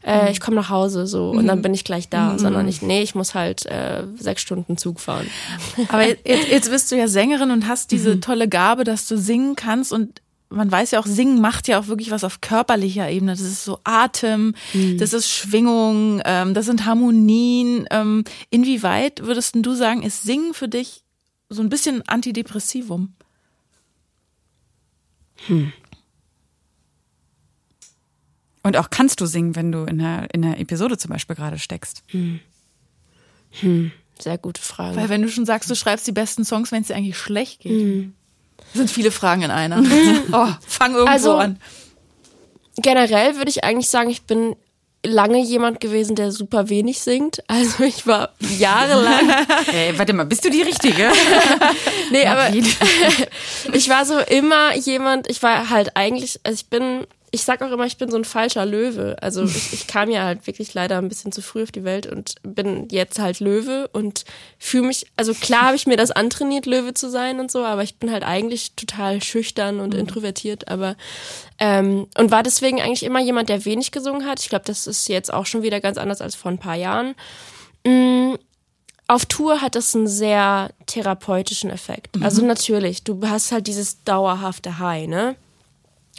äh, 0.05 0.31
ich 0.31 0.39
komme 0.39 0.57
nach 0.57 0.69
Hause 0.69 1.07
so. 1.07 1.31
Und 1.31 1.47
dann 1.47 1.61
bin 1.61 1.73
ich 1.73 1.83
gleich 1.83 2.07
da, 2.09 2.37
sondern 2.37 2.67
ich, 2.67 2.81
nee, 2.81 3.01
ich 3.01 3.15
muss 3.15 3.33
halt 3.33 3.65
äh, 3.65 4.03
sechs 4.17 4.41
Stunden 4.41 4.77
Zug 4.77 4.99
fahren. 4.99 5.27
Aber 5.89 6.07
jetzt, 6.07 6.25
jetzt 6.25 6.69
bist 6.69 6.91
du 6.91 6.95
ja 6.95 7.07
Sängerin 7.07 7.51
und 7.51 7.67
hast 7.67 7.91
diese 7.91 8.19
tolle 8.19 8.47
Gabe, 8.47 8.83
dass 8.83 9.07
du 9.07 9.17
singen 9.17 9.55
kannst. 9.55 9.91
Und 9.91 10.21
man 10.49 10.71
weiß 10.71 10.91
ja 10.91 10.99
auch, 10.99 11.05
Singen 11.05 11.41
macht 11.41 11.67
ja 11.67 11.79
auch 11.79 11.87
wirklich 11.87 12.11
was 12.11 12.23
auf 12.23 12.41
körperlicher 12.41 13.09
Ebene. 13.09 13.31
Das 13.31 13.41
ist 13.41 13.65
so 13.65 13.79
Atem, 13.83 14.55
das 14.97 15.13
ist 15.13 15.29
Schwingung, 15.29 16.21
ähm, 16.25 16.53
das 16.53 16.65
sind 16.65 16.85
Harmonien. 16.85 17.87
Ähm, 17.91 18.23
inwieweit 18.49 19.25
würdest 19.25 19.55
du 19.55 19.73
sagen, 19.73 20.03
ist 20.03 20.23
Singen 20.23 20.53
für 20.53 20.67
dich 20.67 21.03
so 21.49 21.61
ein 21.61 21.69
bisschen 21.69 22.07
Antidepressivum? 22.07 23.13
Und 28.63 28.77
auch 28.77 28.89
kannst 28.89 29.21
du 29.21 29.25
singen, 29.27 29.55
wenn 29.55 29.71
du 29.71 29.83
in 29.83 30.01
einer, 30.01 30.33
in 30.33 30.43
einer 30.43 30.59
Episode 30.59 30.97
zum 30.97 31.11
Beispiel 31.11 31.35
gerade 31.35 31.59
steckst. 31.59 32.01
Sehr 34.19 34.37
gute 34.37 34.61
Frage. 34.61 34.95
Weil 34.97 35.09
wenn 35.09 35.21
du 35.21 35.29
schon 35.29 35.45
sagst, 35.45 35.69
du 35.69 35.75
schreibst 35.75 36.07
die 36.07 36.11
besten 36.11 36.45
Songs, 36.45 36.71
wenn 36.71 36.81
es 36.81 36.87
dir 36.87 36.95
eigentlich 36.95 37.17
schlecht 37.17 37.61
geht. 37.61 37.71
Sind 38.73 38.89
viele 38.91 39.11
Fragen 39.11 39.43
in 39.43 39.51
einer. 39.51 39.81
oh, 40.31 40.47
fang 40.67 40.93
irgendwo 40.93 41.11
Also, 41.11 41.35
an. 41.35 41.59
generell 42.77 43.37
würde 43.37 43.49
ich 43.49 43.63
eigentlich 43.63 43.89
sagen, 43.89 44.09
ich 44.09 44.23
bin 44.23 44.55
lange 45.05 45.39
jemand 45.39 45.79
gewesen, 45.79 46.15
der 46.15 46.31
super 46.31 46.69
wenig 46.69 46.99
singt. 46.99 47.43
Also 47.47 47.83
ich 47.83 48.07
war 48.07 48.33
jahrelang. 48.57 49.29
Ey, 49.71 49.97
warte 49.97 50.13
mal, 50.13 50.25
bist 50.25 50.43
du 50.45 50.49
die 50.49 50.63
Richtige? 50.63 51.11
nee, 52.11 52.25
aber 52.25 52.49
ich 52.53 53.89
war 53.89 54.05
so 54.05 54.17
immer 54.19 54.75
jemand, 54.75 55.29
ich 55.29 55.41
war 55.43 55.69
halt 55.69 55.95
eigentlich, 55.95 56.39
also 56.43 56.55
ich 56.55 56.69
bin 56.69 57.05
ich 57.35 57.43
sag 57.43 57.61
auch 57.61 57.71
immer, 57.71 57.85
ich 57.85 57.97
bin 57.97 58.09
so 58.09 58.17
ein 58.17 58.25
falscher 58.25 58.65
Löwe. 58.65 59.17
Also 59.21 59.43
ich, 59.45 59.73
ich 59.73 59.87
kam 59.87 60.09
ja 60.09 60.23
halt 60.23 60.47
wirklich 60.47 60.73
leider 60.73 60.97
ein 60.97 61.09
bisschen 61.09 61.31
zu 61.31 61.41
früh 61.41 61.63
auf 61.63 61.71
die 61.71 61.83
Welt 61.83 62.07
und 62.07 62.35
bin 62.41 62.87
jetzt 62.89 63.19
halt 63.19 63.39
Löwe 63.39 63.89
und 63.93 64.25
fühle 64.57 64.87
mich, 64.87 65.05
also 65.17 65.33
klar 65.33 65.63
habe 65.67 65.75
ich 65.75 65.85
mir 65.85 65.97
das 65.97 66.11
antrainiert, 66.11 66.65
Löwe 66.65 66.93
zu 66.93 67.09
sein 67.09 67.39
und 67.39 67.51
so, 67.51 67.63
aber 67.63 67.83
ich 67.83 67.97
bin 67.97 68.11
halt 68.11 68.23
eigentlich 68.23 68.73
total 68.75 69.21
schüchtern 69.21 69.79
und 69.79 69.93
mhm. 69.93 69.99
introvertiert, 69.99 70.67
aber 70.69 70.95
ähm, 71.59 72.07
und 72.17 72.31
war 72.31 72.41
deswegen 72.41 72.81
eigentlich 72.81 73.03
immer 73.03 73.19
jemand, 73.19 73.49
der 73.49 73.65
wenig 73.65 73.91
gesungen 73.91 74.25
hat. 74.25 74.39
Ich 74.39 74.49
glaube, 74.49 74.65
das 74.65 74.87
ist 74.87 75.07
jetzt 75.07 75.31
auch 75.31 75.45
schon 75.45 75.61
wieder 75.61 75.79
ganz 75.81 75.97
anders 75.97 76.21
als 76.21 76.35
vor 76.35 76.51
ein 76.51 76.57
paar 76.57 76.75
Jahren. 76.75 77.15
Mhm 77.85 78.37
auf 79.07 79.27
Tour 79.27 79.61
hat 79.61 79.75
das 79.75 79.95
einen 79.95 80.07
sehr 80.07 80.71
therapeutischen 80.87 81.69
Effekt. 81.69 82.17
Also 82.23 82.41
mhm. 82.41 82.47
natürlich, 82.47 83.03
du 83.03 83.21
hast 83.27 83.51
halt 83.51 83.67
dieses 83.67 84.03
dauerhafte 84.03 84.79
High, 84.79 85.07
ne? 85.07 85.35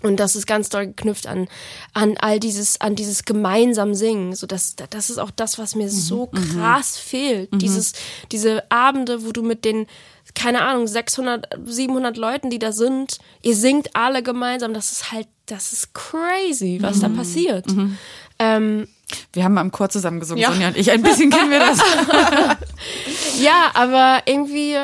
Und 0.03 0.21
das 0.21 0.37
ist 0.37 0.47
ganz 0.47 0.69
doll 0.69 0.89
geknüpft 0.89 1.27
an, 1.27 1.49
an 1.95 2.19
all 2.19 2.39
dieses, 2.39 2.81
an 2.81 2.97
dieses 2.97 3.25
gemeinsam 3.25 3.95
Singen. 3.95 4.35
So 4.35 4.47
das, 4.47 4.77
das 4.77 5.09
ist 5.09 5.19
auch 5.19 5.31
das, 5.31 5.59
was 5.59 5.75
mir 5.75 5.87
mhm. 5.87 5.91
so 5.91 6.27
krass 6.27 6.97
mhm. 6.97 7.09
fehlt. 7.09 7.53
Mhm. 7.53 7.59
Dieses, 7.59 7.93
diese 8.31 8.71
Abende, 8.71 9.25
wo 9.25 9.33
du 9.33 9.43
mit 9.43 9.65
den, 9.65 9.87
keine 10.35 10.63
Ahnung, 10.63 10.87
600, 10.87 11.49
700 11.65 12.19
Leuten, 12.19 12.51
die 12.51 12.59
da 12.59 12.73
sind, 12.73 13.19
ihr 13.43 13.57
singt 13.57 13.97
alle 13.97 14.23
gemeinsam. 14.23 14.75
Das 14.75 14.93
ist 14.93 15.13
halt, 15.13 15.29
das 15.47 15.73
ist 15.73 15.95
crazy, 15.95 16.79
was 16.83 17.01
da 17.01 17.09
mhm. 17.09 17.17
passiert. 17.17 17.67
Mhm. 17.69 17.97
Ähm, 18.39 18.89
wir 19.33 19.45
haben 19.45 19.55
mal 19.55 19.63
im 19.63 19.73
Chor 19.73 19.89
zusammen 19.89 20.21
gesungen, 20.21 20.43
ja. 20.43 20.53
Sonja 20.53 20.69
und 20.69 20.77
ich. 20.77 20.91
Ein 20.91 21.03
bisschen 21.03 21.31
kennen 21.31 21.51
wir 21.51 21.61
das. 21.61 21.79
ja, 23.41 23.71
aber 23.73 24.23
irgendwie, 24.27 24.77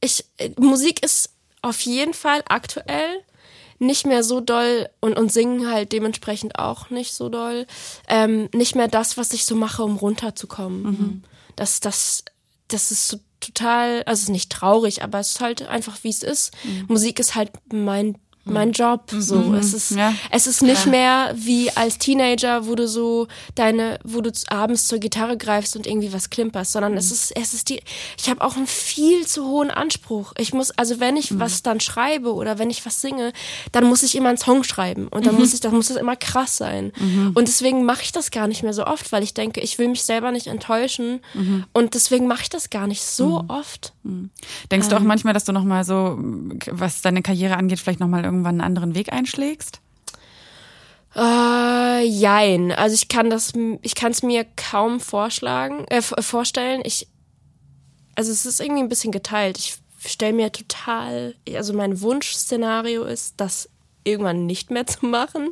ich, 0.00 0.24
Musik 0.58 1.04
ist 1.04 1.30
auf 1.62 1.80
jeden 1.80 2.14
Fall 2.14 2.42
aktuell 2.48 3.22
nicht 3.78 4.06
mehr 4.06 4.22
so 4.22 4.40
doll 4.40 4.88
und, 5.00 5.16
und 5.16 5.32
singen 5.32 5.70
halt 5.70 5.92
dementsprechend 5.92 6.58
auch 6.58 6.90
nicht 6.90 7.14
so 7.14 7.28
doll. 7.28 7.66
Ähm, 8.08 8.48
nicht 8.54 8.74
mehr 8.74 8.88
das, 8.88 9.16
was 9.16 9.32
ich 9.32 9.44
so 9.44 9.54
mache, 9.54 9.82
um 9.82 9.96
runterzukommen. 9.96 10.82
Mhm. 10.82 11.22
Das, 11.56 11.80
das, 11.80 12.24
das 12.68 12.90
ist 12.90 13.08
so 13.08 13.18
total, 13.40 14.02
also 14.04 14.20
es 14.20 14.22
ist 14.24 14.28
nicht 14.30 14.50
traurig, 14.50 15.02
aber 15.02 15.20
es 15.20 15.32
ist 15.32 15.40
halt 15.40 15.62
einfach, 15.68 15.98
wie 16.02 16.08
es 16.08 16.22
ist. 16.22 16.52
Mhm. 16.64 16.86
Musik 16.88 17.18
ist 17.18 17.34
halt 17.34 17.50
mein 17.72 18.16
mein 18.44 18.72
Job. 18.72 19.10
So, 19.10 19.36
mhm. 19.36 19.54
es 19.54 19.72
ist, 19.72 19.92
ja. 19.92 20.14
es 20.30 20.46
ist 20.46 20.62
nicht 20.62 20.86
ja. 20.86 20.90
mehr 20.90 21.34
wie 21.36 21.70
als 21.70 21.98
Teenager, 21.98 22.66
wo 22.66 22.74
du 22.74 22.86
so 22.86 23.26
deine, 23.54 23.98
wo 24.04 24.20
du 24.20 24.30
abends 24.48 24.86
zur 24.86 24.98
Gitarre 24.98 25.36
greifst 25.36 25.76
und 25.76 25.86
irgendwie 25.86 26.12
was 26.12 26.30
klimperst, 26.30 26.72
sondern 26.72 26.92
mhm. 26.92 26.98
es 26.98 27.10
ist, 27.10 27.32
es 27.36 27.54
ist 27.54 27.68
die. 27.68 27.80
Ich 28.18 28.28
habe 28.28 28.42
auch 28.42 28.56
einen 28.56 28.66
viel 28.66 29.26
zu 29.26 29.46
hohen 29.46 29.70
Anspruch. 29.70 30.32
Ich 30.38 30.52
muss, 30.52 30.70
also 30.72 31.00
wenn 31.00 31.16
ich 31.16 31.30
mhm. 31.30 31.40
was 31.40 31.62
dann 31.62 31.80
schreibe 31.80 32.34
oder 32.34 32.58
wenn 32.58 32.70
ich 32.70 32.84
was 32.84 33.00
singe, 33.00 33.32
dann 33.72 33.84
muss 33.84 34.02
ich 34.02 34.14
immer 34.14 34.28
einen 34.28 34.38
Song 34.38 34.64
schreiben 34.64 35.08
und 35.08 35.26
dann 35.26 35.34
mhm. 35.34 35.40
muss 35.40 35.54
ich, 35.54 35.60
dann 35.60 35.74
muss 35.74 35.90
es 35.90 35.96
immer 35.96 36.16
krass 36.16 36.56
sein. 36.56 36.92
Mhm. 36.98 37.32
Und 37.34 37.48
deswegen 37.48 37.84
mache 37.84 38.02
ich 38.02 38.12
das 38.12 38.30
gar 38.30 38.46
nicht 38.46 38.62
mehr 38.62 38.74
so 38.74 38.86
oft, 38.86 39.12
weil 39.12 39.22
ich 39.22 39.34
denke, 39.34 39.60
ich 39.60 39.78
will 39.78 39.88
mich 39.88 40.04
selber 40.04 40.32
nicht 40.32 40.46
enttäuschen 40.46 41.20
mhm. 41.34 41.64
und 41.72 41.94
deswegen 41.94 42.26
mache 42.26 42.42
ich 42.42 42.50
das 42.50 42.70
gar 42.70 42.86
nicht 42.86 43.02
so 43.02 43.44
oft. 43.48 43.92
Denkst 44.70 44.86
ähm, 44.86 44.90
du 44.90 44.96
auch 44.96 45.00
ähm. 45.00 45.06
manchmal, 45.06 45.34
dass 45.34 45.44
du 45.44 45.52
noch 45.52 45.64
mal 45.64 45.84
so, 45.84 46.18
was 46.70 47.00
deine 47.00 47.22
Karriere 47.22 47.56
angeht, 47.56 47.80
vielleicht 47.80 48.00
noch 48.00 48.08
mal 48.08 48.24
irgendwann 48.34 48.60
einen 48.60 48.76
anderen 48.76 48.94
Weg 48.94 49.12
einschlägst? 49.12 49.80
Äh, 51.16 52.04
jein. 52.04 52.72
Also 52.72 52.94
ich 52.94 53.08
kann 53.08 53.30
das, 53.30 53.52
ich 53.82 53.94
kann 53.94 54.12
es 54.12 54.22
mir 54.22 54.44
kaum 54.56 55.00
vorschlagen, 55.00 55.84
äh, 55.88 56.02
vorstellen. 56.02 56.82
Ich, 56.84 57.08
also 58.14 58.32
es 58.32 58.46
ist 58.46 58.60
irgendwie 58.60 58.82
ein 58.82 58.88
bisschen 58.88 59.12
geteilt. 59.12 59.58
Ich 59.58 59.78
stelle 60.06 60.32
mir 60.32 60.52
total, 60.52 61.34
also 61.54 61.72
mein 61.72 62.00
Wunschszenario 62.00 63.04
ist, 63.04 63.40
dass 63.40 63.70
irgendwann 64.04 64.46
nicht 64.46 64.70
mehr 64.70 64.86
zu 64.86 65.06
machen, 65.06 65.50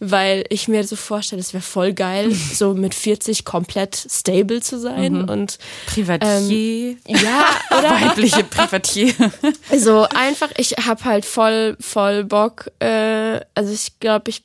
weil 0.00 0.44
ich 0.48 0.68
mir 0.68 0.84
so 0.84 0.96
vorstelle, 0.96 1.40
es 1.40 1.52
wäre 1.52 1.62
voll 1.62 1.92
geil, 1.92 2.32
so 2.52 2.74
mit 2.74 2.94
40 2.94 3.44
komplett 3.44 3.94
stable 3.94 4.60
zu 4.60 4.78
sein 4.78 5.22
mhm. 5.22 5.28
und 5.28 5.58
Privatier. 5.86 6.28
Ähm, 6.28 6.98
ja, 7.06 7.44
oder 7.78 7.90
weibliche 7.90 8.44
Privatier. 8.44 9.14
so 9.76 10.06
einfach, 10.14 10.50
ich 10.56 10.72
habe 10.86 11.04
halt 11.04 11.24
voll 11.24 11.76
voll 11.80 12.24
Bock. 12.24 12.70
Äh, 12.80 13.40
also 13.54 13.72
ich 13.72 14.00
glaube, 14.00 14.30
ich 14.30 14.42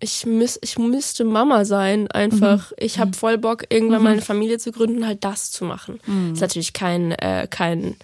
ich, 0.00 0.26
müß, 0.26 0.58
ich 0.62 0.78
müsste 0.78 1.24
Mama 1.24 1.64
sein, 1.64 2.10
einfach. 2.10 2.70
Mhm. 2.70 2.76
Ich 2.78 2.98
habe 2.98 3.16
voll 3.16 3.38
Bock, 3.38 3.64
irgendwann 3.70 4.00
mhm. 4.00 4.04
meine 4.04 4.22
Familie 4.22 4.58
zu 4.58 4.70
gründen, 4.70 5.06
halt 5.06 5.24
das 5.24 5.50
zu 5.50 5.64
machen. 5.64 5.98
Mhm. 6.06 6.34
Ist 6.34 6.40
natürlich 6.40 6.74
kein, 6.74 7.12
äh, 7.12 7.46
kein 7.48 7.96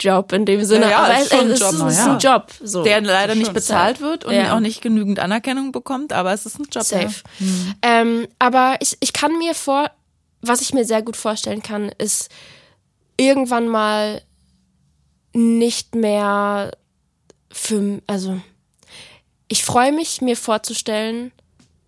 Job 0.00 0.32
in 0.32 0.44
dem 0.44 0.64
Sinne, 0.64 0.90
ja, 0.90 1.04
aber 1.04 1.14
es, 1.14 1.26
ist, 1.26 1.32
es, 1.32 1.50
ist, 1.50 1.60
Job, 1.60 1.86
es 1.86 1.98
ist 1.98 2.06
ein 2.06 2.18
Job, 2.18 2.46
so. 2.62 2.82
der 2.82 3.00
leider 3.00 3.34
nicht 3.34 3.52
bezahlt 3.52 4.00
wird 4.00 4.24
und 4.24 4.34
ja. 4.34 4.54
auch 4.54 4.60
nicht 4.60 4.82
genügend 4.82 5.20
Anerkennung 5.20 5.72
bekommt, 5.72 6.12
aber 6.12 6.32
es 6.32 6.46
ist 6.46 6.58
ein 6.58 6.66
Job. 6.70 6.82
Safe. 6.82 7.22
Ja. 7.38 7.46
Mhm. 7.46 7.74
Ähm, 7.82 8.28
aber 8.38 8.76
ich, 8.80 8.96
ich 9.00 9.12
kann 9.12 9.38
mir 9.38 9.54
vor, 9.54 9.90
was 10.42 10.60
ich 10.60 10.74
mir 10.74 10.84
sehr 10.84 11.02
gut 11.02 11.16
vorstellen 11.16 11.62
kann, 11.62 11.90
ist 11.98 12.28
irgendwann 13.16 13.68
mal 13.68 14.22
nicht 15.32 15.94
mehr 15.94 16.72
für, 17.50 18.02
also 18.06 18.40
ich 19.48 19.64
freue 19.64 19.92
mich, 19.92 20.20
mir 20.20 20.36
vorzustellen, 20.36 21.32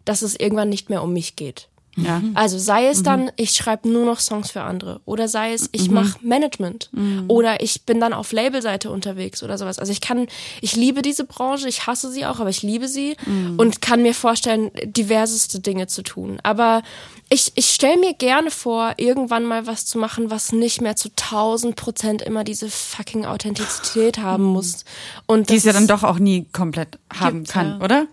dass 0.05 0.23
es 0.23 0.39
irgendwann 0.39 0.69
nicht 0.69 0.91
mehr 0.91 1.03
um 1.03 1.13
mich 1.13 1.37
geht. 1.37 1.69
Ja. 1.97 2.23
Also 2.35 2.59
sei 2.59 2.89
es 2.89 2.99
mhm. 3.01 3.05
dann, 3.05 3.31
ich 3.37 3.53
schreibe 3.53 3.89
nur 3.89 4.05
noch 4.05 4.21
Songs 4.21 4.51
für 4.51 4.63
andere 4.63 5.01
oder 5.07 5.29
sei 5.29 5.55
es, 5.55 5.69
ich 5.73 5.89
mhm. 5.89 5.95
mache 5.95 6.19
Management 6.21 6.91
mhm. 6.93 7.25
oder 7.29 7.63
ich 7.63 7.83
bin 7.83 8.01
dann 8.01 8.13
auf 8.13 8.33
Labelseite 8.33 8.91
unterwegs 8.91 9.43
oder 9.43 9.57
sowas. 9.57 9.79
Also 9.79 9.93
ich 9.93 10.01
kann, 10.01 10.27
ich 10.61 10.77
liebe 10.77 11.01
diese 11.01 11.25
Branche, 11.25 11.69
ich 11.69 11.87
hasse 11.87 12.11
sie 12.11 12.27
auch, 12.27 12.39
aber 12.39 12.51
ich 12.51 12.63
liebe 12.63 12.87
sie 12.87 13.17
mhm. 13.25 13.55
und 13.59 13.81
kann 13.81 14.03
mir 14.03 14.15
vorstellen, 14.15 14.71
diverseste 14.85 15.61
Dinge 15.61 15.87
zu 15.87 16.03
tun. 16.03 16.39
Aber 16.43 16.83
ich, 17.29 17.53
ich 17.57 17.71
stelle 17.71 17.99
mir 17.99 18.15
gerne 18.15 18.51
vor, 18.51 18.95
irgendwann 18.99 19.45
mal 19.45 19.67
was 19.67 19.87
zu 19.87 19.99
machen, 19.99 20.31
was 20.31 20.53
nicht 20.53 20.81
mehr 20.81 20.97
zu 20.97 21.09
tausend 21.17 21.77
Prozent 21.77 22.23
immer 22.23 22.45
diese 22.45 22.69
fucking 22.69 23.25
Authentizität 23.25 24.19
haben 24.19 24.45
mhm. 24.45 24.53
muss. 24.53 24.85
Und 25.27 25.51
die 25.51 25.57
es 25.57 25.65
ja 25.65 25.73
dann 25.73 25.87
doch 25.89 26.05
auch 26.05 26.19
nie 26.19 26.47
komplett 26.53 26.99
haben 27.13 27.39
gibt, 27.39 27.51
kann, 27.51 27.79
ja. 27.79 27.85
oder? 27.85 28.07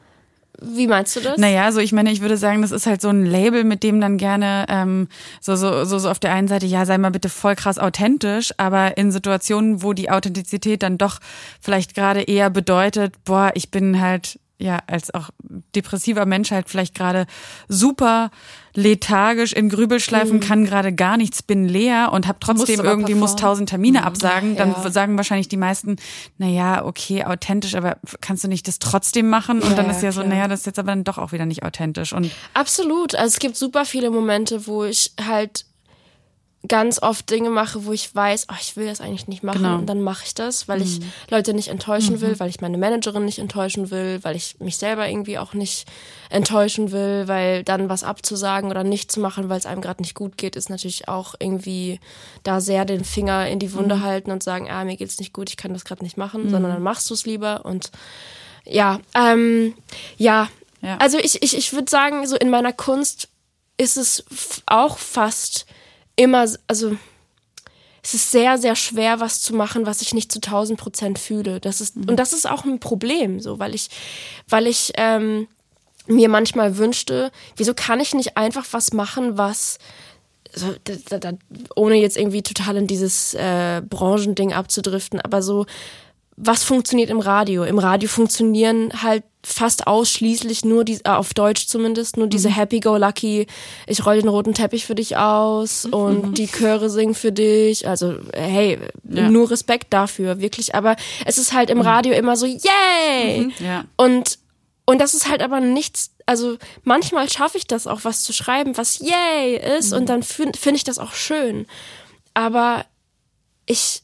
Wie 0.64 0.88
meinst 0.88 1.16
du 1.16 1.20
das? 1.20 1.38
Naja, 1.38 1.72
so 1.72 1.80
ich 1.80 1.92
meine, 1.92 2.12
ich 2.12 2.22
würde 2.22 2.38
sagen, 2.38 2.62
das 2.62 2.72
ist 2.72 2.86
halt 2.86 3.02
so 3.02 3.10
ein 3.10 3.26
Label, 3.26 3.64
mit 3.64 3.84
dem 3.84 4.00
dann 4.00 4.18
gerne 4.18 4.66
ähm, 4.70 5.08
so, 5.42 5.56
so, 5.56 5.84
so, 5.86 6.00
so 6.00 6.10
auf 6.10 6.20
der 6.20 6.34
einen 6.34 6.48
Seite, 6.48 6.66
ja, 6.66 6.86
sei 6.86 6.98
mal 6.98 7.12
bitte 7.12 7.30
voll 7.30 7.56
krass 7.56 7.80
authentisch, 7.80 8.54
aber 8.58 8.98
in 8.98 9.12
Situationen, 9.12 9.84
wo 9.84 9.94
die 9.94 10.10
Authentizität 10.10 10.84
dann 10.84 10.98
doch 10.98 11.20
vielleicht 11.60 11.96
gerade 11.96 12.22
eher 12.22 12.50
bedeutet, 12.50 13.16
boah, 13.26 13.52
ich 13.56 13.72
bin 13.72 14.00
halt 14.00 14.40
ja 14.64 14.80
als 14.88 15.14
auch 15.14 15.30
depressiver 15.76 16.26
Mensch 16.26 16.52
halt 16.52 16.70
vielleicht 16.70 16.96
gerade 16.96 17.28
super 17.68 18.32
lethargisch 18.76 19.54
in 19.54 19.70
Grübelschleifen, 19.70 20.38
mhm. 20.38 20.40
kann 20.40 20.66
gerade 20.66 20.94
gar 20.94 21.18
nichts, 21.18 21.44
bin 21.44 21.68
leer 21.68 22.12
und 22.12 22.28
habe 22.28 22.40
trotzdem 22.40 22.80
irgendwie 22.80 23.14
muss 23.14 23.36
tausend 23.36 23.70
Termine 23.70 24.00
mhm. 24.00 24.06
absagen, 24.06 24.56
dann 24.56 24.72
ja. 24.72 24.90
sagen 24.90 25.16
wahrscheinlich 25.18 25.48
die 25.48 25.58
meisten, 25.58 25.98
na 26.38 26.48
ja, 26.48 26.84
okay, 26.84 27.24
authentisch, 27.26 27.76
aber 27.76 27.98
kannst 28.22 28.44
du 28.44 28.48
nicht 28.48 28.68
das 28.68 28.80
trotzdem 28.80 29.30
machen? 29.30 29.62
Und 29.62 29.72
ja, 29.72 29.76
dann 29.76 29.90
ist 29.90 30.02
ja, 30.02 30.10
ja 30.10 30.12
so, 30.12 30.24
naja, 30.24 30.48
das 30.48 30.62
ist 30.62 30.66
jetzt 30.66 30.80
aber 30.80 30.88
dann 30.88 31.04
doch 31.04 31.20
auch 31.20 31.32
wieder 31.34 31.46
nicht 31.46 31.64
authentisch. 31.64 32.14
Und 32.14 32.32
Absolut. 32.54 33.14
Also 33.14 33.34
es 33.34 33.40
gibt 33.40 33.56
super 33.56 33.86
viele 33.86 34.10
Momente, 34.10 34.66
wo 34.66 34.86
ich 34.86 35.14
halt 35.24 35.66
ganz 36.68 37.02
oft 37.02 37.30
Dinge 37.30 37.50
mache, 37.50 37.86
wo 37.86 37.92
ich 37.92 38.16
weiß, 38.16 38.48
oh, 38.50 38.56
ich 38.60 38.78
will 38.78 38.86
das 38.86 39.02
eigentlich 39.02 39.28
nicht 39.28 39.44
machen 39.44 39.64
genau. 39.64 39.76
und 39.76 39.86
dann 39.86 40.02
mache 40.02 40.24
ich 40.26 40.34
das, 40.34 40.70
weil 40.70 40.80
mhm. 40.80 40.86
ich 40.86 41.00
Leute 41.30 41.54
nicht 41.54 41.68
enttäuschen 41.68 42.16
mhm. 42.16 42.22
will, 42.22 42.40
weil 42.40 42.50
ich 42.50 42.62
meine 42.62 42.78
Managerin 42.78 43.26
nicht 43.26 43.40
enttäuschen 43.40 43.92
will, 43.92 44.20
weil 44.22 44.38
ich 44.38 44.56
mich 44.60 44.78
selber 44.78 45.08
irgendwie 45.08 45.38
auch 45.38 45.54
nicht 45.54 45.86
enttäuschen 46.30 46.94
will, 46.94 47.28
weil 47.28 47.64
dann 47.64 47.90
was 47.90 48.06
abzusagen 48.06 48.72
oder 48.72 48.86
nicht 48.86 49.12
zu 49.12 49.20
machen, 49.20 49.50
weil 49.50 49.60
es 49.60 49.66
einem 49.66 49.82
gerade 49.82 50.02
nicht 50.02 50.16
gut 50.16 50.38
geht, 50.38 50.56
ist 50.56 50.70
natürlich 50.70 51.10
auch 51.10 51.36
irgendwie 51.38 52.00
da 52.44 52.62
sehr 52.62 52.86
den 52.86 53.04
Finger 53.04 53.48
in 53.50 53.60
die 53.60 53.74
Wunde 53.74 53.96
mhm. 53.96 54.04
halten 54.04 54.32
und 54.32 54.42
sagen, 54.42 54.72
ah, 54.72 54.86
mir 54.86 54.96
geht's 54.96 55.20
nicht 55.20 55.34
gut, 55.34 55.50
ich 55.50 55.58
kann 55.58 55.74
das 55.74 55.84
gerade 55.84 56.04
nicht 56.04 56.18
machen, 56.18 56.44
sondern 56.50 56.72
mhm. 56.72 56.76
dann 56.76 56.84
machst 56.84 57.10
du 57.10 57.14
es 57.14 57.26
lieber 57.26 57.66
und 57.66 57.92
ja, 58.66 59.02
ähm, 59.16 59.74
ja, 60.18 60.48
ja. 60.82 60.96
Also 60.98 61.18
ich, 61.18 61.42
ich, 61.44 61.58
ich 61.58 61.74
würde 61.74 61.90
sagen, 61.90 62.26
so 62.26 62.38
in 62.38 62.50
meiner 62.50 62.72
Kunst 62.72 63.28
ist 63.78 63.98
es 63.98 64.24
auch 64.66 64.98
fast 64.98 65.66
immer, 66.16 66.48
also 66.68 66.96
es 68.04 68.14
ist 68.14 68.32
sehr, 68.32 68.58
sehr 68.58 68.76
schwer, 68.76 69.20
was 69.20 69.42
zu 69.42 69.56
machen, 69.56 69.86
was 69.86 70.02
ich 70.02 70.14
nicht 70.14 70.32
zu 70.32 70.40
1000 70.40 70.80
Prozent 70.80 71.20
fühle. 71.20 71.60
Das 71.60 71.80
ist, 71.80 71.96
mhm. 71.96 72.10
und 72.10 72.18
das 72.18 72.34
ist 72.34 72.48
auch 72.50 72.66
ein 72.66 72.80
Problem, 72.80 73.40
so, 73.40 73.60
weil 73.60 73.74
ich, 73.74 73.90
weil 74.50 74.68
ich 74.68 74.92
ähm, 74.98 75.48
mir 76.08 76.28
manchmal 76.28 76.78
wünschte, 76.78 77.32
wieso 77.56 77.74
kann 77.74 78.02
ich 78.02 78.14
nicht 78.14 78.36
einfach 78.36 78.66
was 78.72 78.92
machen, 78.92 79.38
was 79.38 79.78
so, 80.54 80.76
da, 81.10 81.18
da, 81.18 81.32
ohne 81.76 81.96
jetzt 81.96 82.18
irgendwie 82.18 82.44
total 82.44 82.78
in 82.78 82.88
dieses 82.88 83.34
äh, 83.34 83.82
Branchending 83.82 84.54
abzudriften, 84.54 85.20
aber 85.20 85.42
so 85.42 85.66
was 86.36 86.64
funktioniert 86.64 87.10
im 87.10 87.20
Radio? 87.20 87.64
Im 87.64 87.80
Radio 87.80 88.10
funktionieren 88.10 88.92
halt 89.04 89.24
fast 89.46 89.88
ausschließlich 89.88 90.64
nur 90.64 90.84
die, 90.86 91.00
äh, 91.04 91.10
auf 91.10 91.34
Deutsch 91.34 91.68
zumindest, 91.68 92.16
nur 92.18 92.28
diese 92.28 92.50
Happy-Go-Lucky, 92.50 93.46
ich 93.88 94.06
roll 94.06 94.16
den 94.22 94.30
roten 94.30 94.54
Teppich 94.54 94.86
für 94.86 94.96
dich 94.96 95.18
aus 95.18 95.86
und 95.86 96.38
die 96.38 96.48
Chöre 96.48 96.90
singen 96.90 97.14
für 97.14 97.32
dich. 97.34 97.88
Also, 97.88 98.16
hey, 98.34 98.80
Ja. 99.04 99.30
nur 99.30 99.52
Respekt 99.52 99.94
dafür, 99.94 100.40
wirklich. 100.40 100.76
Aber 100.76 100.96
es 101.26 101.38
ist 101.38 101.54
halt 101.54 101.70
im 101.70 101.82
Radio 101.82 102.14
immer 102.14 102.38
so, 102.38 102.46
yay! 102.46 103.52
Ja. 103.60 103.84
Und, 103.98 104.40
und 104.86 105.00
das 105.00 105.14
ist 105.14 105.30
halt 105.30 105.42
aber 105.42 105.60
nichts, 105.60 106.12
also 106.26 106.58
manchmal 106.84 107.30
schaffe 107.30 107.58
ich 107.58 107.68
das 107.68 107.86
auch, 107.86 108.00
was 108.04 108.24
zu 108.24 108.32
schreiben, 108.32 108.78
was 108.78 109.00
yay 109.00 109.60
ist 109.78 109.92
und 109.92 110.08
dann 110.08 110.24
finde 110.24 110.58
find 110.58 110.78
ich 110.78 110.86
das 110.86 111.00
auch 111.00 111.12
schön. 111.14 111.68
Aber 112.34 112.86
ich 113.66 114.04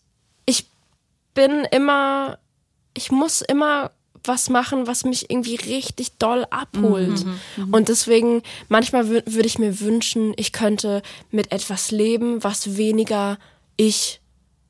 bin 1.40 1.66
immer, 1.72 2.38
ich 2.94 3.12
muss 3.12 3.40
immer 3.42 3.92
was 4.26 4.50
machen, 4.50 4.86
was 4.88 5.06
mich 5.06 5.30
irgendwie 5.32 5.56
richtig 5.56 6.18
doll 6.18 6.46
abholt. 6.50 7.26
Und 7.72 7.88
deswegen, 7.88 8.42
manchmal 8.68 9.04
wür- 9.06 9.24
würde 9.26 9.48
ich 9.48 9.58
mir 9.58 9.80
wünschen, 9.80 10.34
ich 10.36 10.52
könnte 10.52 11.02
mit 11.32 11.54
etwas 11.54 11.92
leben, 11.92 12.44
was 12.44 12.76
weniger 12.76 13.38
ich 13.78 14.20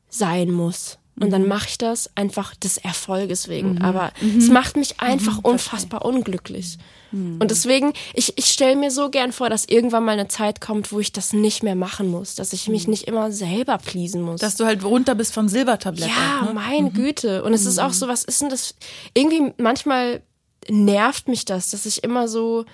sein 0.09 0.51
muss. 0.51 0.98
Und 1.19 1.31
dann 1.31 1.47
mache 1.47 1.67
ich 1.69 1.77
das 1.77 2.09
einfach 2.15 2.55
des 2.55 2.77
Erfolges 2.77 3.47
wegen. 3.47 3.81
Aber 3.81 4.11
es 4.37 4.49
macht 4.49 4.77
mich 4.77 4.99
einfach 4.99 5.39
unfassbar 5.43 6.05
unglücklich. 6.05 6.77
Und 7.11 7.49
deswegen, 7.49 7.93
ich, 8.13 8.37
ich 8.37 8.45
stelle 8.45 8.75
mir 8.75 8.91
so 8.91 9.09
gern 9.09 9.31
vor, 9.31 9.49
dass 9.49 9.65
irgendwann 9.65 10.05
mal 10.05 10.11
eine 10.11 10.27
Zeit 10.27 10.61
kommt, 10.61 10.91
wo 10.91 10.99
ich 10.99 11.11
das 11.11 11.33
nicht 11.33 11.63
mehr 11.63 11.75
machen 11.75 12.07
muss, 12.07 12.35
dass 12.35 12.53
ich 12.53 12.67
mich 12.67 12.87
nicht 12.87 13.07
immer 13.07 13.31
selber 13.31 13.79
pleasen 13.79 14.21
muss. 14.21 14.41
Dass 14.41 14.57
du 14.57 14.65
halt 14.65 14.83
runter 14.83 15.15
bist 15.15 15.33
vom 15.33 15.49
Silbertablett. 15.49 16.09
Ja, 16.09 16.45
ne? 16.45 16.53
meine 16.53 16.91
Güte. 16.91 17.43
Und 17.43 17.53
es 17.53 17.65
ist 17.65 17.79
auch 17.79 17.93
so, 17.93 18.07
was 18.07 18.23
ist 18.23 18.41
denn 18.41 18.49
das? 18.49 18.75
Irgendwie 19.15 19.53
manchmal 19.57 20.21
nervt 20.69 21.27
mich 21.27 21.45
das, 21.45 21.71
dass 21.71 21.87
ich 21.87 22.03
immer 22.03 22.27
so, 22.27 22.65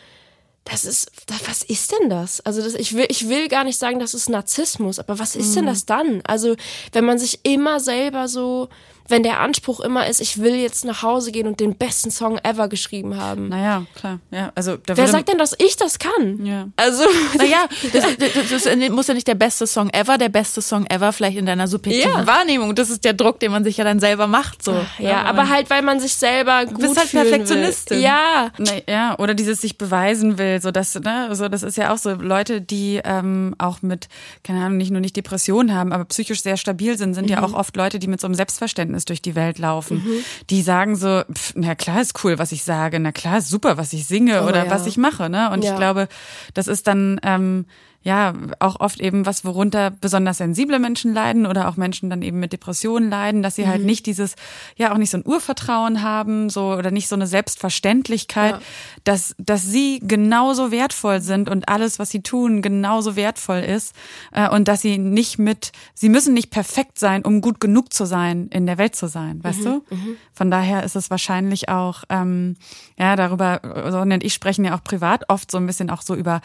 das 0.66 0.84
ist, 0.84 1.12
das, 1.28 1.48
was 1.48 1.64
ist 1.64 1.92
denn 1.92 2.10
das? 2.10 2.42
Also 2.42 2.62
das, 2.62 2.74
ich 2.74 2.96
will, 2.96 3.06
ich 3.10 3.30
will 3.30 3.48
gar 3.48 3.64
nicht 3.64 3.78
sagen, 3.78 4.00
das 4.00 4.14
ist 4.16 4.30
Narzissmus, 4.30 4.98
aber 4.98 5.20
was 5.20 5.36
ist 5.36 5.56
denn 5.56 5.68
das 5.68 5.86
dann? 5.86 6.22
Also 6.26 6.56
wenn 6.92 7.06
man 7.06 7.20
sich 7.20 7.40
immer 7.44 7.80
selber 7.80 8.28
so, 8.28 8.70
wenn 9.08 9.24
der 9.24 9.40
Anspruch 9.40 9.80
immer 9.82 10.08
ist, 10.08 10.20
ich 10.20 10.42
will 10.42 10.56
jetzt 10.56 10.84
nach 10.86 11.04
Hause 11.04 11.32
gehen 11.32 11.48
und 11.48 11.60
den 11.60 11.76
besten 11.76 12.10
Song 12.10 12.40
ever 12.44 12.68
geschrieben 12.68 13.18
haben. 13.18 13.50
Naja, 13.50 13.86
klar. 13.96 14.20
Ja, 14.32 14.52
also 14.56 14.78
da 14.78 14.98
Wer 14.98 15.08
sagt 15.08 15.30
denn, 15.30 15.38
dass 15.38 15.56
ich 15.60 15.78
das 15.78 16.00
kann? 16.00 16.46
Ja. 16.46 16.68
Also 16.76 17.04
Naja, 17.38 17.68
das, 17.94 18.06
das, 18.18 18.64
das 18.64 18.90
muss 18.90 19.08
ja 19.08 19.14
nicht 19.14 19.28
der 19.28 19.36
beste 19.36 19.68
Song 19.68 19.90
ever, 19.92 20.18
der 20.18 20.30
beste 20.30 20.62
Song 20.62 20.86
ever 20.88 21.14
vielleicht 21.14 21.38
in 21.38 21.46
deiner 21.46 21.68
subjektiven 21.68 22.12
Ja. 22.12 22.28
Wahrnehmung. 22.28 22.74
Das 22.74 22.90
ist 22.90 23.04
der 23.06 23.14
Druck, 23.14 23.40
den 23.40 23.52
man 23.52 23.64
sich 23.64 23.78
ja 23.78 23.84
dann 23.84 24.00
selber 24.00 24.28
macht. 24.28 24.64
So. 24.64 24.76
ja, 24.98 25.24
aber 25.24 25.50
halt, 25.50 25.70
weil 25.70 25.82
man 25.82 26.00
sich 26.00 26.16
selber 26.16 26.66
gut 26.66 26.80
bist 26.80 26.98
halt 26.98 27.10
fühlen 27.10 27.24
Perfektionistin. 27.30 27.98
Will. 27.98 28.04
Ja, 28.04 28.52
ja, 28.90 29.20
oder 29.20 29.34
dieses 29.34 29.62
sich 29.62 29.78
beweisen 29.78 30.38
will, 30.38 30.62
so 30.62 30.72
dass, 30.72 30.96
ne, 30.96 31.30
so 31.34 31.48
das 31.48 31.64
ist 31.64 31.78
ja 31.78 31.94
auch 31.94 31.98
so 31.98 32.12
Leute, 32.14 32.62
die 32.62 33.02
ähm, 33.04 33.56
auch 33.60 33.82
mit, 33.82 34.08
keine 34.44 34.64
Ahnung, 34.64 34.78
nicht 34.78 34.92
nur 34.92 35.02
nicht 35.02 35.16
Depressionen 35.16 35.76
haben, 35.76 35.92
aber 35.92 36.06
psychisch 36.06 36.42
sehr 36.42 36.58
stabil 36.58 36.98
sind, 36.98 37.14
sind 37.14 37.30
ja 37.30 37.44
auch 37.44 37.54
oft 37.54 37.76
Leute, 37.76 38.00
die 38.00 38.08
mit 38.08 38.20
so 38.20 38.28
einem 38.28 38.36
Selbstverständnis 38.36 38.95
durch 39.04 39.22
die 39.22 39.36
Welt 39.36 39.60
laufen. 39.60 40.02
Die 40.50 40.62
sagen 40.62 40.96
so, 40.96 41.24
pff, 41.30 41.52
na 41.56 41.76
klar 41.76 42.00
ist 42.00 42.24
cool, 42.24 42.40
was 42.40 42.54
ich 42.54 42.64
sage, 42.64 42.98
na 43.02 43.12
klar 43.12 43.40
ist 43.40 43.50
super, 43.50 43.76
was 43.78 43.92
ich 43.92 44.06
singe 44.08 44.44
Oh, 44.44 44.48
oder 44.48 44.64
ja. 44.66 44.72
was 44.72 44.86
ich 44.88 44.96
mache, 44.96 45.30
ne? 45.30 45.50
Und 45.52 45.62
Ja. 45.66 45.72
ich 45.74 45.78
glaube, 45.78 46.08
das 46.54 46.68
ist 46.68 46.88
dann 46.88 47.20
ähm, 47.24 47.66
ja 48.06 48.34
auch 48.60 48.80
oft 48.80 49.00
eben 49.02 49.26
was, 49.26 49.44
worunter 49.44 49.90
besonders 49.90 50.38
sensible 50.38 50.78
Menschen 50.78 51.12
leiden 51.14 51.48
oder 51.48 51.68
auch 51.68 51.76
Menschen 51.76 52.10
dann 52.12 52.22
eben 52.22 52.40
mit 52.40 52.54
Depressionen 52.54 53.10
leiden, 53.10 53.42
dass 53.42 53.56
sie 53.56 53.68
halt 53.68 53.82
Mhm. 53.82 53.88
nicht 53.88 54.06
dieses, 54.06 54.36
ja 54.78 54.94
auch 54.94 54.98
nicht 55.00 55.10
so 55.10 55.18
ein 55.18 55.26
Urvertrauen 55.26 56.04
haben, 56.04 56.52
so 56.52 56.72
oder 56.74 56.92
nicht 56.92 57.08
so 57.08 57.16
eine 57.16 57.26
Selbstverständlichkeit, 57.26 58.54
Ja. 58.54 58.62
dass, 59.06 59.36
dass 59.40 59.64
sie 59.64 60.00
genauso 60.04 60.72
wertvoll 60.72 61.20
sind 61.22 61.50
und 61.50 61.68
alles, 61.68 61.98
was 61.98 62.12
sie 62.12 62.22
tun, 62.22 62.62
genauso 62.62 63.16
wertvoll 63.16 63.60
ist 63.60 63.96
äh, 64.32 64.48
und 64.50 64.68
dass 64.68 64.82
sie 64.82 65.00
nicht 65.00 65.40
mit, 65.40 65.72
sie 65.96 66.10
müssen 66.10 66.36
nicht 66.36 66.52
perfekt 66.52 67.00
sein, 67.00 67.24
um 67.26 67.42
gut 67.42 67.60
genug 67.60 67.92
zu 67.92 68.06
sein, 68.06 68.50
in 68.52 68.68
der 68.68 68.78
Welt 68.78 68.96
zu 68.96 69.08
sein, 69.08 69.44
weißt 69.44 69.62
Mhm, 69.62 69.64
du? 69.66 69.84
Von 70.32 70.52
daher 70.52 70.84
ist 70.84 70.96
es 70.96 71.10
wahrscheinlich 71.10 71.70
auch, 71.70 72.04
ähm, 72.10 72.56
ja, 73.00 73.16
darüber, 73.16 73.62
Sonja 73.90 74.16
und 74.16 74.24
ich 74.24 74.34
sprechen 74.36 74.64
ja 74.64 74.76
auch 74.76 74.84
privat 74.84 75.28
oft 75.30 75.50
so 75.50 75.58
ein 75.58 75.66
bisschen 75.66 75.90
auch 75.90 76.04
so 76.04 76.14
über, 76.14 76.42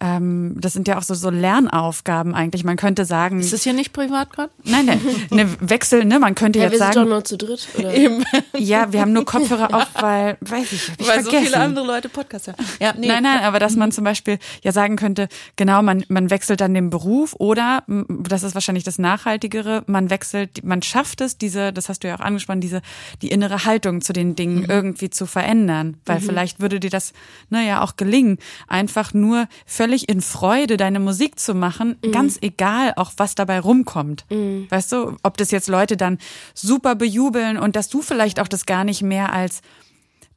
ähm, 0.00 0.54
das 0.58 0.72
sind 0.72 0.88
ja 0.88 0.98
auch 0.98 1.02
so, 1.02 1.14
so 1.14 1.30
Lernaufgaben 1.30 2.34
eigentlich. 2.34 2.64
Man 2.64 2.76
könnte 2.76 3.04
sagen, 3.04 3.40
Ist 3.40 3.52
das 3.52 3.62
hier 3.62 3.72
nicht 3.72 3.92
privat 3.92 4.30
gerade? 4.32 4.50
nein, 4.64 4.86
nein, 4.86 5.00
ne 5.30 5.48
Wechsel, 5.60 6.04
ne, 6.04 6.18
man 6.18 6.34
könnte 6.34 6.58
ja 6.58 6.64
jetzt 6.64 6.72
wir 6.72 6.78
sind 6.78 6.88
doch 6.88 6.94
sagen, 6.94 7.08
nur 7.10 7.24
zu 7.24 7.38
dritt. 7.38 7.68
Oder? 7.78 7.92
ja, 8.58 8.92
wir 8.92 9.00
haben 9.00 9.12
nur 9.12 9.24
Kopfhörer 9.24 9.72
auf, 9.72 9.88
weil, 10.00 10.36
weiß 10.40 10.72
ich, 10.72 10.88
hab 10.90 11.00
ich 11.00 11.08
Weil 11.08 11.22
so 11.22 11.30
vergessen. 11.30 11.52
viele 11.52 11.62
andere 11.62 11.86
Leute 11.86 12.08
Podcasts 12.08 12.48
hören. 12.48 12.56
Ja, 12.80 12.92
nee. 12.96 13.06
Nein, 13.06 13.22
nein, 13.22 13.40
aber 13.40 13.58
dass 13.58 13.76
man 13.76 13.92
zum 13.92 14.04
Beispiel 14.04 14.38
ja 14.62 14.72
sagen 14.72 14.96
könnte, 14.96 15.28
genau, 15.56 15.82
man, 15.82 16.04
man 16.08 16.30
wechselt 16.30 16.60
dann 16.60 16.74
den 16.74 16.90
Beruf 16.90 17.34
oder, 17.38 17.84
das 18.08 18.42
ist 18.42 18.54
wahrscheinlich 18.54 18.84
das 18.84 18.98
Nachhaltigere, 18.98 19.84
man 19.86 20.10
wechselt, 20.10 20.64
man 20.64 20.82
schafft 20.82 21.20
es, 21.20 21.38
diese, 21.38 21.72
das 21.72 21.88
hast 21.88 22.02
du 22.04 22.08
ja 22.08 22.16
auch 22.16 22.20
angesprochen, 22.20 22.60
diese, 22.60 22.82
die 23.22 23.28
innere 23.28 23.64
Haltung 23.64 24.00
zu 24.00 24.12
den 24.12 24.34
Dingen 24.34 24.66
irgendwie 24.68 25.10
zu 25.10 25.26
verändern. 25.26 25.96
Weil 26.04 26.20
vielleicht 26.20 26.60
würde 26.60 26.80
dir 26.80 26.90
das, 26.90 27.12
naja, 27.50 27.82
auch 27.82 27.96
gelingen, 27.96 28.38
einfach 28.66 29.14
nur 29.14 29.46
völlig 29.84 30.08
in 30.08 30.22
Freude 30.22 30.78
deine 30.78 30.98
Musik 30.98 31.38
zu 31.38 31.54
machen, 31.54 31.98
ganz 32.10 32.38
egal 32.40 32.94
auch, 32.96 33.12
was 33.18 33.34
dabei 33.34 33.60
rumkommt. 33.60 34.24
Weißt 34.70 34.92
du, 34.92 35.16
ob 35.22 35.36
das 35.36 35.50
jetzt 35.50 35.68
Leute 35.68 35.98
dann 35.98 36.18
super 36.54 36.94
bejubeln 36.94 37.58
und 37.58 37.76
dass 37.76 37.90
du 37.90 38.00
vielleicht 38.00 38.40
auch 38.40 38.48
das 38.48 38.64
gar 38.64 38.84
nicht 38.84 39.02
mehr 39.02 39.32
als 39.32 39.60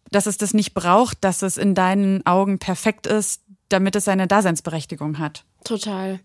dass 0.10 0.26
es 0.26 0.38
das 0.38 0.54
nicht 0.54 0.74
braucht, 0.74 1.18
dass 1.26 1.42
es 1.42 1.58
in 1.58 1.76
deinen 1.76 2.26
Augen 2.26 2.60
perfekt 2.60 3.08
ist, 3.08 3.42
damit 3.68 3.96
es 3.96 4.06
seine 4.06 4.26
Daseinsberechtigung 4.26 5.20
hat. 5.20 5.44
Total. 5.66 6.22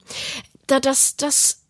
Da, 0.69 0.79
das, 0.79 1.17
das, 1.17 1.62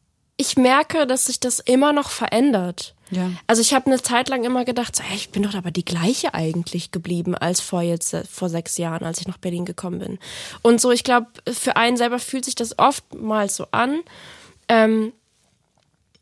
ich 0.43 0.57
merke, 0.57 1.07
dass 1.07 1.27
sich 1.27 1.39
das 1.39 1.61
immer 1.61 1.93
noch 1.93 2.11
verändert. 2.11 2.95
Ja. 3.11 3.31
Also 3.47 3.63
ich 3.63 3.75
habe 3.75 3.87
eine 3.87 4.03
Zeit 4.03 4.29
lang 4.29 4.43
immer 4.43 4.65
gedacht, 4.65 4.97
so, 4.97 5.03
hey, 5.05 5.17
ich 5.17 5.31
bin 5.31 5.45
doch 5.45 5.55
aber 5.55 5.71
die 5.71 5.85
gleiche 5.85 6.35
eigentlich 6.35 6.91
geblieben 6.91 7.37
als 7.37 7.61
vor 7.61 7.83
jetzt 7.83 8.13
äh, 8.13 8.25
vor 8.25 8.49
sechs 8.49 8.77
Jahren, 8.77 9.05
als 9.05 9.21
ich 9.21 9.29
nach 9.29 9.39
Berlin 9.39 9.65
gekommen 9.65 10.01
bin. 10.01 10.19
Und 10.63 10.81
so, 10.81 10.91
ich 10.91 11.05
glaube, 11.05 11.29
für 11.51 11.77
einen 11.77 11.97
selber 11.97 12.19
fühlt 12.19 12.45
sich 12.45 12.57
das 12.57 12.79
oftmals 12.79 13.55
so 13.55 13.67
an. 13.71 14.01
Ähm, 14.69 15.13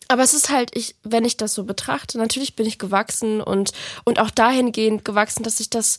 aber 0.09 0.23
es 0.23 0.35
ist 0.35 0.51
halt, 0.51 0.77
ich, 0.77 0.97
wenn 1.03 1.25
ich 1.25 1.37
das 1.37 1.55
so 1.55 1.65
betrachte, 1.65 2.19
natürlich 2.19 2.57
bin 2.57 2.67
ich 2.67 2.79
gewachsen 2.79 3.41
und, 3.41 3.73
und 4.05 4.19
auch 4.19 4.31
dahingehend 4.31 5.05
gewachsen, 5.05 5.45
dass 5.45 5.61
ich 5.61 5.71
das 5.71 5.99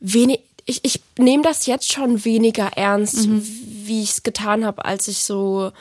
wenig, 0.00 0.40
ich, 0.66 0.84
ich 0.84 1.00
nehme 1.16 1.44
das 1.44 1.66
jetzt 1.66 1.90
schon 1.90 2.24
weniger 2.24 2.76
ernst, 2.76 3.28
wie 3.30 4.02
ich 4.02 4.10
es 4.10 4.22
getan 4.24 4.66
habe, 4.66 4.84
als 4.84 5.08
ich 5.08 5.22
so 5.22 5.72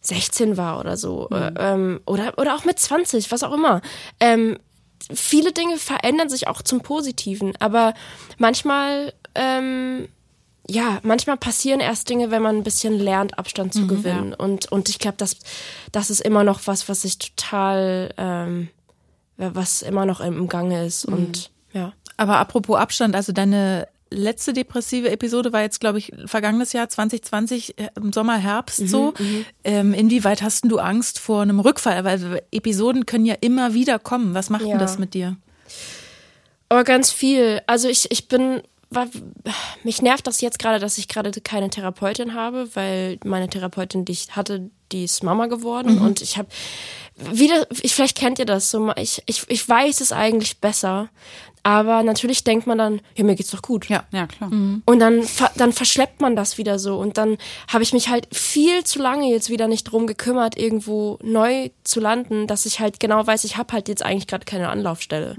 16 0.00 0.56
war 0.56 0.80
oder 0.80 0.96
so. 0.96 1.28
Äh, 1.30 1.52
Ähm, 1.58 2.00
oder, 2.06 2.38
oder 2.38 2.54
auch 2.54 2.64
mit 2.64 2.78
20, 2.78 3.30
was 3.30 3.42
auch 3.42 3.52
immer. 3.52 3.82
Ähm, 4.18 4.58
viele 5.12 5.52
Dinge 5.52 5.76
verändern 5.78 6.28
sich 6.28 6.48
auch 6.48 6.62
zum 6.62 6.80
Positiven, 6.80 7.54
aber 7.58 7.94
manchmal, 8.38 9.12
ähm, 9.34 10.08
ja, 10.68 11.00
manchmal 11.02 11.36
passieren 11.36 11.80
erst 11.80 12.08
Dinge, 12.08 12.30
wenn 12.30 12.42
man 12.42 12.56
ein 12.56 12.62
bisschen 12.62 12.98
lernt, 12.98 13.38
Abstand 13.38 13.74
zu 13.74 13.86
gewinnen. 13.86 14.34
Und, 14.34 14.70
und 14.70 14.88
ich 14.88 14.98
glaube, 14.98 15.16
das, 15.16 15.36
das 15.90 16.10
ist 16.10 16.20
immer 16.20 16.44
noch 16.44 16.60
was, 16.66 16.88
was 16.88 17.04
ich 17.04 17.18
total, 17.18 18.14
ähm, 18.16 18.68
was 19.36 19.82
immer 19.82 20.06
noch 20.06 20.20
im, 20.20 20.38
im 20.38 20.48
Gange 20.48 20.84
ist. 20.86 21.04
Und 21.04 21.50
ja. 21.72 21.92
Aber 22.16 22.36
apropos 22.38 22.78
Abstand, 22.78 23.16
also 23.16 23.32
deine 23.32 23.88
letzte 24.10 24.52
depressive 24.52 25.10
Episode 25.10 25.52
war 25.52 25.62
jetzt, 25.62 25.80
glaube 25.80 25.98
ich, 25.98 26.12
vergangenes 26.26 26.72
Jahr 26.72 26.88
2020 26.88 27.78
äh, 27.78 27.88
im 27.96 28.12
Sommer, 28.12 28.36
Herbst 28.36 28.88
so. 28.88 29.14
Ähm, 29.64 29.94
inwieweit 29.94 30.42
hast 30.42 30.64
du 30.64 30.78
Angst 30.78 31.18
vor 31.18 31.42
einem 31.42 31.60
Rückfall? 31.60 32.04
Weil 32.04 32.42
Episoden 32.50 33.06
können 33.06 33.24
ja 33.24 33.36
immer 33.40 33.74
wieder 33.74 33.98
kommen. 33.98 34.34
Was 34.34 34.50
macht 34.50 34.62
Ja. 34.62 34.70
denn 34.70 34.78
das 34.78 34.98
mit 34.98 35.14
dir? 35.14 35.36
Aber 36.68 36.84
ganz 36.84 37.10
viel. 37.10 37.60
Also 37.66 37.88
ich, 37.88 38.10
ich 38.10 38.28
bin, 38.28 38.62
war, 38.90 39.08
mich 39.84 40.02
nervt 40.02 40.26
das 40.26 40.40
jetzt 40.40 40.58
gerade, 40.58 40.78
dass 40.78 40.98
ich 40.98 41.08
gerade 41.08 41.30
keine 41.40 41.70
Therapeutin 41.70 42.34
habe, 42.34 42.68
weil 42.74 43.18
meine 43.24 43.48
Therapeutin, 43.48 44.04
die 44.04 44.12
ich 44.12 44.34
hatte, 44.36 44.70
die 44.92 45.04
ist 45.04 45.22
Mama 45.22 45.46
geworden 45.46 45.98
und 45.98 46.20
ich 46.20 46.36
habe 46.36 46.48
wieder, 47.16 47.66
ich, 47.82 47.94
vielleicht 47.94 48.16
kennt 48.16 48.38
ihr 48.38 48.46
das 48.46 48.70
so, 48.70 48.92
ich, 48.96 49.22
ich, 49.26 49.44
ich 49.48 49.68
weiß 49.68 50.00
es 50.00 50.10
eigentlich 50.10 50.58
besser, 50.58 51.08
aber 51.62 52.02
natürlich 52.02 52.44
denkt 52.44 52.66
man 52.66 52.78
dann, 52.78 53.00
ja, 53.16 53.24
mir 53.24 53.34
geht's 53.34 53.50
doch 53.50 53.62
gut. 53.62 53.88
Ja, 53.88 54.04
ja, 54.12 54.26
klar. 54.26 54.50
Und 54.84 54.98
dann, 54.98 55.26
dann 55.56 55.72
verschleppt 55.72 56.20
man 56.20 56.36
das 56.36 56.58
wieder 56.58 56.78
so. 56.78 56.98
Und 56.98 57.18
dann 57.18 57.36
habe 57.68 57.82
ich 57.82 57.92
mich 57.92 58.08
halt 58.08 58.28
viel 58.32 58.84
zu 58.84 59.00
lange 59.00 59.30
jetzt 59.30 59.50
wieder 59.50 59.68
nicht 59.68 59.84
drum 59.84 60.06
gekümmert, 60.06 60.56
irgendwo 60.58 61.18
neu 61.22 61.70
zu 61.84 62.00
landen, 62.00 62.46
dass 62.46 62.66
ich 62.66 62.80
halt 62.80 63.00
genau 63.00 63.26
weiß, 63.26 63.44
ich 63.44 63.56
habe 63.56 63.72
halt 63.72 63.88
jetzt 63.88 64.04
eigentlich 64.04 64.26
gerade 64.26 64.44
keine 64.44 64.68
Anlaufstelle. 64.70 65.36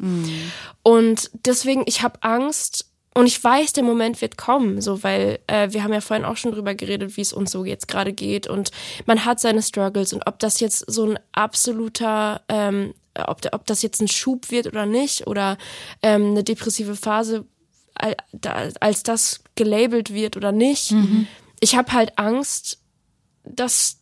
Und 0.84 1.32
deswegen, 1.46 1.84
ich 1.86 2.04
habe 2.04 2.22
Angst 2.22 2.86
und 3.14 3.26
ich 3.26 3.44
weiß, 3.44 3.74
der 3.74 3.84
Moment 3.84 4.22
wird 4.22 4.38
kommen, 4.38 4.80
so 4.80 5.04
weil 5.04 5.40
äh, 5.48 5.70
wir 5.72 5.84
haben 5.84 5.92
ja 5.92 6.02
vorhin 6.02 6.26
auch 6.26 6.38
schon 6.38 6.54
drüber 6.54 6.76
geredet, 6.76 7.18
wie 7.18 7.22
es 7.22 7.34
uns 7.34 7.52
so 7.52 7.66
jetzt 7.66 7.88
gerade 7.88 8.14
geht 8.14 8.48
und 8.48 8.72
man 9.06 9.26
hat 9.26 9.40
seine 9.40 9.62
Struggles 9.62 10.14
und 10.14 10.26
ob 10.28 10.40
das 10.40 10.62
jetzt 10.62 10.90
so 10.90 11.06
ein 11.06 11.20
absoluter 11.34 12.42
ähm, 12.48 12.94
äh, 12.94 13.01
ob, 13.18 13.42
ob 13.52 13.66
das 13.66 13.82
jetzt 13.82 14.02
ein 14.02 14.08
Schub 14.08 14.52
wird 14.52 14.68
oder 14.68 14.86
nicht 14.86 15.28
oder 15.28 15.58
ähm, 16.02 16.32
eine 16.32 16.44
depressive 16.44 16.96
Phase 16.96 17.46
als 18.80 19.04
das 19.04 19.44
gelabelt 19.56 20.14
wird 20.14 20.38
oder 20.38 20.52
nicht. 20.52 20.92
Mhm. 20.92 21.28
Ich 21.60 21.76
habe 21.76 21.92
halt 21.92 22.18
Angst, 22.18 22.80
das 23.44 24.01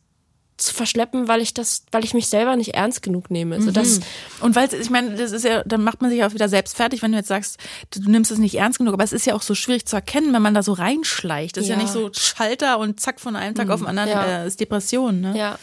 zu 0.62 0.74
verschleppen, 0.74 1.28
weil 1.28 1.42
ich 1.42 1.54
das, 1.54 1.84
weil 1.92 2.04
ich 2.04 2.14
mich 2.14 2.28
selber 2.28 2.56
nicht 2.56 2.76
ernst 2.76 3.02
genug 3.02 3.32
nehme. 3.32 3.56
Also 3.56 3.72
das 3.72 4.00
mhm. 4.00 4.04
und 4.42 4.56
weil 4.56 4.74
ich 4.74 4.90
meine, 4.90 5.16
das 5.16 5.32
ist 5.32 5.46
ja, 5.46 5.64
dann 5.64 5.84
macht 5.84 6.02
man 6.02 6.12
sich 6.12 6.24
auch 6.24 6.34
wieder 6.34 6.50
selbst 6.50 6.76
fertig, 6.76 7.02
wenn 7.02 7.12
du 7.12 7.18
jetzt 7.18 7.28
sagst, 7.28 7.60
du, 7.92 8.02
du 8.02 8.10
nimmst 8.10 8.32
es 8.32 8.38
nicht 8.38 8.56
ernst 8.56 8.80
genug. 8.80 8.94
Aber 8.94 9.04
es 9.04 9.14
ist 9.14 9.26
ja 9.26 9.36
auch 9.36 9.42
so 9.42 9.56
schwierig 9.56 9.86
zu 9.86 9.96
erkennen, 9.96 10.34
wenn 10.34 10.42
man 10.42 10.54
da 10.54 10.64
so 10.64 10.74
reinschleicht. 10.74 11.58
Das 11.58 11.68
ja. 11.68 11.76
ist 11.76 11.78
ja 11.78 11.84
nicht 11.84 11.94
so 11.94 12.12
Schalter 12.14 12.80
und 12.80 13.00
zack 13.00 13.20
von 13.20 13.36
einem 13.36 13.56
Tag 13.56 13.68
mhm. 13.68 13.74
auf 13.74 13.80
den 13.80 13.88
anderen 13.88 14.10
ja. 14.10 14.44
äh, 14.44 14.48
ist 14.48 14.60
Depression. 14.60 15.22
Ne? 15.22 15.38
Ja, 15.38 15.60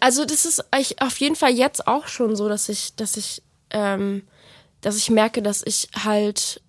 also 0.00 0.24
das 0.24 0.44
ist 0.44 0.64
ich, 0.78 1.00
auf 1.02 1.18
jeden 1.18 1.36
Fall 1.36 1.52
jetzt 1.52 1.86
auch 1.86 2.06
schon 2.08 2.36
so, 2.36 2.48
dass 2.48 2.68
ich, 2.68 2.94
dass 2.96 3.16
ich, 3.16 3.42
ähm, 3.70 4.22
dass 4.80 4.96
ich 4.96 5.10
merke, 5.10 5.42
dass 5.42 5.62
ich 5.64 5.88
halt 6.04 6.60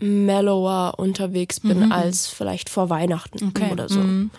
mellower 0.00 0.94
unterwegs 0.98 1.60
bin 1.60 1.86
mhm. 1.86 1.92
als 1.92 2.26
vielleicht 2.26 2.68
vor 2.68 2.90
Weihnachten 2.90 3.48
okay. 3.48 3.70
oder 3.72 3.88
so. 3.88 4.00
Mhm. 4.00 4.30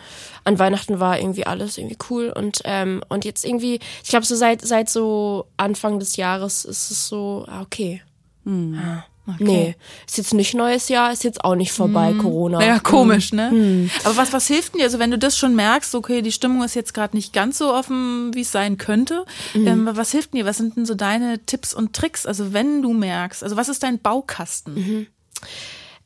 An 0.43 0.59
Weihnachten 0.59 0.99
war 0.99 1.19
irgendwie 1.19 1.45
alles 1.45 1.77
irgendwie 1.77 1.97
cool 2.09 2.33
und 2.35 2.61
ähm, 2.63 3.01
und 3.09 3.25
jetzt 3.25 3.45
irgendwie, 3.45 3.79
ich 4.03 4.09
glaube 4.09 4.25
so 4.25 4.35
seit 4.35 4.61
seit 4.61 4.89
so 4.89 5.47
Anfang 5.57 5.99
des 5.99 6.15
Jahres 6.15 6.65
ist 6.65 6.91
es 6.91 7.07
so 7.07 7.45
ah, 7.47 7.61
okay. 7.61 8.01
Mhm. 8.43 8.77
Ah. 8.77 9.03
Okay. 9.27 9.43
Nee, 9.43 9.75
ist 10.07 10.17
jetzt 10.17 10.33
nicht 10.33 10.53
neues 10.53 10.87
Jahr, 10.87 11.11
ist 11.11 11.25
jetzt 11.25 11.43
auch 11.43 11.55
nicht 11.55 11.73
vorbei, 11.73 12.13
mm. 12.13 12.19
Corona. 12.19 12.65
Ja, 12.65 12.79
komisch, 12.79 13.33
ne? 13.33 13.51
Mm. 13.51 13.89
Aber 14.05 14.15
was, 14.15 14.31
was 14.31 14.47
hilft 14.47 14.73
denn 14.73 14.79
dir? 14.79 14.85
Also 14.85 14.99
wenn 14.99 15.11
du 15.11 15.17
das 15.17 15.37
schon 15.37 15.53
merkst, 15.53 15.93
okay, 15.95 16.21
die 16.21 16.31
Stimmung 16.31 16.63
ist 16.63 16.75
jetzt 16.75 16.93
gerade 16.93 17.15
nicht 17.15 17.33
ganz 17.33 17.57
so 17.57 17.73
offen, 17.73 18.33
wie 18.33 18.41
es 18.41 18.53
sein 18.53 18.77
könnte, 18.77 19.25
mm. 19.53 19.67
ähm, 19.67 19.89
was 19.91 20.11
hilft 20.11 20.33
dir? 20.33 20.45
Was 20.45 20.57
sind 20.57 20.77
denn 20.77 20.85
so 20.85 20.95
deine 20.95 21.45
Tipps 21.45 21.73
und 21.73 21.91
Tricks? 21.91 22.25
Also 22.25 22.53
wenn 22.53 22.81
du 22.81 22.93
merkst, 22.93 23.43
also 23.43 23.57
was 23.57 23.67
ist 23.67 23.83
dein 23.83 23.99
Baukasten? 23.99 24.73
Mhm. 24.75 25.07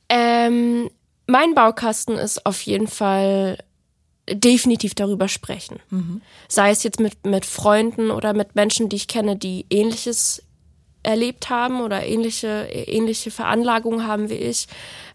Ähm, 0.10 0.90
mein 1.28 1.56
Baukasten 1.56 2.18
ist 2.18 2.46
auf 2.46 2.62
jeden 2.64 2.88
Fall 2.88 3.58
definitiv 4.30 4.96
darüber 4.96 5.28
sprechen. 5.28 5.80
Mhm. 5.90 6.22
Sei 6.48 6.72
es 6.72 6.84
jetzt 6.84 7.00
mit, 7.00 7.26
mit 7.26 7.46
Freunden 7.46 8.12
oder 8.12 8.34
mit 8.34 8.56
Menschen, 8.56 8.90
die 8.90 8.98
ich 8.98 9.08
kenne, 9.08 9.36
die 9.36 9.66
ähnliches 9.70 10.44
erlebt 11.04 11.50
haben 11.50 11.82
oder 11.82 12.06
ähnliche, 12.06 12.68
ähnliche 12.70 13.32
Veranlagungen 13.32 14.06
haben 14.06 14.30
wie 14.30 14.36
ich. 14.36 14.68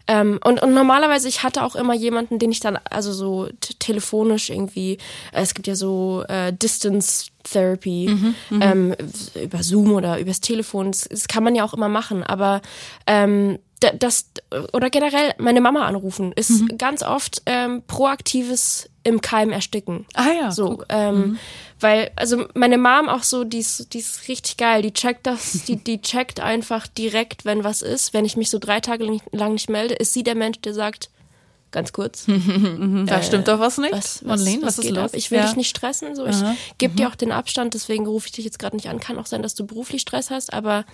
Ähm, 0.07 0.39
und, 0.43 0.61
und 0.61 0.73
normalerweise, 0.73 1.27
ich 1.27 1.43
hatte 1.43 1.63
auch 1.63 1.75
immer 1.75 1.93
jemanden, 1.93 2.39
den 2.39 2.51
ich 2.51 2.59
dann, 2.59 2.77
also 2.89 3.11
so 3.11 3.49
telefonisch 3.79 4.49
irgendwie, 4.49 4.93
äh, 5.33 5.41
es 5.41 5.53
gibt 5.53 5.67
ja 5.67 5.75
so 5.75 6.23
äh, 6.27 6.53
Distance 6.53 7.27
Therapy 7.43 8.09
mhm, 8.09 8.35
mhm, 8.49 8.61
ähm, 8.61 8.95
über 9.41 9.63
Zoom 9.63 9.93
oder 9.93 10.19
übers 10.19 10.41
Telefon, 10.41 10.91
das, 10.91 11.07
das, 11.09 11.27
kann 11.27 11.43
man 11.43 11.55
ja 11.55 11.63
auch 11.63 11.73
immer 11.73 11.89
machen, 11.89 12.23
aber 12.23 12.61
ähm, 13.05 13.59
das 13.79 14.25
oder 14.73 14.89
generell 14.89 15.33
meine 15.37 15.61
Mama 15.61 15.85
anrufen 15.85 16.31
ist 16.33 16.49
mhm. 16.49 16.77
ganz 16.77 17.03
oft 17.03 17.43
ähm, 17.45 17.83
proaktives 17.85 18.89
im 19.03 19.21
Keim 19.21 19.51
ersticken. 19.51 20.05
Ah 20.15 20.31
ja. 20.31 20.51
So, 20.51 20.83
ähm, 20.89 21.15
mhm. 21.15 21.39
weil 21.79 22.11
also 22.15 22.45
meine 22.55 22.77
Mom 22.77 23.07
auch 23.07 23.23
so, 23.23 23.43
die 23.43 23.59
ist, 23.59 23.93
die 23.93 23.99
ist 23.99 24.27
richtig 24.27 24.57
geil. 24.57 24.81
Die 24.81 24.93
checkt 24.93 25.27
das, 25.27 25.63
die 25.67 25.77
die 25.77 26.01
checkt 26.01 26.39
einfach 26.39 26.87
direkt, 26.87 27.45
wenn 27.45 27.63
was 27.63 27.81
ist. 27.81 28.13
Wenn 28.13 28.25
ich 28.25 28.35
mich 28.35 28.49
so 28.49 28.59
drei 28.59 28.79
Tage 28.79 29.19
lang 29.31 29.53
nicht 29.53 29.69
melde, 29.69 29.93
ist 29.93 30.13
sie 30.13 30.23
der 30.23 30.35
Mensch, 30.35 30.59
der 30.61 30.73
sagt, 30.73 31.09
ganz 31.71 31.93
kurz. 31.93 32.25
da 33.05 33.19
äh, 33.19 33.23
stimmt 33.23 33.47
doch 33.47 33.59
was 33.59 33.77
nicht. 33.77 33.93
Was, 33.93 34.25
was, 34.25 34.45
was, 34.45 34.61
was 34.61 34.79
ist 34.79 34.89
los? 34.89 35.11
Ab? 35.11 35.11
Ich 35.13 35.29
will 35.29 35.39
ja. 35.39 35.45
dich 35.45 35.55
nicht 35.55 35.69
stressen. 35.69 36.15
So, 36.15 36.25
ich 36.25 36.37
gebe 36.77 36.93
mhm. 36.93 36.97
dir 36.97 37.07
auch 37.09 37.15
den 37.15 37.31
Abstand, 37.31 37.75
deswegen 37.75 38.07
rufe 38.07 38.27
ich 38.27 38.31
dich 38.31 38.45
jetzt 38.45 38.59
gerade 38.59 38.75
nicht 38.75 38.89
an. 38.89 38.99
Kann 38.99 39.19
auch 39.19 39.27
sein, 39.27 39.43
dass 39.43 39.53
du 39.55 39.65
beruflich 39.65 40.01
Stress 40.01 40.31
hast, 40.31 40.51
aber 40.51 40.85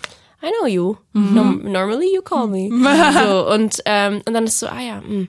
I 0.44 0.52
know 0.60 0.68
you. 0.68 0.98
Mhm. 1.14 1.34
No, 1.34 1.44
normally 1.44 2.14
you 2.14 2.22
call 2.22 2.48
me. 2.48 2.70
so, 3.14 3.50
und, 3.50 3.82
ähm, 3.86 4.22
und 4.26 4.34
dann 4.34 4.46
ist 4.46 4.60
so, 4.60 4.68
ah 4.68 4.82
ja. 4.82 5.02
Mh. 5.02 5.28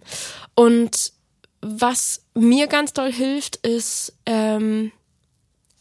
Und 0.54 1.12
was 1.60 2.22
mir 2.34 2.66
ganz 2.66 2.92
doll 2.92 3.12
hilft, 3.12 3.56
ist, 3.56 4.12
ähm, 4.26 4.92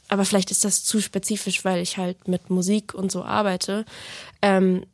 aber 0.07 0.25
vielleicht 0.25 0.51
ist 0.51 0.63
das 0.63 0.83
zu 0.83 1.01
spezifisch, 1.01 1.65
weil 1.65 1.81
ich 1.81 1.97
halt 1.97 2.27
mit 2.27 2.49
Musik 2.49 2.93
und 2.93 3.11
so 3.11 3.23
arbeite. 3.23 3.85
Ähm, 4.41 4.85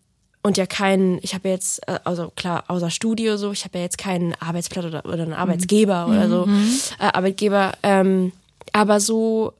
und 0.41 0.57
ja 0.57 0.65
keinen, 0.65 1.19
ich 1.21 1.33
habe 1.33 1.49
jetzt, 1.49 1.85
äh, 1.87 1.99
also 2.05 2.31
klar, 2.35 2.63
außer 2.69 2.89
Studio 2.89 3.35
so, 3.35 3.51
ich 3.51 3.65
habe 3.65 3.77
ja 3.77 3.83
jetzt 3.83 3.97
keinen 3.97 4.33
Arbeitsplatz 4.35 4.85
oder, 4.85 5.05
oder 5.05 5.23
einen 5.23 5.33
Arbeitsgeber 5.33 6.07
mhm. 6.07 6.13
oder 6.13 6.29
so, 6.29 6.45
mhm. 6.45 6.79
äh, 6.99 7.03
Arbeitgeber, 7.03 7.73
ähm, 7.83 8.31
aber 8.71 9.01
so 9.01 9.53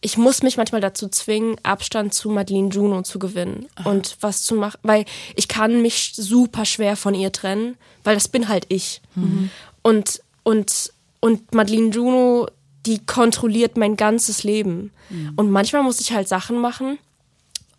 ich 0.00 0.16
muss 0.16 0.42
mich 0.42 0.56
manchmal 0.56 0.80
dazu 0.80 1.08
zwingen, 1.08 1.56
Abstand 1.62 2.14
zu 2.14 2.30
Madeline 2.30 2.70
Juno 2.70 3.02
zu 3.02 3.18
gewinnen 3.18 3.66
Aha. 3.76 3.90
und 3.90 4.16
was 4.20 4.42
zu 4.42 4.54
machen, 4.54 4.78
weil 4.82 5.04
ich 5.36 5.48
kann 5.48 5.82
mich 5.82 6.12
super 6.14 6.64
schwer 6.64 6.96
von 6.96 7.14
ihr 7.14 7.32
trennen, 7.32 7.76
weil 8.02 8.14
das 8.14 8.28
bin 8.28 8.48
halt 8.48 8.66
ich. 8.68 9.02
Mhm. 9.14 9.50
Und, 9.82 10.22
und, 10.42 10.92
und 11.20 11.54
Madeline 11.54 11.90
Juno, 11.90 12.48
die 12.86 13.04
kontrolliert 13.04 13.76
mein 13.76 13.96
ganzes 13.96 14.42
Leben. 14.42 14.90
Mhm. 15.10 15.32
Und 15.36 15.50
manchmal 15.50 15.82
muss 15.82 16.00
ich 16.00 16.12
halt 16.12 16.28
Sachen 16.28 16.58
machen, 16.58 16.98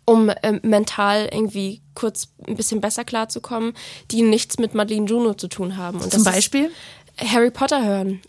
um 0.04 0.28
äh, 0.28 0.60
mental 0.62 1.28
irgendwie 1.32 1.80
kurz 1.94 2.28
ein 2.46 2.56
bisschen 2.56 2.80
besser 2.80 3.04
klarzukommen, 3.04 3.74
die 4.12 4.22
nichts 4.22 4.58
mit 4.58 4.74
Madeline 4.74 5.06
Juno 5.06 5.34
zu 5.34 5.48
tun 5.48 5.76
haben. 5.76 6.00
Und 6.00 6.12
Zum 6.12 6.22
Beispiel? 6.22 6.66
Ist, 6.66 6.72
Harry 7.20 7.50
Potter 7.50 7.84
hören. 7.84 8.20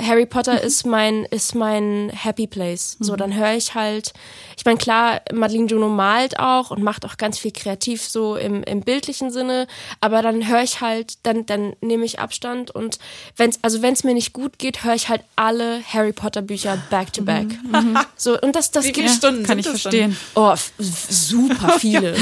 Harry 0.00 0.26
Potter 0.26 0.60
ist 0.60 0.84
mein 0.84 1.24
ist 1.26 1.54
mein 1.54 2.10
Happy 2.10 2.46
Place. 2.46 2.96
So, 3.00 3.16
dann 3.16 3.34
höre 3.34 3.54
ich 3.54 3.74
halt. 3.74 4.12
Ich 4.56 4.64
meine 4.64 4.78
klar, 4.78 5.22
Madeline 5.32 5.66
Juno 5.66 5.88
malt 5.88 6.38
auch 6.38 6.70
und 6.70 6.82
macht 6.82 7.04
auch 7.04 7.16
ganz 7.16 7.38
viel 7.38 7.52
kreativ 7.52 8.02
so 8.02 8.36
im, 8.36 8.62
im 8.64 8.80
bildlichen 8.80 9.30
Sinne. 9.30 9.66
Aber 10.00 10.22
dann 10.22 10.48
höre 10.48 10.62
ich 10.62 10.80
halt, 10.80 11.14
dann 11.22 11.46
dann 11.46 11.74
nehme 11.80 12.04
ich 12.04 12.18
Abstand 12.18 12.70
und 12.70 12.98
wenn's 13.36 13.58
also 13.62 13.80
wenn's 13.82 14.04
mir 14.04 14.14
nicht 14.14 14.32
gut 14.32 14.58
geht, 14.58 14.84
höre 14.84 14.94
ich 14.94 15.08
halt 15.08 15.22
alle 15.36 15.82
Harry 15.92 16.12
Potter 16.12 16.42
Bücher 16.42 16.78
back 16.90 17.12
to 17.12 17.22
back. 17.22 17.46
Mhm. 17.46 17.98
So 18.16 18.38
und 18.40 18.54
das 18.54 18.70
das 18.70 18.84
Wie 18.84 18.94
viele 18.94 19.08
Stunden 19.08 19.42
kann 19.42 19.58
ich 19.58 19.66
verstehen. 19.66 20.16
Oh, 20.34 20.54
super 20.78 21.70
viele. 21.78 22.14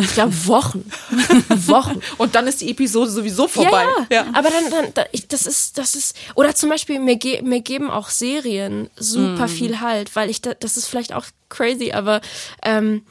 Ich 0.00 0.14
glaube 0.14 0.32
Wochen, 0.46 0.84
Wochen. 1.66 2.00
Und 2.18 2.34
dann 2.34 2.46
ist 2.46 2.60
die 2.60 2.70
Episode 2.70 3.10
sowieso 3.10 3.48
vorbei. 3.48 3.84
Ja, 4.10 4.22
ja. 4.22 4.26
aber 4.32 4.50
dann 4.50 4.92
dann 4.92 5.04
das 5.28 5.46
ist 5.46 5.77
das 5.78 5.94
ist, 5.94 6.16
oder 6.34 6.54
zum 6.54 6.68
Beispiel, 6.70 7.00
mir, 7.00 7.16
ge 7.16 7.42
mir 7.42 7.60
geben 7.60 7.90
auch 7.90 8.08
Serien 8.08 8.90
super 8.96 9.46
mm. 9.46 9.48
viel 9.48 9.80
Halt, 9.80 10.14
weil 10.16 10.30
ich, 10.30 10.42
da, 10.42 10.54
das 10.54 10.76
ist 10.76 10.86
vielleicht 10.86 11.12
auch 11.12 11.24
crazy, 11.48 11.92
aber 11.92 12.20
ähm, 12.62 13.02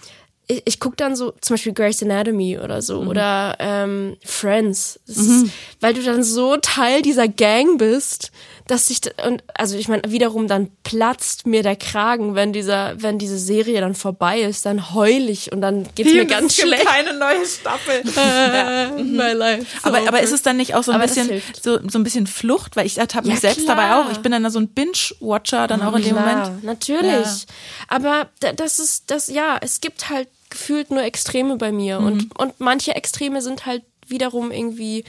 ich, 0.47 0.61
ich 0.65 0.80
gucke 0.80 0.95
dann 0.95 1.15
so 1.15 1.34
zum 1.41 1.55
Beispiel 1.55 1.74
Grey's 1.74 2.01
Anatomy 2.01 2.57
oder 2.57 2.82
so 2.82 3.01
mhm. 3.01 3.07
oder 3.09 3.55
ähm, 3.59 4.18
Friends, 4.24 4.99
mhm. 5.05 5.13
ist, 5.13 5.53
weil 5.82 5.93
du 5.93 6.01
dann 6.01 6.24
so 6.24 6.57
Teil 6.57 7.01
dieser 7.01 7.28
Gang 7.28 7.78
bist, 7.78 8.32
dass 8.68 8.89
ich 8.89 9.01
und 9.26 9.43
also 9.53 9.78
ich 9.78 9.88
meine 9.88 10.03
wiederum 10.11 10.47
dann 10.47 10.70
platzt 10.84 11.47
mir 11.47 11.63
der 11.63 11.76
Kragen, 11.76 12.36
wenn 12.36 12.53
dieser 12.53 13.01
wenn 13.01 13.18
diese 13.18 13.38
Serie 13.38 13.82
dann 13.82 13.95
vorbei 13.95 14.41
ist, 14.41 14.65
dann 14.65 14.93
heul 14.93 15.30
ich 15.30 15.51
und 15.51 15.61
dann 15.61 15.88
geht's 15.95 16.11
mir 16.11 16.26
ganz 16.26 16.57
es 16.57 16.63
schlecht. 16.63 16.86
keine 16.86 17.18
neue 17.18 17.45
Staffel. 17.45 18.03
ja. 18.15 18.91
My 18.97 19.34
life. 19.34 19.65
So 19.82 19.88
aber 19.88 20.07
aber 20.07 20.22
ist 20.22 20.32
es 20.32 20.41
dann 20.41 20.57
nicht 20.57 20.76
auch 20.76 20.84
so 20.84 20.91
ein 20.91 20.95
aber 20.95 21.07
bisschen 21.07 21.41
so 21.61 21.80
so 21.88 21.97
ein 21.97 22.03
bisschen 22.03 22.28
Flucht, 22.28 22.76
weil 22.76 22.86
ich 22.86 22.97
ertappe 22.97 23.28
ja, 23.28 23.34
mich 23.34 23.41
selbst 23.41 23.63
klar. 23.63 23.76
dabei 23.76 23.95
auch. 23.95 24.11
Ich 24.11 24.20
bin 24.20 24.32
dann 24.32 24.49
so 24.51 24.59
ein 24.59 24.68
Binge 24.68 24.91
Watcher 25.20 25.68
dann 25.68 25.82
auch 25.82 25.95
in 25.95 26.03
dem 26.03 26.15
klar, 26.15 26.36
Moment. 26.36 26.63
Natürlich. 26.63 27.01
Ja. 27.01 27.45
Aber 27.88 28.30
das 28.55 28.80
ist 28.80 29.09
das 29.09 29.28
ja, 29.28 29.57
es 29.61 29.82
gibt 29.82 30.09
halt 30.09 30.28
gefühlt 30.49 30.91
nur 30.91 31.03
Extreme 31.03 31.57
bei 31.57 31.72
mir 31.72 31.99
mhm. 31.99 32.05
und 32.05 32.39
und 32.39 32.59
manche 32.59 32.95
Extreme 32.95 33.41
sind 33.41 33.65
halt 33.65 33.84
wiederum 34.07 34.51
irgendwie 34.51 35.03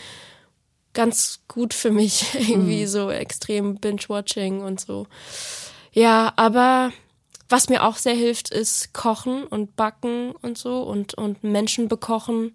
ganz 0.99 1.39
gut 1.47 1.75
für 1.75 1.93
mich. 1.93 2.35
Irgendwie 2.49 2.83
mhm. 2.83 2.89
so 2.89 3.09
extrem 3.09 3.77
Binge-Watching 3.77 4.63
und 4.63 4.81
so. 4.81 5.07
Ja, 5.93 6.33
aber 6.35 6.93
was 7.49 7.69
mir 7.69 7.85
auch 7.85 7.97
sehr 7.97 8.15
hilft, 8.15 8.51
ist 8.51 8.93
Kochen 8.93 9.45
und 9.45 9.77
Backen 9.77 10.33
und 10.43 10.59
so 10.59 10.83
und, 10.83 11.15
und 11.15 11.45
Menschen 11.45 11.87
bekochen. 11.87 12.53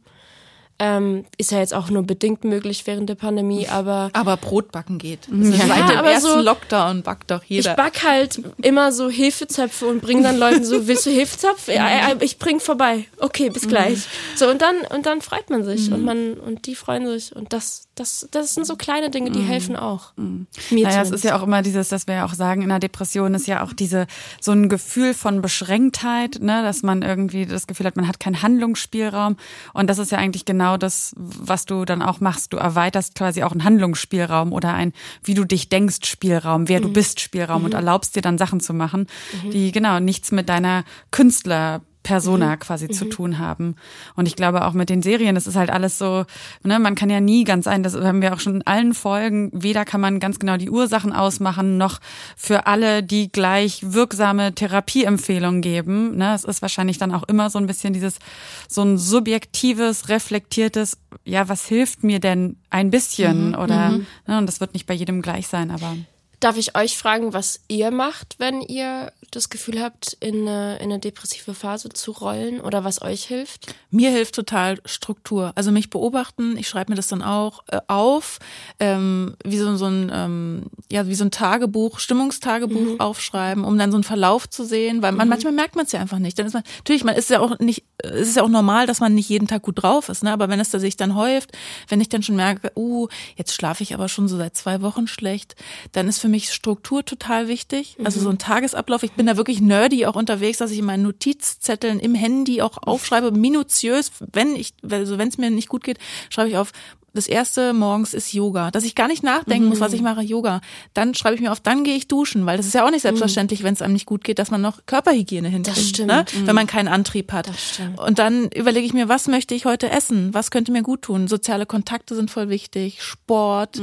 Ähm, 0.80 1.24
ist 1.38 1.52
ja 1.52 1.60
jetzt 1.60 1.74
auch 1.74 1.90
nur 1.90 2.04
bedingt 2.04 2.44
möglich 2.44 2.86
während 2.88 3.08
der 3.08 3.16
Pandemie, 3.16 3.68
aber. 3.68 4.10
Aber 4.14 4.38
Brotbacken 4.38 4.98
geht. 4.98 5.20
Ja, 5.32 5.68
seit 5.68 5.90
dem 5.90 6.04
ersten 6.04 6.30
so, 6.30 6.40
Lockdown 6.40 7.04
backt 7.04 7.30
doch 7.30 7.44
jeder. 7.44 7.72
Ich 7.72 7.78
back 7.78 8.04
halt 8.04 8.42
immer 8.62 8.92
so 8.92 9.08
Hefezöpfe 9.08 9.86
und 9.86 10.02
bring 10.02 10.24
dann 10.24 10.38
Leuten 10.38 10.66
so, 10.66 10.88
willst 10.88 11.06
du 11.06 11.12
Hefezopf? 11.12 11.68
Ja, 11.68 12.16
ich 12.20 12.40
bring 12.40 12.60
vorbei. 12.60 13.06
Okay, 13.20 13.50
bis 13.50 13.68
gleich. 13.68 14.00
So, 14.36 14.50
und 14.50 14.62
dann, 14.64 14.76
und 14.90 15.06
dann 15.06 15.22
freut 15.22 15.50
man 15.52 15.64
sich 15.64 15.92
und 15.92 16.04
man, 16.04 16.34
und 16.34 16.66
die 16.66 16.76
freuen 16.76 17.08
sich 17.08 17.36
und 17.36 17.54
das, 17.54 17.88
das, 17.96 18.28
das 18.32 18.56
sind 18.56 18.66
so 18.66 18.76
kleine 18.76 19.12
Dinge, 19.12 19.30
die 19.30 19.42
helfen 19.42 19.76
auch. 19.76 20.14
Mir 20.16 20.48
naja, 20.72 21.02
es 21.04 21.12
ist 21.12 21.24
ja 21.24 21.38
auch 21.38 21.44
immer 21.44 21.62
dieses, 21.62 21.90
dass 21.90 22.08
wir 22.08 22.16
ja 22.16 22.26
auch 22.26 22.34
sagen, 22.34 22.64
in 22.64 22.70
der 22.70 22.80
Depression 22.80 23.36
ist 23.36 23.46
ja 23.46 23.64
auch 23.64 23.72
diese, 23.72 24.08
so 24.42 24.52
ein 24.52 24.68
Gefühl 24.68 25.14
von 25.14 25.42
Beschränktheit, 25.44 26.40
ne, 26.42 26.64
dass 26.64 26.82
man 26.82 27.04
irgendwie 27.04 27.46
das 27.46 27.68
Gefühl 27.68 27.86
hat, 27.86 27.96
man 27.96 28.08
hat 28.08 28.20
keinen 28.20 28.42
Handlungsspielraum 28.42 29.38
und 29.74 29.90
das 29.90 30.00
ist 30.00 30.12
ja 30.12 30.18
eigentlich 30.18 30.46
genau 30.46 30.78
das, 30.78 31.14
was 31.18 31.66
du 31.66 31.86
dann 31.86 32.02
auch 32.02 32.20
machst. 32.20 32.54
Du 32.54 32.58
erweiterst 32.58 33.14
quasi 33.14 33.44
auch 33.44 33.52
einen 33.52 33.64
Handlungsspielraum 33.64 34.54
oder 34.54 34.74
ein, 34.74 34.92
wie 35.24 35.36
du 35.36 35.46
dich 35.46 35.70
denkst, 35.70 36.08
Spielraum, 36.08 36.70
wer 36.70 36.80
mhm. 36.80 36.86
du 36.86 36.94
bist, 36.94 37.20
Spielraum 37.20 37.60
mhm. 37.60 37.66
und 37.66 37.74
erlaubst 37.76 38.16
dir 38.16 38.22
dann 38.24 38.40
Sachen 38.40 38.60
zu 38.60 38.74
machen, 38.74 39.08
mhm. 39.44 39.52
die 39.52 39.72
genau 39.72 40.00
nichts 40.00 40.32
mit 40.32 40.50
deiner 40.50 40.84
Künstler 41.12 41.82
Persona 42.04 42.58
quasi 42.58 42.90
zu 42.90 43.06
tun 43.06 43.40
haben. 43.40 43.76
Und 44.16 44.28
ich 44.28 44.36
glaube 44.36 44.66
auch 44.66 44.74
mit 44.74 44.90
den 44.90 45.02
Serien, 45.02 45.36
das 45.36 45.48
ist 45.48 45.56
halt 45.56 45.70
alles 45.70 45.98
so, 45.98 46.26
ne, 46.64 46.78
man 46.80 46.96
kann 46.96 47.10
ja 47.10 47.20
nie 47.20 47.44
ganz 47.46 47.66
ein, 47.66 47.82
das 47.82 47.96
haben 47.96 48.22
wir 48.22 48.34
auch 48.34 48.40
schon 48.40 48.56
in 48.56 48.68
allen 48.68 48.94
Folgen, 48.94 49.50
weder 49.54 49.86
kann 49.86 50.02
man 50.02 50.20
ganz 50.20 50.38
genau 50.38 50.58
die 50.58 50.70
Ursachen 50.70 51.14
ausmachen, 51.14 51.78
noch 51.78 52.00
für 52.36 52.68
alle 52.68 53.04
die 53.04 53.32
gleich 53.32 53.82
wirksame 53.84 54.54
Therapieempfehlungen 54.54 55.62
geben. 55.62 56.18
Ne, 56.18 56.34
es 56.36 56.44
ist 56.44 56.62
wahrscheinlich 56.62 56.98
dann 56.98 57.14
auch 57.14 57.24
immer 57.24 57.50
so 57.50 57.58
ein 57.58 57.68
bisschen 57.68 57.94
dieses, 57.94 58.20
so 58.68 58.84
ein 58.84 58.98
subjektives, 58.98 60.10
reflektiertes, 60.10 60.98
ja, 61.24 61.48
was 61.48 61.66
hilft 61.68 62.04
mir 62.04 62.20
denn 62.20 62.58
ein 62.70 62.90
bisschen? 62.90 63.56
Oder, 63.56 64.00
ne, 64.28 64.38
und 64.38 64.46
das 64.46 64.60
wird 64.60 64.74
nicht 64.74 64.86
bei 64.86 64.94
jedem 64.94 65.22
gleich 65.22 65.48
sein, 65.48 65.72
aber. 65.72 65.96
Darf 66.44 66.58
ich 66.58 66.76
euch 66.76 66.98
fragen, 66.98 67.32
was 67.32 67.62
ihr 67.70 67.90
macht, 67.90 68.36
wenn 68.38 68.60
ihr 68.60 69.14
das 69.32 69.50
Gefühl 69.50 69.82
habt, 69.82 70.18
in 70.20 70.42
eine, 70.42 70.76
in 70.76 70.92
eine 70.92 71.00
depressive 71.00 71.54
Phase 71.54 71.88
zu 71.88 72.12
rollen 72.12 72.60
oder 72.60 72.84
was 72.84 73.02
euch 73.02 73.24
hilft? 73.24 73.74
Mir 73.90 74.12
hilft 74.12 74.36
total 74.36 74.80
Struktur. 74.84 75.54
Also 75.56 75.72
mich 75.72 75.90
beobachten, 75.90 76.58
ich 76.58 76.68
schreibe 76.68 76.92
mir 76.92 76.96
das 76.98 77.08
dann 77.08 77.22
auch 77.22 77.64
äh, 77.68 77.80
auf, 77.88 78.40
ähm, 78.82 79.38
wie 79.46 79.58
so, 79.58 79.74
so 79.78 79.86
ein, 79.86 80.12
ähm, 80.14 80.64
ja, 80.92 81.08
wie 81.08 81.16
so 81.16 81.24
ein 81.24 81.32
Tagebuch, 81.32 82.00
Stimmungstagebuch 82.00 83.00
aufschreiben, 83.00 83.64
um 83.64 83.78
dann 83.78 83.92
so 83.92 83.98
einen 83.98 84.04
Verlauf 84.04 84.50
zu 84.50 84.66
sehen, 84.66 85.02
weil 85.02 85.14
man 85.14 85.30
manchmal 85.30 85.54
merkt 85.54 85.78
man 85.78 85.86
es 85.86 85.94
ja 85.94 86.02
einfach 86.02 86.20
nicht. 86.20 86.38
Dann 86.38 86.46
ist 86.46 86.54
man, 86.54 86.64
natürlich, 86.80 87.06
man 87.06 87.16
ist 87.16 87.30
ja 87.30 87.40
auch 87.40 87.58
nicht, 87.60 87.86
es 88.00 88.28
ist 88.28 88.36
ja 88.36 88.44
auch 88.44 88.50
normal, 88.50 88.86
dass 88.86 89.00
man 89.00 89.16
nicht 89.16 89.30
jeden 89.30 89.48
Tag 89.48 89.62
gut 89.62 89.82
drauf 89.82 90.10
ist, 90.10 90.24
ne? 90.24 90.34
Aber 90.34 90.50
wenn 90.50 90.60
es 90.60 90.72
da 90.72 90.80
sich 90.80 90.98
dann 90.98 91.16
häuft, 91.16 91.52
wenn 91.88 92.02
ich 92.02 92.10
dann 92.10 92.22
schon 92.22 92.36
merke, 92.36 92.74
uh, 92.76 93.08
jetzt 93.38 93.54
schlafe 93.54 93.82
ich 93.82 93.94
aber 93.94 94.10
schon 94.10 94.28
so 94.28 94.36
seit 94.36 94.58
zwei 94.58 94.82
Wochen 94.82 95.08
schlecht, 95.08 95.56
dann 95.94 96.08
ist 96.10 96.20
für 96.20 96.33
mich 96.34 96.52
Struktur 96.52 97.06
total 97.06 97.48
wichtig. 97.48 97.98
Also 98.04 98.20
so 98.20 98.30
ein 98.30 98.38
Tagesablauf. 98.38 99.04
Ich 99.04 99.14
bin 99.14 99.26
da 99.26 99.38
wirklich 99.38 99.62
nerdy 99.62 100.06
auch 100.06 100.16
unterwegs, 100.16 100.58
dass 100.58 100.72
ich 100.72 100.80
in 100.80 100.86
meinen 100.86 101.04
Notizzetteln 101.04 102.00
im 102.00 102.16
Handy 102.16 102.62
auch 102.62 102.78
aufschreibe, 102.82 103.32
minutiös, 103.32 104.12
wenn 104.34 104.56
ich, 104.56 104.74
also 104.90 105.18
wenn 105.18 105.30
es 105.30 105.38
mir 105.38 105.50
nicht 105.50 105.70
gut 105.70 105.84
geht, 105.84 106.00
schreibe 106.30 106.50
ich 106.50 106.58
auf, 106.58 106.74
das 107.14 107.28
erste 107.28 107.74
morgens 107.74 108.14
ist 108.14 108.34
Yoga, 108.34 108.72
dass 108.72 108.84
ich 108.84 108.96
gar 108.96 109.08
nicht 109.08 109.22
nachdenken 109.22 109.68
muss, 109.68 109.80
was 109.80 109.94
ich 109.94 110.02
mache, 110.02 110.22
Yoga. 110.22 110.62
Dann 110.96 111.14
schreibe 111.14 111.36
ich 111.36 111.42
mir 111.42 111.52
auf, 111.52 111.60
dann 111.60 111.84
gehe 111.84 111.96
ich 111.96 112.08
duschen, 112.08 112.46
weil 112.48 112.58
das 112.58 112.66
ist 112.66 112.74
ja 112.74 112.86
auch 112.86 112.90
nicht 112.90 113.04
selbstverständlich, 113.04 113.62
wenn 113.62 113.76
es 113.76 113.84
einem 113.84 113.94
nicht 113.94 114.08
gut 114.08 114.24
geht, 114.24 114.40
dass 114.40 114.50
man 114.50 114.62
noch 114.62 114.86
Körperhygiene 114.88 115.48
hinkriegt, 115.48 115.78
stimmt. 115.78 116.08
ne? 116.08 116.26
wenn 116.46 116.56
man 116.56 116.66
keinen 116.66 116.88
Antrieb 116.88 117.32
hat. 117.32 117.48
Das 117.48 117.74
stimmt. 117.76 118.00
Und 118.00 118.18
dann 118.18 118.50
überlege 118.50 118.86
ich 118.86 118.94
mir, 118.94 119.10
was 119.10 119.28
möchte 119.28 119.54
ich 119.54 119.66
heute 119.66 119.92
essen? 119.92 120.34
Was 120.34 120.50
könnte 120.50 120.72
mir 120.72 120.82
gut 120.82 121.04
tun? 121.04 121.28
Soziale 121.28 121.68
Kontakte 121.68 122.16
sind 122.16 122.32
voll 122.32 122.50
wichtig, 122.50 123.04
Sport 123.04 123.80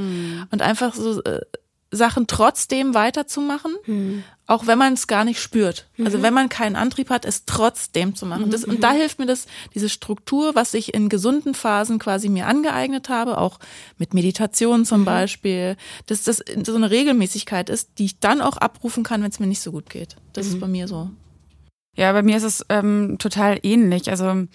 und 0.51 0.63
einfach 0.63 0.95
so 0.95 1.23
äh, 1.23 1.41
Sachen 1.93 2.27
trotzdem 2.27 2.95
weiterzumachen, 2.95 3.75
auch 4.47 4.67
wenn 4.67 4.79
man 4.79 4.93
es 4.93 5.07
gar 5.07 5.25
nicht 5.25 5.41
spürt. 5.41 5.89
Also 5.99 6.23
wenn 6.23 6.33
man 6.33 6.49
keinen 6.49 6.77
Antrieb 6.77 7.11
hat, 7.11 7.25
es 7.25 7.47
trotzdem 7.47 8.15
zu 8.15 8.27
machen. 8.27 8.51
Das, 8.51 8.65
und 8.65 8.83
da 8.83 8.93
hilft 8.93 9.19
mir 9.19 9.27
das, 9.27 9.47
diese 9.75 9.89
Struktur, 9.89 10.55
was 10.55 10.75
ich 10.75 10.95
in 10.95 11.09
gesunden 11.09 11.55
Phasen 11.55 11.99
quasi 11.99 12.29
mir 12.29 12.47
angeeignet 12.47 13.09
habe, 13.09 13.39
auch 13.39 13.59
mit 13.99 14.15
Meditation 14.15 14.85
zum 14.85 15.05
Beispiel, 15.05 15.77
dass 16.07 16.23
das 16.23 16.43
so 16.65 16.75
eine 16.75 16.91
Regelmäßigkeit 16.91 17.69
ist, 17.69 17.99
die 17.99 18.05
ich 18.05 18.21
dann 18.21 18.41
auch 18.41 18.57
abrufen 18.57 19.03
kann, 19.03 19.23
wenn 19.23 19.31
es 19.31 19.41
mir 19.41 19.49
nicht 19.49 19.63
so 19.63 19.73
gut 19.73 19.91
geht. 19.91 20.17
Das 20.33 20.47
ist 20.47 20.61
bei 20.61 20.69
mir 20.69 20.87
so. 20.87 21.11
Ja, 21.97 22.13
bei 22.13 22.23
mir 22.23 22.37
ist 22.37 22.45
es 22.45 22.65
ähm, 22.69 23.17
total 23.19 23.59
ähnlich. 23.63 24.11
Also 24.11 24.47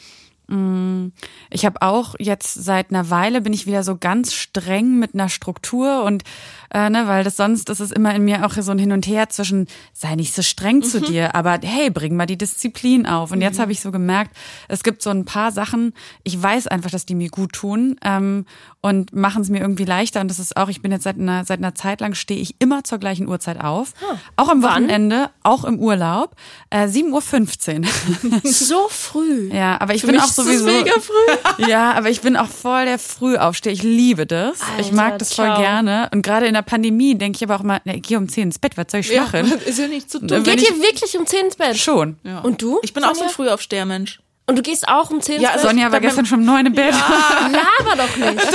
ich 1.50 1.66
habe 1.66 1.82
auch 1.82 2.16
jetzt 2.20 2.54
seit 2.54 2.92
einer 2.92 3.10
Weile 3.10 3.42
bin 3.42 3.54
ich 3.54 3.66
wieder 3.66 3.84
so 3.84 3.98
ganz 3.98 4.34
streng 4.34 5.00
mit 5.00 5.14
einer 5.14 5.30
Struktur 5.30 6.04
und 6.04 6.24
äh, 6.72 6.90
ne, 6.90 7.08
weil 7.08 7.24
das 7.24 7.38
sonst 7.38 7.70
ist 7.70 7.80
es 7.80 7.92
immer 7.92 8.14
in 8.14 8.26
mir 8.26 8.46
auch 8.46 8.52
so 8.52 8.72
ein 8.72 8.78
Hin 8.78 8.92
und 8.92 9.08
Her 9.08 9.30
zwischen 9.30 9.68
sei 9.94 10.16
nicht 10.16 10.36
so 10.36 10.42
streng 10.42 10.84
zu 10.84 11.00
dir, 11.00 11.34
aber 11.34 11.60
hey, 11.64 11.90
bring 11.90 12.16
mal 12.16 12.26
die 12.26 12.38
Disziplin 12.38 13.08
auf. 13.08 13.32
Und 13.32 13.42
jetzt 13.42 13.60
habe 13.60 13.72
ich 13.72 13.80
so 13.80 13.92
gemerkt, 13.92 14.36
es 14.68 14.84
gibt 14.84 15.02
so 15.02 15.10
ein 15.10 15.26
paar 15.26 15.52
Sachen, 15.52 15.94
ich 16.24 16.42
weiß 16.42 16.68
einfach, 16.68 16.92
dass 16.92 17.06
die 17.06 17.16
mir 17.16 17.30
gut 17.30 17.54
tun 17.54 17.96
ähm, 18.04 18.46
und 18.82 19.16
machen 19.16 19.42
es 19.42 19.50
mir 19.50 19.62
irgendwie 19.62 19.86
leichter. 19.86 20.22
Und 20.22 20.28
das 20.28 20.40
ist 20.40 20.58
auch, 20.58 20.70
ich 20.70 20.82
bin 20.82 20.92
jetzt 20.92 21.04
seit 21.04 21.18
einer, 21.18 21.46
seit 21.46 21.60
einer 21.60 21.76
Zeit 21.76 22.02
lang 22.02 22.14
stehe 22.14 22.40
ich 22.40 22.56
immer 22.60 22.84
zur 22.84 22.98
gleichen 22.98 23.28
Uhrzeit 23.28 23.60
auf. 23.62 23.94
Auch 24.36 24.50
am 24.50 24.62
Wochenende, 24.62 25.30
auch 25.44 25.64
im 25.64 25.80
Urlaub. 25.80 26.36
Äh, 26.70 26.88
7.15 26.88 27.80
Uhr. 27.80 28.42
So 28.52 28.88
früh. 28.90 29.50
Ja, 29.54 29.80
aber 29.80 29.96
ich 29.96 30.02
Für 30.02 30.08
bin 30.08 30.20
auch 30.20 30.35
ist 30.38 30.48
das 30.48 30.60
sowieso. 30.60 30.66
mega 30.66 30.94
früh. 31.00 31.66
Ja, 31.70 31.94
aber 31.94 32.10
ich 32.10 32.22
bin 32.22 32.36
auch 32.36 32.48
voll 32.50 32.86
der 32.86 33.00
Frühaufsteher. 33.00 33.72
Ich 33.74 33.84
liebe 33.84 34.26
das. 34.26 34.60
ich 34.78 34.86
Alter, 34.88 34.96
mag 34.96 35.20
das 35.20 35.34
voll 35.34 35.46
ciao. 35.46 35.60
gerne. 35.60 36.10
Und 36.14 36.22
gerade 36.22 36.48
in 36.48 36.54
der 36.54 36.62
Pandemie 36.62 37.16
denke 37.18 37.38
ich 37.38 37.44
aber 37.44 37.56
auch 37.56 37.64
mal, 37.64 37.80
ne, 37.86 37.96
ich 37.98 38.02
gehe 38.04 38.18
um 38.18 38.28
10 38.28 38.44
ins 38.44 38.60
Bett, 38.60 38.76
was 38.78 38.88
soll 38.92 39.00
ich 39.02 39.16
machen? 39.16 39.52
ist 39.66 39.80
ja 39.80 39.88
nicht 39.88 40.10
zu 40.12 40.20
Wenn 40.22 40.44
Geht 40.44 40.62
ich- 40.62 40.70
ihr 40.70 40.82
wirklich 40.82 41.18
um 41.18 41.26
10 41.26 41.46
ins 41.46 41.56
Bett? 41.56 41.78
Schon. 41.78 42.18
Und 42.44 42.62
du? 42.62 42.80
Ich 42.84 42.94
bin 42.94 43.04
auch 43.04 43.10
so 43.10 43.16
Sonja? 43.16 43.30
ein 43.30 43.34
Frühaufstehermensch. 43.34 44.20
Und 44.48 44.58
du 44.58 44.62
gehst 44.62 44.88
auch 44.88 45.10
um 45.10 45.22
10 45.22 45.42
Ja, 45.42 45.50
ins 45.52 45.62
Bett? 45.64 45.72
Sonja 45.72 45.92
war 45.92 46.00
gestern 46.00 46.26
schon 46.28 46.40
um 46.42 46.46
9 46.46 46.68
im 46.68 46.74
Bett. 46.74 46.94
Laber 46.94 47.96
doch 47.98 48.16
nicht. 48.18 48.48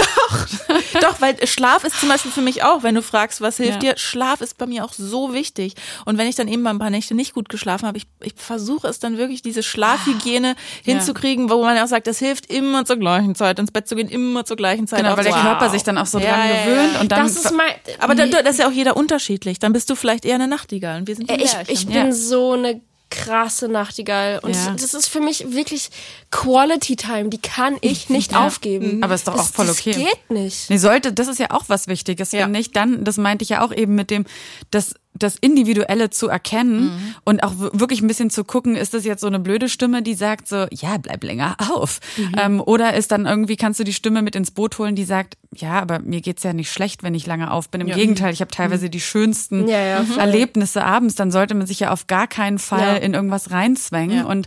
Doch, 1.02 1.20
weil 1.20 1.46
Schlaf 1.46 1.82
ist 1.84 1.98
zum 1.98 2.08
Beispiel 2.08 2.30
für 2.30 2.40
mich 2.42 2.62
auch, 2.62 2.82
wenn 2.82 2.94
du 2.94 3.02
fragst, 3.02 3.40
was 3.40 3.56
hilft 3.56 3.82
Ja. 3.82 3.92
dir, 3.94 3.98
Schlaf 3.98 4.40
ist 4.40 4.56
bei 4.58 4.66
mir 4.66 4.84
auch 4.84 4.92
so 4.92 5.32
wichtig. 5.32 5.74
Und 6.04 6.18
wenn 6.18 6.26
ich 6.28 6.36
dann 6.36 6.46
eben 6.48 6.62
mal 6.62 6.70
ein 6.70 6.78
paar 6.78 6.90
Nächte 6.90 7.14
nicht 7.14 7.34
gut 7.34 7.48
geschlafen 7.48 7.86
habe, 7.86 7.98
ich, 7.98 8.06
ich 8.22 8.34
versuche 8.36 8.86
es 8.88 8.98
dann 9.00 9.16
wirklich, 9.18 9.42
diese 9.42 9.62
Schlafhygiene 9.62 10.54
hinzukriegen, 10.84 11.50
wo 11.50 11.62
man 11.62 11.76
auch 11.78 11.86
sagt, 11.86 12.06
es 12.08 12.18
hilft 12.18 12.46
immer 12.46 12.84
zur 12.84 12.96
gleichen 12.96 13.34
Zeit, 13.34 13.58
ins 13.58 13.70
Bett 13.72 13.88
zu 13.88 13.96
gehen, 13.96 14.08
immer 14.08 14.44
zur 14.44 14.56
gleichen 14.56 14.86
Zeit. 14.86 15.00
Genau, 15.00 15.16
weil 15.16 15.24
der 15.24 15.32
aufzustehen. 15.32 15.58
Körper 15.58 15.70
sich 15.70 15.82
dann 15.82 15.98
auch 15.98 16.06
so 16.06 16.18
Ja, 16.18 16.30
dran 16.36 16.48
ja, 16.48 16.54
ja, 16.54 16.64
gewöhnt 16.64 16.94
ja. 16.94 17.00
und 17.00 17.12
dann 17.12 17.22
Das 17.24 17.36
ist 17.36 17.52
mein. 17.52 17.70
Aber 17.98 18.14
da, 18.14 18.26
das 18.26 18.52
ist 18.52 18.58
ja 18.58 18.68
auch 18.68 18.72
jeder 18.72 18.96
unterschiedlich. 18.96 19.58
Dann 19.58 19.72
bist 19.72 19.90
du 19.90 19.94
vielleicht 19.94 20.24
eher 20.24 20.34
eine 20.36 20.48
Nachtigall 20.48 21.00
und 21.00 21.08
wir 21.08 21.16
sind 21.16 21.30
die 21.30 21.34
Äh, 21.34 21.42
ich, 21.44 21.54
ich 21.68 21.86
bin 21.86 21.94
Ja. 22.06 22.12
so 22.12 22.52
eine 22.52 22.80
krasse 23.10 23.68
Nachtigall. 23.68 24.38
Und 24.42 24.54
Ja. 24.54 24.70
das, 24.72 24.82
das 24.82 24.94
ist 24.94 25.08
für 25.08 25.20
mich 25.20 25.52
wirklich 25.52 25.90
Quality 26.30 26.96
Time. 26.96 27.28
Die 27.28 27.38
kann 27.40 27.76
ich 27.80 28.08
nicht 28.08 28.34
aufgeben. 28.36 29.02
Aber 29.02 29.14
ist 29.14 29.26
doch 29.28 29.34
das, 29.36 29.50
auch 29.50 29.52
voll 29.52 29.66
das 29.66 29.80
okay. 29.80 29.92
geht 29.92 30.30
nicht. 30.30 30.70
Nee, 30.70 30.78
sollte, 30.78 31.12
das 31.12 31.28
ist 31.28 31.38
ja 31.38 31.50
auch 31.50 31.64
was 31.68 31.88
Wichtiges, 31.88 32.32
Ja. 32.32 32.44
finde 32.44 32.60
ich. 32.60 32.72
Dann, 32.72 33.04
das 33.04 33.16
meinte 33.16 33.42
ich 33.42 33.48
ja 33.50 33.64
auch 33.64 33.72
eben 33.72 33.94
mit 33.94 34.10
dem, 34.10 34.24
das, 34.70 34.94
das 35.14 35.36
Individuelle 35.36 36.10
zu 36.10 36.28
erkennen 36.28 37.14
und 37.24 37.42
auch 37.42 37.52
wirklich 37.58 38.00
ein 38.00 38.06
bisschen 38.06 38.30
zu 38.30 38.44
gucken, 38.44 38.76
ist 38.76 38.94
das 38.94 39.04
jetzt 39.04 39.20
so 39.20 39.26
eine 39.26 39.40
blöde 39.40 39.68
Stimme, 39.68 40.02
die 40.02 40.14
sagt 40.14 40.46
so, 40.48 40.66
ja, 40.70 40.96
bleib 40.98 41.24
länger 41.24 41.56
auf. 41.72 41.98
Ähm, 42.38 42.60
oder 42.64 42.94
ist 42.94 43.10
dann 43.10 43.26
irgendwie, 43.26 43.56
kannst 43.56 43.80
du 43.80 43.84
die 43.84 43.92
Stimme 43.92 44.22
mit 44.22 44.36
ins 44.36 44.50
Boot 44.52 44.78
holen, 44.78 44.94
die 44.94 45.04
sagt, 45.04 45.36
ja, 45.54 45.80
aber 45.80 45.98
mir 45.98 46.20
geht's 46.20 46.44
ja 46.44 46.52
nicht 46.52 46.70
schlecht, 46.72 47.02
wenn 47.02 47.14
ich 47.14 47.26
lange 47.26 47.50
auf 47.50 47.68
bin. 47.70 47.80
Im 47.80 47.88
Gegenteil, 47.88 48.32
ich 48.32 48.40
habe 48.40 48.52
teilweise 48.52 48.88
die 48.88 49.00
schönsten 49.00 49.66
Ja, 49.66 49.80
ja. 49.80 50.04
Erlebnisse 50.16 50.84
abends. 50.84 51.16
Dann 51.16 51.32
sollte 51.32 51.54
man 51.54 51.66
sich 51.66 51.80
ja 51.80 51.90
auf 51.90 52.06
gar 52.06 52.28
keinen 52.28 52.58
Fall 52.60 52.80
Ja. 52.80 52.96
in 52.96 53.12
irgendwas 53.14 53.50
reinzwängen. 53.50 54.18
Ja. 54.18 54.24
Und 54.26 54.46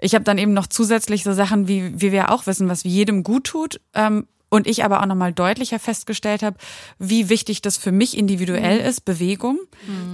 ich 0.00 0.14
habe 0.14 0.24
dann 0.24 0.38
eben 0.38 0.52
noch 0.54 0.66
zusätzlich 0.66 1.22
so 1.22 1.32
Sachen, 1.34 1.68
wie, 1.68 1.92
wie 2.00 2.10
wir 2.10 2.32
auch 2.32 2.46
wissen, 2.48 2.68
was 2.68 2.82
jedem 2.82 3.22
gut 3.22 3.44
tut. 3.44 3.80
Ähm, 3.94 4.26
und 4.50 4.66
ich 4.66 4.84
aber 4.84 5.00
auch 5.00 5.06
nochmal 5.06 5.32
deutlicher 5.32 5.78
festgestellt 5.78 6.42
habe, 6.42 6.56
wie 6.98 7.28
wichtig 7.28 7.62
das 7.62 7.78
für 7.78 7.92
mich 7.92 8.18
individuell 8.18 8.78
ist, 8.80 9.04
Bewegung. 9.04 9.58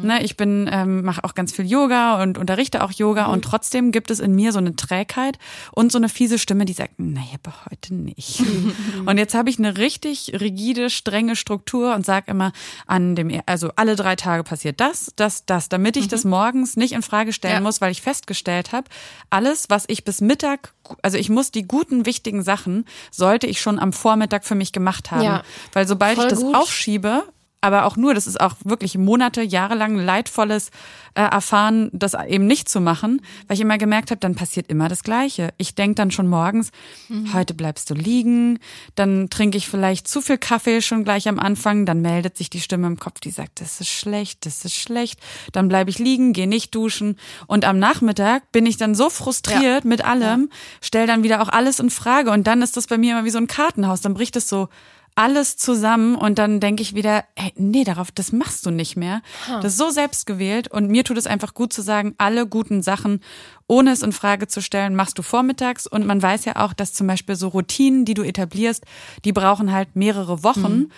Ne, 0.02 0.22
ich 0.22 0.36
bin, 0.36 0.68
ähm, 0.70 1.02
mache 1.02 1.24
auch 1.24 1.34
ganz 1.34 1.52
viel 1.52 1.66
Yoga 1.66 2.22
und 2.22 2.38
unterrichte 2.38 2.84
auch 2.84 2.92
Yoga 2.92 3.26
und 3.26 3.42
trotzdem 3.44 3.90
gibt 3.90 4.10
es 4.10 4.20
in 4.20 4.34
mir 4.34 4.52
so 4.52 4.58
eine 4.58 4.76
Trägheit 4.76 5.38
und 5.72 5.90
so 5.90 5.98
eine 5.98 6.08
fiese 6.08 6.38
Stimme, 6.38 6.64
die 6.66 6.74
sagt, 6.74 6.98
naja, 6.98 7.26
aber 7.42 7.54
heute 7.70 7.94
nicht. 7.94 8.42
und 9.06 9.18
jetzt 9.18 9.34
habe 9.34 9.50
ich 9.50 9.58
eine 9.58 9.76
richtig 9.78 10.32
rigide, 10.38 10.90
strenge 10.90 11.34
Struktur 11.34 11.94
und 11.94 12.04
sage 12.06 12.30
immer, 12.30 12.52
an 12.86 13.16
dem, 13.16 13.40
also 13.46 13.70
alle 13.76 13.96
drei 13.96 14.16
Tage 14.16 14.44
passiert 14.44 14.80
das, 14.80 15.12
das, 15.16 15.46
das, 15.46 15.68
damit 15.68 15.96
ich 15.96 16.08
das 16.08 16.24
morgens 16.24 16.76
nicht 16.76 16.92
in 16.92 17.02
Frage 17.02 17.32
stellen 17.32 17.54
Ja. 17.54 17.60
muss, 17.60 17.80
weil 17.80 17.90
ich 17.90 18.02
festgestellt 18.02 18.72
habe, 18.72 18.88
alles, 19.30 19.70
was 19.70 19.84
ich 19.88 20.04
bis 20.04 20.20
Mittag, 20.20 20.74
also 21.02 21.18
ich 21.18 21.28
muss 21.28 21.50
die 21.50 21.66
guten, 21.66 22.06
wichtigen 22.06 22.42
Sachen, 22.42 22.84
sollte 23.10 23.46
ich 23.46 23.60
schon 23.60 23.78
am 23.78 23.92
Vormittag 23.92 24.44
für 24.44 24.54
mich 24.54 24.72
gemacht 24.72 25.10
haben. 25.10 25.22
Ja. 25.22 25.42
Weil 25.72 25.86
sobald 25.86 26.18
ich 26.18 26.24
das 26.24 26.40
gut. 26.40 26.54
aufschiebe, 26.54 27.24
aber 27.60 27.84
auch 27.84 27.96
nur, 27.96 28.14
das 28.14 28.26
ist 28.26 28.40
auch 28.40 28.54
wirklich 28.64 28.96
Monate, 28.96 29.42
jahrelang 29.42 29.96
leidvolles 29.96 30.70
äh, 31.14 31.22
Erfahren, 31.22 31.90
das 31.92 32.14
eben 32.14 32.46
nicht 32.46 32.68
zu 32.68 32.80
machen, 32.80 33.22
weil 33.46 33.56
ich 33.56 33.60
immer 33.60 33.78
gemerkt 33.78 34.10
habe, 34.10 34.20
dann 34.20 34.34
passiert 34.34 34.68
immer 34.68 34.88
das 34.88 35.02
Gleiche. 35.02 35.52
Ich 35.56 35.74
denk 35.74 35.96
dann 35.96 36.10
schon 36.10 36.28
morgens, 36.28 36.70
heute 37.32 37.54
bleibst 37.54 37.90
du 37.90 37.94
liegen, 37.94 38.58
dann 38.94 39.30
trinke 39.30 39.56
ich 39.56 39.68
vielleicht 39.68 40.06
zu 40.06 40.20
viel 40.20 40.38
Kaffee 40.38 40.80
schon 40.82 41.04
gleich 41.04 41.28
am 41.28 41.38
Anfang, 41.38 41.86
dann 41.86 42.02
meldet 42.02 42.36
sich 42.36 42.50
die 42.50 42.60
Stimme 42.60 42.86
im 42.86 42.98
Kopf, 42.98 43.20
die 43.20 43.30
sagt, 43.30 43.60
das 43.60 43.80
ist 43.80 43.88
schlecht, 43.88 44.46
das 44.46 44.64
ist 44.64 44.76
schlecht, 44.76 45.18
dann 45.52 45.68
bleibe 45.68 45.90
ich 45.90 45.98
liegen, 45.98 46.32
gehe 46.32 46.46
nicht 46.46 46.74
duschen. 46.74 47.16
Und 47.46 47.64
am 47.64 47.78
Nachmittag 47.78 48.52
bin 48.52 48.66
ich 48.66 48.76
dann 48.76 48.94
so 48.94 49.10
frustriert 49.10 49.84
mit 49.84 50.04
allem, 50.04 50.50
stell 50.80 51.06
dann 51.06 51.22
wieder 51.22 51.42
auch 51.42 51.48
alles 51.48 51.80
in 51.80 51.90
Frage. 51.90 52.30
Und 52.30 52.46
dann 52.46 52.62
ist 52.62 52.76
das 52.76 52.86
bei 52.86 52.98
mir 52.98 53.12
immer 53.12 53.24
wie 53.24 53.30
so 53.30 53.38
ein 53.38 53.46
Kartenhaus, 53.46 54.00
dann 54.00 54.14
bricht 54.14 54.36
es 54.36 54.48
so 54.48 54.68
alles 55.16 55.56
zusammen 55.56 56.14
und 56.14 56.38
dann 56.38 56.60
denke 56.60 56.82
ich 56.82 56.94
wieder, 56.94 57.24
ey, 57.36 57.52
nee, 57.56 57.84
darauf, 57.84 58.12
das 58.12 58.32
machst 58.32 58.66
du 58.66 58.70
nicht 58.70 58.96
mehr. 58.96 59.22
Das 59.62 59.72
ist 59.72 59.78
so 59.78 59.88
selbstgewählt 59.88 60.68
und 60.68 60.88
mir 60.88 61.04
tut 61.04 61.16
es 61.16 61.26
einfach 61.26 61.54
gut 61.54 61.72
zu 61.72 61.80
sagen, 61.80 62.14
alle 62.18 62.46
guten 62.46 62.82
Sachen, 62.82 63.20
ohne 63.66 63.92
es 63.92 64.02
in 64.02 64.12
Frage 64.12 64.46
zu 64.46 64.60
stellen, 64.60 64.94
machst 64.94 65.18
du 65.18 65.22
vormittags 65.22 65.86
und 65.86 66.06
man 66.06 66.22
weiß 66.22 66.44
ja 66.44 66.56
auch, 66.56 66.74
dass 66.74 66.92
zum 66.92 67.06
Beispiel 67.06 67.34
so 67.34 67.48
Routinen, 67.48 68.04
die 68.04 68.12
du 68.12 68.22
etablierst, 68.22 68.84
die 69.24 69.32
brauchen 69.32 69.72
halt 69.72 69.96
mehrere 69.96 70.44
Wochen. 70.44 70.90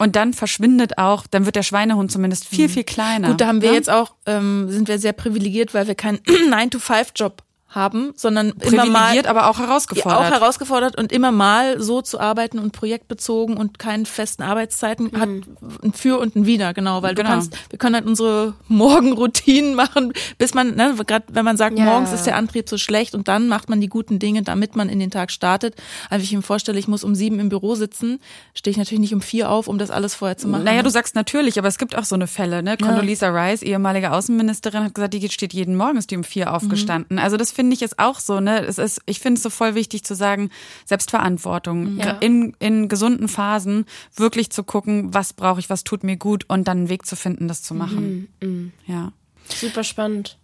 Und 0.00 0.14
dann 0.14 0.32
verschwindet 0.32 0.96
auch, 0.96 1.26
dann 1.26 1.44
wird 1.44 1.56
der 1.56 1.64
Schweinehund 1.64 2.12
zumindest 2.12 2.46
viel, 2.46 2.68
viel 2.68 2.84
kleiner. 2.84 3.30
Gut, 3.30 3.40
da 3.40 3.48
haben 3.48 3.62
wir 3.62 3.70
ne? 3.70 3.76
jetzt 3.76 3.90
auch, 3.90 4.14
ähm, 4.26 4.70
sind 4.70 4.86
wir 4.86 5.00
sehr 5.00 5.12
privilegiert, 5.12 5.74
weil 5.74 5.88
wir 5.88 5.96
keinen 5.96 6.18
9-to-5-Job 6.24 7.42
haben, 7.70 8.12
sondern 8.16 8.52
immer 8.62 8.86
mal 8.86 9.18
aber 9.26 9.50
auch 9.50 9.58
herausgefordert. 9.58 10.18
auch 10.18 10.30
herausgefordert 10.30 10.96
und 10.98 11.12
immer 11.12 11.32
mal 11.32 11.80
so 11.82 12.00
zu 12.00 12.18
arbeiten 12.18 12.58
und 12.58 12.72
projektbezogen 12.72 13.56
und 13.58 13.78
keinen 13.78 14.06
festen 14.06 14.42
Arbeitszeiten 14.42 15.10
hat 15.18 15.28
ein 15.28 15.92
Für 15.92 16.18
und 16.18 16.34
ein 16.34 16.46
Wider, 16.46 16.72
genau, 16.72 17.02
weil 17.02 17.14
Genau. 17.14 17.28
du 17.28 17.34
kannst, 17.34 17.56
wir 17.70 17.78
können 17.78 17.94
halt 17.94 18.06
unsere 18.06 18.54
Morgenroutinen 18.68 19.74
machen, 19.74 20.12
bis 20.38 20.54
man, 20.54 20.76
ne, 20.76 20.94
gerade 21.06 21.26
wenn 21.28 21.44
man 21.44 21.56
sagt, 21.56 21.78
Ja. 21.78 21.84
morgens 21.84 22.12
ist 22.12 22.24
der 22.24 22.36
Antrieb 22.36 22.68
so 22.68 22.78
schlecht 22.78 23.14
und 23.14 23.28
dann 23.28 23.48
macht 23.48 23.68
man 23.68 23.80
die 23.80 23.88
guten 23.88 24.18
Dinge, 24.18 24.42
damit 24.42 24.74
man 24.74 24.88
in 24.88 24.98
den 24.98 25.10
Tag 25.10 25.30
startet. 25.30 25.74
Also 26.08 26.22
ich 26.24 26.32
mir 26.32 26.42
vorstelle, 26.42 26.78
ich 26.78 26.88
muss 26.88 27.04
um 27.04 27.14
sieben 27.14 27.38
im 27.38 27.48
Büro 27.50 27.74
sitzen, 27.74 28.18
stehe 28.54 28.72
ich 28.72 28.78
natürlich 28.78 29.00
nicht 29.00 29.14
um 29.14 29.20
vier 29.20 29.50
auf, 29.50 29.68
um 29.68 29.76
das 29.78 29.90
alles 29.90 30.14
vorher 30.14 30.38
zu 30.38 30.48
machen. 30.48 30.64
Naja, 30.64 30.82
du 30.82 30.90
sagst 30.90 31.14
natürlich, 31.14 31.58
aber 31.58 31.68
es 31.68 31.76
gibt 31.78 31.96
auch 31.96 32.04
so 32.04 32.14
eine 32.14 32.26
Fälle. 32.26 32.62
Ne? 32.62 32.76
Condoleezza 32.78 33.28
Rice, 33.28 33.62
ehemalige 33.62 34.12
Außenministerin, 34.12 34.84
hat 34.84 34.94
gesagt, 34.94 35.12
die 35.14 35.28
steht 35.28 35.52
jeden 35.52 35.76
Morgen, 35.76 35.98
ist 35.98 36.10
die 36.10 36.16
um 36.16 36.24
vier 36.24 36.54
aufgestanden. 36.54 37.18
Also 37.18 37.36
das 37.36 37.52
finde 37.58 37.74
ich 37.74 37.82
ist 37.82 37.98
auch 37.98 38.20
so. 38.20 38.38
Ne? 38.38 38.64
Es 38.64 38.78
ist, 38.78 39.00
ich 39.06 39.18
finde 39.18 39.38
es 39.38 39.42
so 39.42 39.50
voll 39.50 39.74
wichtig 39.74 40.04
zu 40.04 40.14
sagen, 40.14 40.50
Selbstverantwortung. 40.84 41.98
Ja. 41.98 42.12
In, 42.20 42.54
in 42.60 42.86
gesunden 42.86 43.26
Phasen 43.26 43.84
wirklich 44.14 44.50
zu 44.50 44.62
gucken, 44.62 45.12
was 45.12 45.32
brauche 45.32 45.58
ich, 45.58 45.68
was 45.68 45.82
tut 45.82 46.04
mir 46.04 46.16
gut 46.16 46.44
und 46.46 46.68
dann 46.68 46.78
einen 46.78 46.88
Weg 46.88 47.04
zu 47.04 47.16
finden, 47.16 47.48
das 47.48 47.64
zu 47.64 47.74
machen. 47.74 48.72
Ja. 48.86 49.12
Super 49.48 49.82
spannend. 49.82 50.38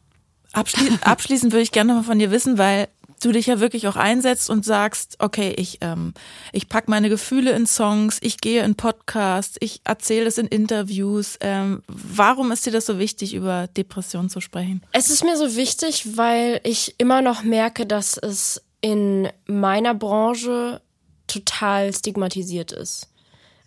Abschli 0.53 0.91
abschließend 1.03 1.53
würde 1.53 1.63
ich 1.63 1.71
gerne 1.71 1.93
noch 1.93 2.01
mal 2.01 2.07
von 2.07 2.19
dir 2.19 2.33
wissen, 2.33 2.59
weil 2.59 2.89
du 3.21 3.33
dich 3.33 3.47
ja 3.47 3.61
wirklich 3.61 3.89
auch 3.89 3.97
einsetzt 3.97 4.51
und 4.51 4.65
sagst, 4.65 5.17
okay, 5.19 5.55
ich, 5.57 5.79
ähm, 5.81 6.15
ich 6.53 6.69
pack 6.69 6.89
meine 6.89 7.09
Gefühle 7.09 7.53
in 7.53 7.67
Songs, 7.67 8.19
ich 8.21 8.39
gehe 8.39 8.63
in 8.65 8.75
Podcasts, 8.75 9.57
ich 9.61 9.81
erzähle 9.85 10.27
es 10.27 10.39
in 10.39 10.47
Interviews. 10.47 11.37
Ähm, 11.41 11.83
warum 11.89 12.53
ist 12.53 12.67
dir 12.67 12.73
das 12.73 12.87
so 12.87 12.99
wichtig, 12.99 13.35
über 13.35 13.69
Depressionen 13.69 14.31
zu 14.31 14.41
sprechen? 14.41 14.83
Es 14.93 15.11
ist 15.11 15.25
mir 15.25 15.37
so 15.37 15.57
wichtig, 15.57 16.17
weil 16.17 16.61
ich 16.65 16.95
immer 16.99 17.23
noch 17.23 17.43
merke, 17.43 17.87
dass 17.87 18.17
es 18.17 18.63
in 18.81 19.29
meiner 19.47 19.95
Branche 19.95 20.81
total 21.27 21.93
stigmatisiert 21.93 22.73
ist. 22.73 23.09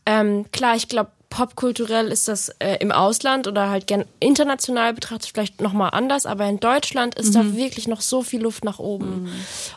Ähm, 0.06 0.46
klar, 0.52 0.76
ich 0.76 0.88
glaube, 0.88 1.12
popkulturell 1.30 2.08
ist 2.08 2.28
das 2.28 2.50
äh, 2.60 2.78
im 2.80 2.92
Ausland 2.92 3.48
oder 3.48 3.70
halt 3.70 3.88
gern 3.88 4.06
international 4.20 4.94
betrachtet 4.94 5.32
vielleicht 5.34 5.62
nochmal 5.62 5.90
anders, 5.94 6.26
aber 6.26 6.46
in 6.48 6.60
Deutschland 6.60 7.16
ist 7.16 7.36
da 7.36 7.56
wirklich 7.56 7.88
noch 7.88 8.02
so 8.02 8.22
viel 8.22 8.42
Luft 8.42 8.64
nach 8.64 8.80
oben. 8.80 9.30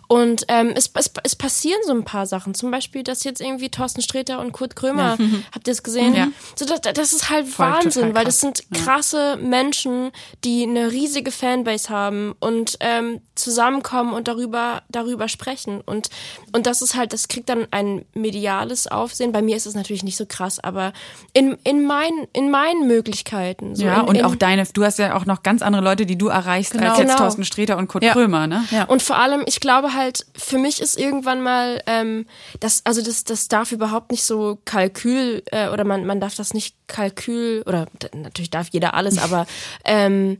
Und 0.06 0.44
ähm, 0.48 0.72
es, 0.74 0.90
es, 0.94 1.10
es 1.22 1.36
passieren 1.36 1.80
so 1.84 1.92
ein 1.92 2.04
paar 2.04 2.26
Sachen. 2.26 2.54
Zum 2.54 2.70
Beispiel, 2.70 3.02
dass 3.02 3.24
jetzt 3.24 3.40
irgendwie 3.40 3.68
Thorsten 3.68 4.00
Sträter 4.00 4.40
und 4.40 4.52
Kurt 4.52 4.76
Krömer, 4.76 5.18
habt 5.52 5.66
ihr 5.66 5.72
es 5.72 5.82
gesehen? 5.82 6.14
Ja. 6.14 6.28
So, 6.54 6.64
das, 6.64 6.80
das 6.80 7.12
ist 7.12 7.30
halt 7.30 7.48
Voll, 7.48 7.66
Wahnsinn, 7.66 8.14
weil 8.14 8.24
das 8.24 8.40
sind 8.40 8.70
krasse 8.72 9.36
Menschen, 9.36 10.12
die 10.44 10.62
eine 10.62 10.92
riesige 10.92 11.30
Fanbase 11.30 11.88
haben 11.90 12.34
und 12.38 12.76
ähm, 12.80 13.20
zusammenkommen 13.34 14.12
und 14.12 14.28
darüber 14.28 14.82
darüber 14.88 15.28
sprechen 15.28 15.80
und 15.80 16.10
und 16.52 16.66
das 16.66 16.82
ist 16.82 16.94
halt, 16.94 17.12
das 17.12 17.28
kriegt 17.28 17.48
dann 17.48 17.66
ein 17.70 18.04
mediales 18.14 18.86
Aufsehen. 18.86 19.32
Bei 19.32 19.42
mir 19.42 19.56
ist 19.56 19.66
es 19.66 19.74
natürlich 19.74 20.02
nicht 20.02 20.16
so 20.16 20.26
krass, 20.26 20.58
aber 20.58 20.92
in 21.40 21.56
in 21.64 21.86
meinen 21.86 22.28
in 22.34 22.50
meinen 22.50 22.86
Möglichkeiten. 22.86 23.74
So 23.74 23.84
Ja, 23.84 24.00
in, 24.02 24.08
und 24.08 24.14
in, 24.16 24.24
auch 24.26 24.34
deine, 24.34 24.64
du 24.64 24.84
hast 24.84 24.98
ja 24.98 25.16
auch 25.16 25.24
noch 25.24 25.42
ganz 25.42 25.62
andere 25.62 25.82
Leute, 25.82 26.04
die 26.04 26.18
du 26.18 26.28
erreichst, 26.28 26.76
als 26.78 26.98
jetzt 26.98 27.08
Genau. 27.08 27.16
Thorsten 27.16 27.44
Sträter 27.44 27.78
und 27.78 27.88
Kurt 27.88 28.04
Ja. 28.04 28.12
Krömer, 28.12 28.46
ne? 28.46 28.64
Ja. 28.70 28.84
Und 28.84 29.02
vor 29.02 29.16
allem, 29.16 29.42
ich 29.46 29.60
glaube 29.60 29.94
halt, 29.94 30.26
für 30.36 30.58
mich 30.58 30.82
ist 30.82 30.98
irgendwann 30.98 31.42
mal, 31.42 31.82
ähm, 31.86 32.26
das, 32.60 32.82
also 32.84 33.02
das, 33.02 33.24
das 33.24 33.48
darf 33.48 33.72
überhaupt 33.72 34.10
nicht 34.10 34.22
so 34.24 34.58
Kalkül, 34.66 35.42
äh, 35.46 35.68
oder 35.70 35.84
man, 35.84 36.04
man 36.04 36.20
darf 36.20 36.34
das 36.34 36.52
nicht 36.52 36.76
Kalkül, 36.88 37.62
oder 37.66 37.86
natürlich 38.14 38.50
darf 38.50 38.68
jeder 38.70 38.92
alles, 38.94 39.16
aber 39.22 39.46
ähm, 39.84 40.38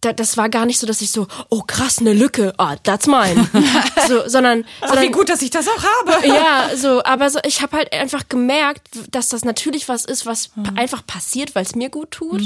da, 0.00 0.12
das 0.12 0.36
war 0.36 0.48
gar 0.48 0.64
nicht 0.64 0.78
so, 0.78 0.86
dass 0.86 1.00
ich 1.00 1.10
so, 1.10 1.26
oh 1.48 1.62
krass, 1.66 1.98
eine 1.98 2.12
Lücke, 2.12 2.54
ah, 2.58 2.76
that's 2.76 3.06
mine. 3.06 3.48
so, 4.08 4.28
sondern, 4.28 4.64
Ach, 4.80 4.88
sondern 4.88 5.04
wie 5.06 5.10
gut, 5.10 5.28
dass 5.28 5.42
ich 5.42 5.50
das 5.50 5.66
auch 5.66 5.82
habe. 5.82 6.26
ja, 6.28 6.70
so, 6.76 7.02
aber 7.02 7.28
so, 7.30 7.40
ich 7.44 7.62
habe 7.62 7.76
halt 7.76 7.92
einfach 7.92 8.28
gemerkt, 8.28 8.88
dass 9.10 9.28
das 9.28 9.44
natürlich 9.44 9.88
was 9.88 10.04
ist, 10.04 10.24
was 10.24 10.48
pa- 10.48 10.72
einfach 10.76 11.04
passiert, 11.06 11.54
weil 11.56 11.64
es 11.64 11.74
mir 11.74 11.88
gut 11.90 12.12
tut. 12.12 12.42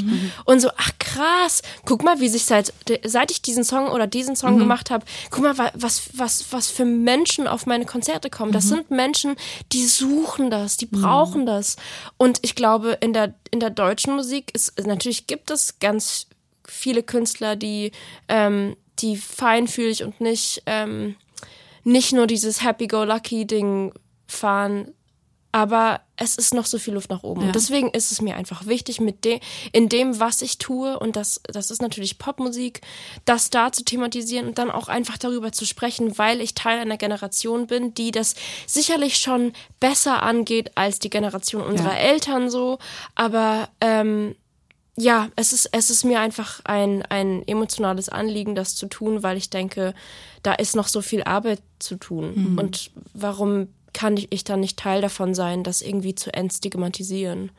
Und 0.46 0.60
so, 0.60 0.70
ach 0.78 0.90
krass, 0.98 1.60
guck 1.84 2.02
mal, 2.04 2.20
wie 2.20 2.28
sich 2.30 2.44
seit 2.46 2.72
seit 3.04 3.30
ich 3.30 3.42
diesen 3.42 3.64
Song 3.64 3.88
oder 3.88 4.06
diesen 4.06 4.34
Song 4.34 4.58
gemacht 4.58 4.90
habe, 4.90 5.04
guck 5.30 5.42
mal, 5.42 5.58
wa- 5.58 5.72
was 5.74 6.02
was 6.14 6.46
was 6.52 6.68
für 6.68 6.84
Menschen 6.86 7.46
auf 7.46 7.66
meine 7.66 7.84
Konzerte 7.84 8.30
kommen. 8.30 8.52
Das 8.52 8.68
sind 8.68 8.90
Menschen, 8.90 9.36
die 9.72 9.84
suchen 9.86 10.50
das, 10.50 10.78
die 10.78 10.86
brauchen 10.86 11.44
das. 11.46 11.76
Und 12.16 12.38
ich 12.42 12.54
glaube, 12.54 12.96
in 13.00 13.12
der 13.12 13.34
in 13.50 13.60
der 13.60 13.70
deutschen 13.70 14.14
Musik 14.16 14.54
ist 14.54 14.78
natürlich 14.86 15.26
gibt 15.26 15.50
es 15.50 15.78
ganz 15.78 16.26
viele 16.72 17.02
Künstler, 17.02 17.56
die 17.56 17.92
ähm, 18.28 18.76
die 18.98 19.16
feinfühlig 19.16 20.02
und 20.04 20.20
nicht 20.20 20.62
ähm, 20.66 21.16
nicht 21.84 22.12
nur 22.12 22.26
dieses 22.26 22.62
Happy-Go-Lucky-Ding 22.62 23.92
fahren, 24.26 24.94
aber 25.50 26.00
es 26.16 26.36
ist 26.36 26.54
noch 26.54 26.64
so 26.64 26.78
viel 26.78 26.94
Luft 26.94 27.10
nach 27.10 27.22
oben. 27.22 27.42
Und 27.42 27.54
deswegen 27.54 27.90
ist 27.90 28.10
es 28.10 28.22
mir 28.22 28.36
einfach 28.36 28.66
wichtig, 28.66 29.00
mit 29.00 29.24
dem, 29.24 29.38
in 29.72 29.90
dem, 29.90 30.18
was 30.18 30.40
ich 30.40 30.56
tue, 30.56 30.98
und 30.98 31.14
das, 31.14 31.42
das 31.44 31.70
ist 31.70 31.82
natürlich 31.82 32.18
Popmusik, 32.18 32.80
das 33.26 33.50
da 33.50 33.70
zu 33.70 33.84
thematisieren 33.84 34.48
und 34.48 34.56
dann 34.56 34.70
auch 34.70 34.88
einfach 34.88 35.18
darüber 35.18 35.52
zu 35.52 35.66
sprechen, 35.66 36.16
weil 36.16 36.40
ich 36.40 36.54
Teil 36.54 36.78
einer 36.78 36.96
Generation 36.96 37.66
bin, 37.66 37.92
die 37.92 38.12
das 38.12 38.34
sicherlich 38.66 39.18
schon 39.18 39.52
besser 39.78 40.22
angeht 40.22 40.72
als 40.74 41.00
die 41.00 41.10
Generation 41.10 41.62
unserer 41.62 41.98
Eltern 41.98 42.48
so. 42.48 42.78
Aber 43.14 43.68
ähm, 43.82 44.34
ja, 44.96 45.30
es 45.36 45.52
ist, 45.52 45.70
es 45.72 45.88
ist 45.88 46.04
mir 46.04 46.20
einfach 46.20 46.60
ein, 46.64 47.02
ein 47.02 47.46
emotionales 47.48 48.08
Anliegen, 48.08 48.54
das 48.54 48.76
zu 48.76 48.86
tun, 48.86 49.22
weil 49.22 49.36
ich 49.36 49.48
denke, 49.48 49.94
da 50.42 50.52
ist 50.52 50.76
noch 50.76 50.88
so 50.88 51.00
viel 51.00 51.22
Arbeit 51.22 51.62
zu 51.78 51.96
tun. 51.96 52.34
Und 52.58 52.90
warum 53.14 53.68
kann 53.94 54.16
ich, 54.16 54.30
ich 54.32 54.44
dann 54.44 54.60
nicht 54.60 54.78
Teil 54.78 55.00
davon 55.00 55.34
sein, 55.34 55.64
das 55.64 55.80
irgendwie 55.80 56.14
zu 56.14 56.32
entstigmatisieren? 56.34 57.52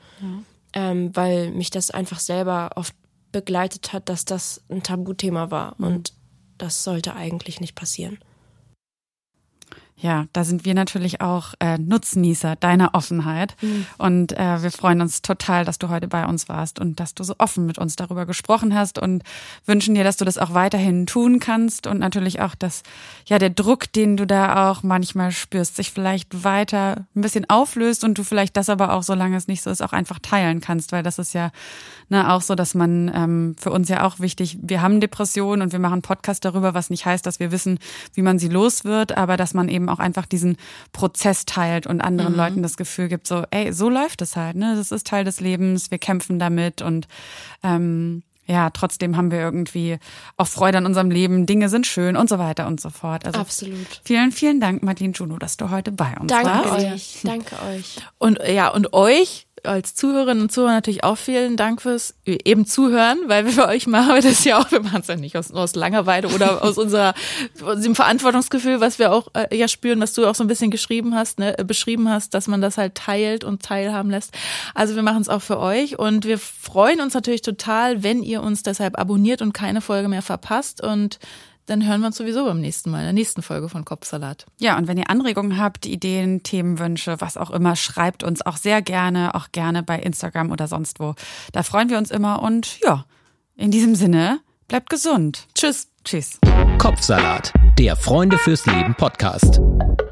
Ähm, 0.74 1.16
weil 1.16 1.52
mich 1.52 1.70
das 1.72 1.92
einfach 1.92 2.20
selber 2.20 2.72
oft 2.76 2.96
begleitet 3.32 3.94
hat, 3.94 4.10
dass 4.10 4.26
das 4.26 4.62
ein 4.70 4.84
Tabuthema 4.84 5.50
war. 5.50 5.76
Und 5.80 6.14
das 6.58 6.84
sollte 6.84 7.16
eigentlich 7.16 7.60
nicht 7.60 7.76
passieren. 7.76 8.20
Ja, 9.96 10.26
da 10.34 10.44
sind 10.44 10.66
wir 10.66 10.74
natürlich 10.74 11.22
auch 11.22 11.54
äh, 11.60 11.78
Nutznießer 11.78 12.56
deiner 12.58 12.94
Offenheit. 12.94 13.56
Und 13.98 14.34
äh, 14.34 14.62
wir 14.62 14.72
freuen 14.72 15.02
uns 15.02 15.22
total, 15.22 15.64
dass 15.66 15.80
du 15.80 15.90
heute 15.90 16.08
bei 16.08 16.26
uns 16.26 16.50
warst 16.50 16.80
und 16.80 17.00
dass 17.00 17.14
du 17.14 17.24
so 17.24 17.36
offen 17.38 17.66
mit 17.66 17.78
uns 17.78 17.96
darüber 17.96 18.26
gesprochen 18.26 18.76
hast 18.76 19.00
und 19.00 19.24
wünschen 19.66 19.96
dir, 19.96 20.04
dass 20.04 20.18
du 20.18 20.26
das 20.26 20.38
auch 20.38 20.54
weiterhin 20.54 21.06
tun 21.06 21.40
kannst 21.40 21.88
und 21.88 22.00
natürlich 22.00 22.42
auch, 22.42 22.56
dass 22.56 22.84
ja 23.28 23.40
der 23.40 23.52
Druck, 23.52 23.92
den 23.94 24.18
du 24.18 24.28
da 24.28 24.70
auch 24.70 24.84
manchmal 24.84 25.32
spürst, 25.32 25.78
sich 25.78 25.92
vielleicht 25.92 26.44
weiter 26.44 27.06
ein 27.16 27.22
bisschen 27.22 27.50
auflöst 27.50 28.04
und 28.04 28.18
du 28.18 28.24
vielleicht 28.24 28.58
das 28.58 28.70
aber 28.70 28.94
auch, 28.94 29.04
solange 29.04 29.38
es 29.38 29.48
nicht 29.48 29.62
so 29.62 29.70
ist, 29.70 29.82
auch 29.82 29.94
einfach 29.94 30.20
teilen 30.20 30.60
kannst, 30.60 30.92
weil 30.92 31.04
das 31.04 31.20
ist 31.20 31.34
ja 31.34 31.52
ne, 32.10 32.32
auch 32.32 32.42
so, 32.42 32.56
dass 32.56 32.76
man 32.76 33.12
ähm, 33.14 33.56
für 33.60 33.72
uns 33.72 33.90
ja 33.90 34.06
auch 34.06 34.20
wichtig, 34.20 34.58
wir 34.62 34.82
haben 34.82 35.00
Depressionen 35.00 35.62
und 35.62 35.72
wir 35.72 35.80
machen 35.80 36.02
Podcast 36.02 36.46
darüber, 36.46 36.74
was 36.74 36.90
nicht 36.90 37.06
heißt, 37.06 37.26
dass 37.26 37.40
wir 37.40 37.52
wissen, 37.52 37.80
wie 38.14 38.22
man 38.22 38.40
sie 38.40 38.50
los 38.50 38.84
wird, 38.84 39.18
aber 39.18 39.38
dass 39.38 39.54
man 39.54 39.70
eben 39.70 39.83
auch 39.90 40.00
einfach 40.00 40.26
diesen 40.26 40.58
Prozess 40.92 41.46
teilt 41.46 41.88
und 41.88 42.02
anderen 42.02 42.36
Leuten 42.36 42.64
das 42.64 42.78
Gefühl 42.78 43.08
gibt, 43.08 43.28
so, 43.28 43.44
ey, 43.52 43.72
so 43.74 43.90
läuft 43.90 44.22
es 44.22 44.36
halt, 44.36 44.56
ne? 44.56 44.76
Das 44.76 44.92
ist 44.92 45.08
Teil 45.08 45.24
des 45.24 45.40
Lebens, 45.40 45.92
wir 45.92 46.00
kämpfen 46.00 46.40
damit 46.40 46.82
und 46.82 47.08
ähm, 47.64 48.24
ja, 48.46 48.70
trotzdem 48.72 49.16
haben 49.16 49.32
wir 49.32 49.40
irgendwie 49.40 49.98
auch 50.36 50.48
Freude 50.48 50.78
an 50.78 50.86
unserem 50.86 51.10
Leben, 51.10 51.46
Dinge 51.46 51.70
sind 51.70 51.88
schön 51.88 52.18
und 52.18 52.30
so 52.30 52.40
weiter 52.40 52.68
und 52.68 52.82
so 52.82 52.90
fort. 52.90 53.26
Also 53.26 53.40
Absolut. 53.40 54.02
vielen, 54.04 54.32
vielen 54.32 54.60
Dank, 54.60 54.84
Martin 54.84 55.14
Juno, 55.14 55.38
dass 55.38 55.56
du 55.56 55.70
heute 55.70 55.92
bei 55.92 56.14
uns 56.20 56.28
Danke 56.28 56.50
warst. 56.50 56.86
euch. 56.86 57.20
Danke 57.24 57.56
euch. 57.70 57.96
Und 58.18 58.40
ja, 58.46 58.68
und 58.68 58.94
euch 58.94 59.48
als 59.64 59.96
Zuhörerinnen 59.96 60.44
und 60.44 60.52
Zuhörer 60.52 60.72
natürlich 60.72 61.04
auch 61.04 61.18
vielen 61.18 61.58
Dank 61.58 61.82
fürs 61.82 62.16
eben 62.26 62.66
Zuhören, 62.66 63.18
weil 63.28 63.46
wir 63.46 63.52
für 63.52 63.68
euch 63.68 63.88
machen 63.88 64.14
wir 64.14 64.22
das 64.22 64.44
ja 64.44 64.60
auch, 64.60 64.72
wir 64.72 64.82
machen 64.82 65.02
es 65.02 65.08
ja 65.08 65.16
nicht 65.16 65.38
aus, 65.38 65.52
aus 65.52 65.76
Langeweile 65.76 66.28
oder 66.30 66.64
aus 66.64 66.78
unserer 66.78 67.14
aus 67.64 67.82
dem 67.82 67.96
Verantwortungsgefühl, 67.96 68.82
was 68.82 69.00
wir 69.00 69.12
auch 69.12 69.28
äh, 69.34 69.56
ja 69.56 69.68
spüren, 69.68 70.02
was 70.02 70.14
du 70.14 70.26
auch 70.26 70.36
so 70.36 70.44
ein 70.44 70.48
bisschen 70.48 70.72
geschrieben 70.72 71.16
hast, 71.16 71.40
ne, 71.40 71.58
äh, 71.58 71.64
beschrieben 71.64 72.10
hast, 72.10 72.34
dass 72.34 72.48
man 72.48 72.62
das 72.62 72.78
halt 72.78 72.96
teilt 72.96 73.44
und 73.44 73.64
teilhaben 73.64 74.10
lässt. 74.10 74.34
Also 74.76 74.96
wir 74.96 75.04
machen 75.04 75.22
es 75.22 75.30
auch 75.30 75.42
für 75.42 75.60
euch 75.60 75.98
und 75.98 76.26
wir 76.26 76.38
freuen 76.38 77.02
uns 77.02 77.14
natürlich 77.14 77.42
total, 77.42 78.04
wenn 78.04 78.24
ihr 78.24 78.42
uns 78.42 78.64
deshalb 78.64 79.00
abonniert 79.00 79.42
und 79.42 79.54
keine 79.54 79.82
Folge 79.82 80.08
mehr 80.08 80.22
verpasst 80.22 80.84
und 80.84 81.20
dann 81.66 81.88
hören 81.88 82.02
wir 82.02 82.08
uns 82.08 82.18
sowieso 82.18 82.46
beim 82.46 82.60
nächsten 82.60 82.92
Mal, 82.92 83.00
in 83.00 83.06
der 83.06 83.14
nächsten 83.14 83.42
Folge 83.42 83.70
von 83.70 83.86
Kopfsalat. 83.86 84.46
Ja, 84.60 84.78
und 84.78 84.88
wenn 84.88 84.98
ihr 84.98 85.10
Anregungen 85.10 85.58
habt, 85.58 85.86
Ideen, 85.86 86.44
Themenwünsche, 86.44 87.20
was 87.20 87.38
auch 87.38 87.52
immer, 87.52 87.76
schreibt 87.76 88.24
uns 88.24 88.46
auch 88.46 88.58
sehr 88.58 88.82
gerne, 88.82 89.36
auch 89.36 89.52
gerne 89.52 89.84
bei 89.84 90.00
Instagram 90.00 90.52
oder 90.52 90.68
sonst 90.68 91.00
wo. 91.00 91.16
Da 91.52 91.64
freuen 91.64 91.90
wir 91.90 91.98
uns 91.98 92.12
immer 92.12 92.42
und 92.42 92.80
ja, 92.82 93.06
in 93.56 93.72
diesem 93.72 93.96
Sinne, 93.96 94.40
bleibt 94.68 94.90
gesund. 94.90 95.48
Tschüss. 95.56 95.88
Tschüss. 96.04 96.38
Kopfsalat, 96.80 97.54
der 97.80 97.96
Freunde 97.96 98.38
fürs 98.38 98.66
Leben 98.66 98.94
Podcast. 98.96 99.60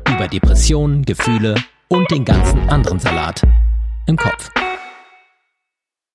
Über 0.07 0.27
Depressionen, 0.27 1.03
Gefühle 1.03 1.55
und 1.89 2.09
den 2.11 2.23
ganzen 2.23 2.69
anderen 2.69 2.99
Salat 2.99 3.41
im 4.07 4.15
Kopf. 4.15 4.49